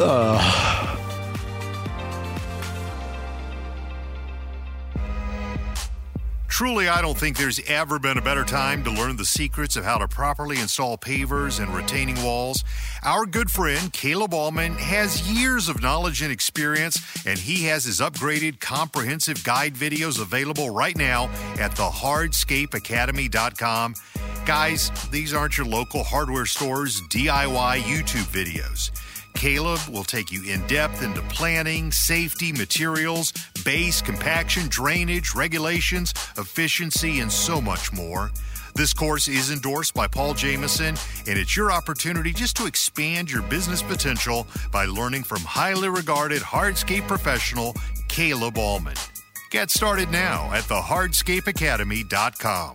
Truly, 6.56 6.88
I 6.88 7.02
don't 7.02 7.18
think 7.18 7.36
there's 7.36 7.60
ever 7.66 7.98
been 7.98 8.16
a 8.16 8.22
better 8.22 8.42
time 8.42 8.82
to 8.84 8.90
learn 8.90 9.18
the 9.18 9.26
secrets 9.26 9.76
of 9.76 9.84
how 9.84 9.98
to 9.98 10.08
properly 10.08 10.58
install 10.58 10.96
pavers 10.96 11.62
and 11.62 11.68
retaining 11.74 12.16
walls. 12.24 12.64
Our 13.04 13.26
good 13.26 13.50
friend 13.50 13.92
Caleb 13.92 14.32
Allman 14.32 14.72
has 14.76 15.30
years 15.30 15.68
of 15.68 15.82
knowledge 15.82 16.22
and 16.22 16.32
experience, 16.32 16.98
and 17.26 17.38
he 17.38 17.64
has 17.64 17.84
his 17.84 18.00
upgraded 18.00 18.58
comprehensive 18.58 19.44
guide 19.44 19.74
videos 19.74 20.18
available 20.18 20.70
right 20.70 20.96
now 20.96 21.24
at 21.58 21.72
thehardscapeacademy.com. 21.72 23.94
Guys, 24.46 24.90
these 25.10 25.34
aren't 25.34 25.58
your 25.58 25.66
local 25.66 26.04
hardware 26.04 26.46
store's 26.46 27.02
DIY 27.02 27.80
YouTube 27.80 28.32
videos. 28.32 28.90
Caleb 29.36 29.78
will 29.90 30.02
take 30.02 30.32
you 30.32 30.42
in 30.42 30.66
depth 30.66 31.02
into 31.02 31.20
planning, 31.22 31.92
safety, 31.92 32.50
materials, 32.52 33.32
base, 33.64 34.00
compaction, 34.00 34.66
drainage, 34.68 35.34
regulations, 35.34 36.14
efficiency, 36.38 37.20
and 37.20 37.30
so 37.30 37.60
much 37.60 37.92
more. 37.92 38.30
This 38.74 38.94
course 38.94 39.28
is 39.28 39.50
endorsed 39.50 39.92
by 39.94 40.06
Paul 40.06 40.32
Jameson, 40.34 40.96
and 41.26 41.38
it's 41.38 41.56
your 41.56 41.70
opportunity 41.70 42.32
just 42.32 42.56
to 42.56 42.66
expand 42.66 43.30
your 43.30 43.42
business 43.42 43.82
potential 43.82 44.46
by 44.72 44.86
learning 44.86 45.24
from 45.24 45.42
highly 45.42 45.88
regarded 45.88 46.42
hardscape 46.42 47.06
professional 47.06 47.76
Caleb 48.08 48.58
Allman. 48.58 48.96
Get 49.50 49.70
started 49.70 50.10
now 50.10 50.50
at 50.52 50.64
thehardscapeacademy.com. 50.64 52.74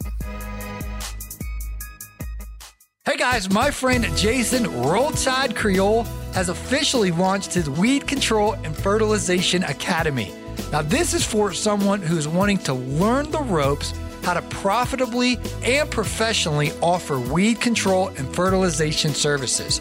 Hey 3.04 3.18
guys, 3.18 3.50
my 3.50 3.72
friend 3.72 4.06
Jason 4.16 4.84
Roadside 4.84 5.56
Creel 5.56 6.04
has 6.36 6.50
officially 6.50 7.10
launched 7.10 7.52
his 7.52 7.68
Weed 7.68 8.06
Control 8.06 8.54
and 8.54 8.78
Fertilization 8.78 9.64
Academy. 9.64 10.32
Now, 10.72 10.84
this 10.84 11.16
is 11.16 11.26
for 11.26 11.52
someone 11.52 12.04
who's 12.04 12.28
wanting 12.28 12.60
to 12.60 12.76
learn 12.76 13.32
the 13.32 13.42
ropes 13.42 13.96
how 14.22 14.36
to 14.36 14.44
profitably 14.44 15.40
and 15.64 15.90
professionally 15.90 16.74
offer 16.80 17.20
weed 17.20 17.60
control 17.60 18.10
and 18.10 18.36
fertilization 18.36 19.16
services. 19.16 19.80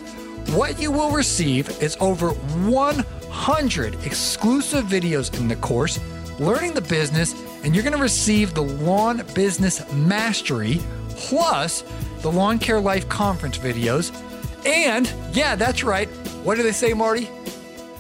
What 0.55 0.81
you 0.81 0.91
will 0.91 1.11
receive 1.11 1.69
is 1.83 1.99
over 2.01 2.31
100 2.31 4.07
exclusive 4.07 4.87
videos 4.87 5.39
in 5.39 5.47
the 5.47 5.57
course, 5.57 6.01
learning 6.39 6.73
the 6.73 6.81
business, 6.81 7.35
and 7.65 7.75
you're 7.75 7.85
going 7.85 7.95
to 7.95 8.03
receive 8.03 8.55
the 8.55 8.63
Lawn 8.63 9.27
Business 9.35 9.93
Mastery 9.93 10.81
plus 11.11 11.85
the 12.23 12.31
Lawn 12.31 12.59
Care 12.59 12.81
Life 12.81 13.09
Conference 13.09 13.59
videos. 13.59 14.15
And 14.67 15.13
yeah, 15.33 15.57
that's 15.57 15.83
right. 15.83 16.09
What 16.45 16.57
do 16.57 16.63
they 16.63 16.73
say, 16.73 16.95
Marty? 16.95 17.29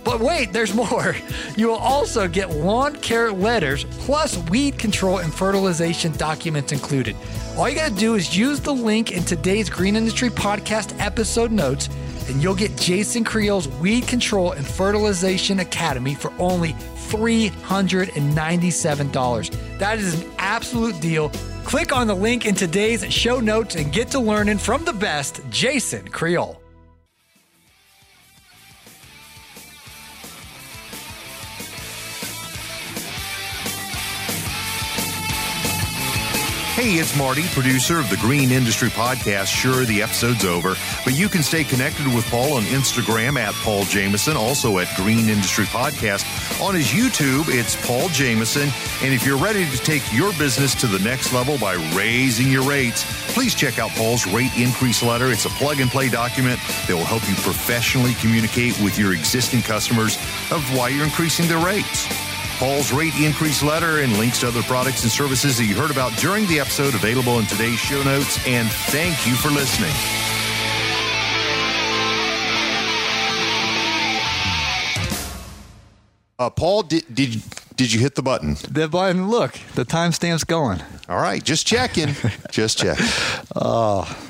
But 0.04 0.20
wait, 0.20 0.52
there's 0.52 0.74
more. 0.82 1.16
You 1.56 1.68
will 1.68 1.76
also 1.76 2.28
get 2.28 2.50
lawn 2.50 2.96
care 2.96 3.32
letters 3.32 3.84
plus 3.84 4.36
weed 4.48 4.78
control 4.78 5.18
and 5.18 5.32
fertilization 5.32 6.12
documents 6.12 6.72
included. 6.72 7.16
All 7.56 7.68
you 7.68 7.76
got 7.76 7.90
to 7.90 7.96
do 7.96 8.14
is 8.14 8.36
use 8.36 8.60
the 8.60 8.72
link 8.72 9.12
in 9.12 9.24
today's 9.24 9.68
Green 9.68 9.96
Industry 9.96 10.30
Podcast 10.30 10.98
episode 10.98 11.50
notes, 11.50 11.88
and 12.28 12.42
you'll 12.42 12.54
get 12.54 12.76
Jason 12.76 13.24
Creel's 13.24 13.68
Weed 13.68 14.06
Control 14.06 14.52
and 14.52 14.66
Fertilization 14.66 15.60
Academy 15.60 16.14
for 16.14 16.32
only 16.38 16.72
$397. 17.10 19.78
That 19.78 19.98
is 19.98 20.22
an 20.22 20.30
absolute 20.38 20.98
deal. 21.00 21.30
Click 21.64 21.92
on 21.92 22.06
the 22.06 22.14
link 22.14 22.46
in 22.46 22.54
today's 22.54 23.04
show 23.12 23.40
notes 23.40 23.76
and 23.76 23.92
get 23.92 24.08
to 24.10 24.20
learning 24.20 24.58
from 24.58 24.84
the 24.84 24.92
best, 24.92 25.40
Jason 25.50 26.06
Creel. 26.08 26.59
Hey, 36.80 36.94
it's 36.94 37.14
Marty, 37.14 37.42
producer 37.48 37.98
of 37.98 38.08
the 38.08 38.16
Green 38.16 38.50
Industry 38.50 38.88
Podcast. 38.88 39.48
Sure, 39.48 39.84
the 39.84 40.00
episode's 40.00 40.46
over, 40.46 40.76
but 41.04 41.14
you 41.14 41.28
can 41.28 41.42
stay 41.42 41.62
connected 41.62 42.06
with 42.06 42.24
Paul 42.30 42.54
on 42.54 42.62
Instagram 42.62 43.38
at 43.38 43.52
Paul 43.56 43.84
Jameson, 43.84 44.34
also 44.34 44.78
at 44.78 44.88
Green 44.96 45.28
Industry 45.28 45.66
Podcast. 45.66 46.24
On 46.58 46.74
his 46.74 46.86
YouTube, 46.86 47.48
it's 47.48 47.76
Paul 47.86 48.08
Jameson. 48.08 48.70
And 49.02 49.12
if 49.12 49.26
you're 49.26 49.36
ready 49.36 49.68
to 49.68 49.76
take 49.76 50.10
your 50.10 50.32
business 50.38 50.74
to 50.76 50.86
the 50.86 50.98
next 51.00 51.34
level 51.34 51.58
by 51.58 51.74
raising 51.94 52.50
your 52.50 52.66
rates, 52.66 53.04
please 53.34 53.54
check 53.54 53.78
out 53.78 53.90
Paul's 53.90 54.26
rate 54.26 54.56
increase 54.56 55.02
letter. 55.02 55.26
It's 55.26 55.44
a 55.44 55.50
plug 55.50 55.80
and 55.80 55.90
play 55.90 56.08
document 56.08 56.60
that 56.88 56.94
will 56.96 57.04
help 57.04 57.28
you 57.28 57.34
professionally 57.34 58.14
communicate 58.14 58.80
with 58.80 58.98
your 58.98 59.12
existing 59.12 59.60
customers 59.60 60.16
of 60.50 60.64
why 60.74 60.88
you're 60.88 61.04
increasing 61.04 61.46
their 61.46 61.62
rates. 61.62 62.29
Paul's 62.60 62.92
rate 62.92 63.18
increase 63.18 63.62
letter 63.62 64.00
and 64.00 64.12
links 64.18 64.40
to 64.40 64.48
other 64.48 64.62
products 64.64 65.02
and 65.02 65.10
services 65.10 65.56
that 65.56 65.64
you 65.64 65.74
heard 65.74 65.90
about 65.90 66.14
during 66.18 66.46
the 66.46 66.60
episode 66.60 66.94
available 66.94 67.38
in 67.38 67.46
today's 67.46 67.78
show 67.78 68.02
notes. 68.02 68.46
And 68.46 68.68
thank 68.68 69.26
you 69.26 69.34
for 69.34 69.48
listening. 69.48 69.90
Uh, 76.38 76.50
Paul, 76.50 76.82
did, 76.82 77.06
did 77.14 77.42
did 77.76 77.94
you 77.94 78.00
hit 78.00 78.14
the 78.14 78.22
button? 78.22 78.56
The 78.70 78.88
button, 78.88 79.30
look, 79.30 79.52
the 79.74 79.86
timestamp's 79.86 80.44
going. 80.44 80.82
All 81.08 81.18
right, 81.18 81.42
just 81.42 81.66
checking, 81.66 82.14
just 82.50 82.76
checking. 82.76 83.06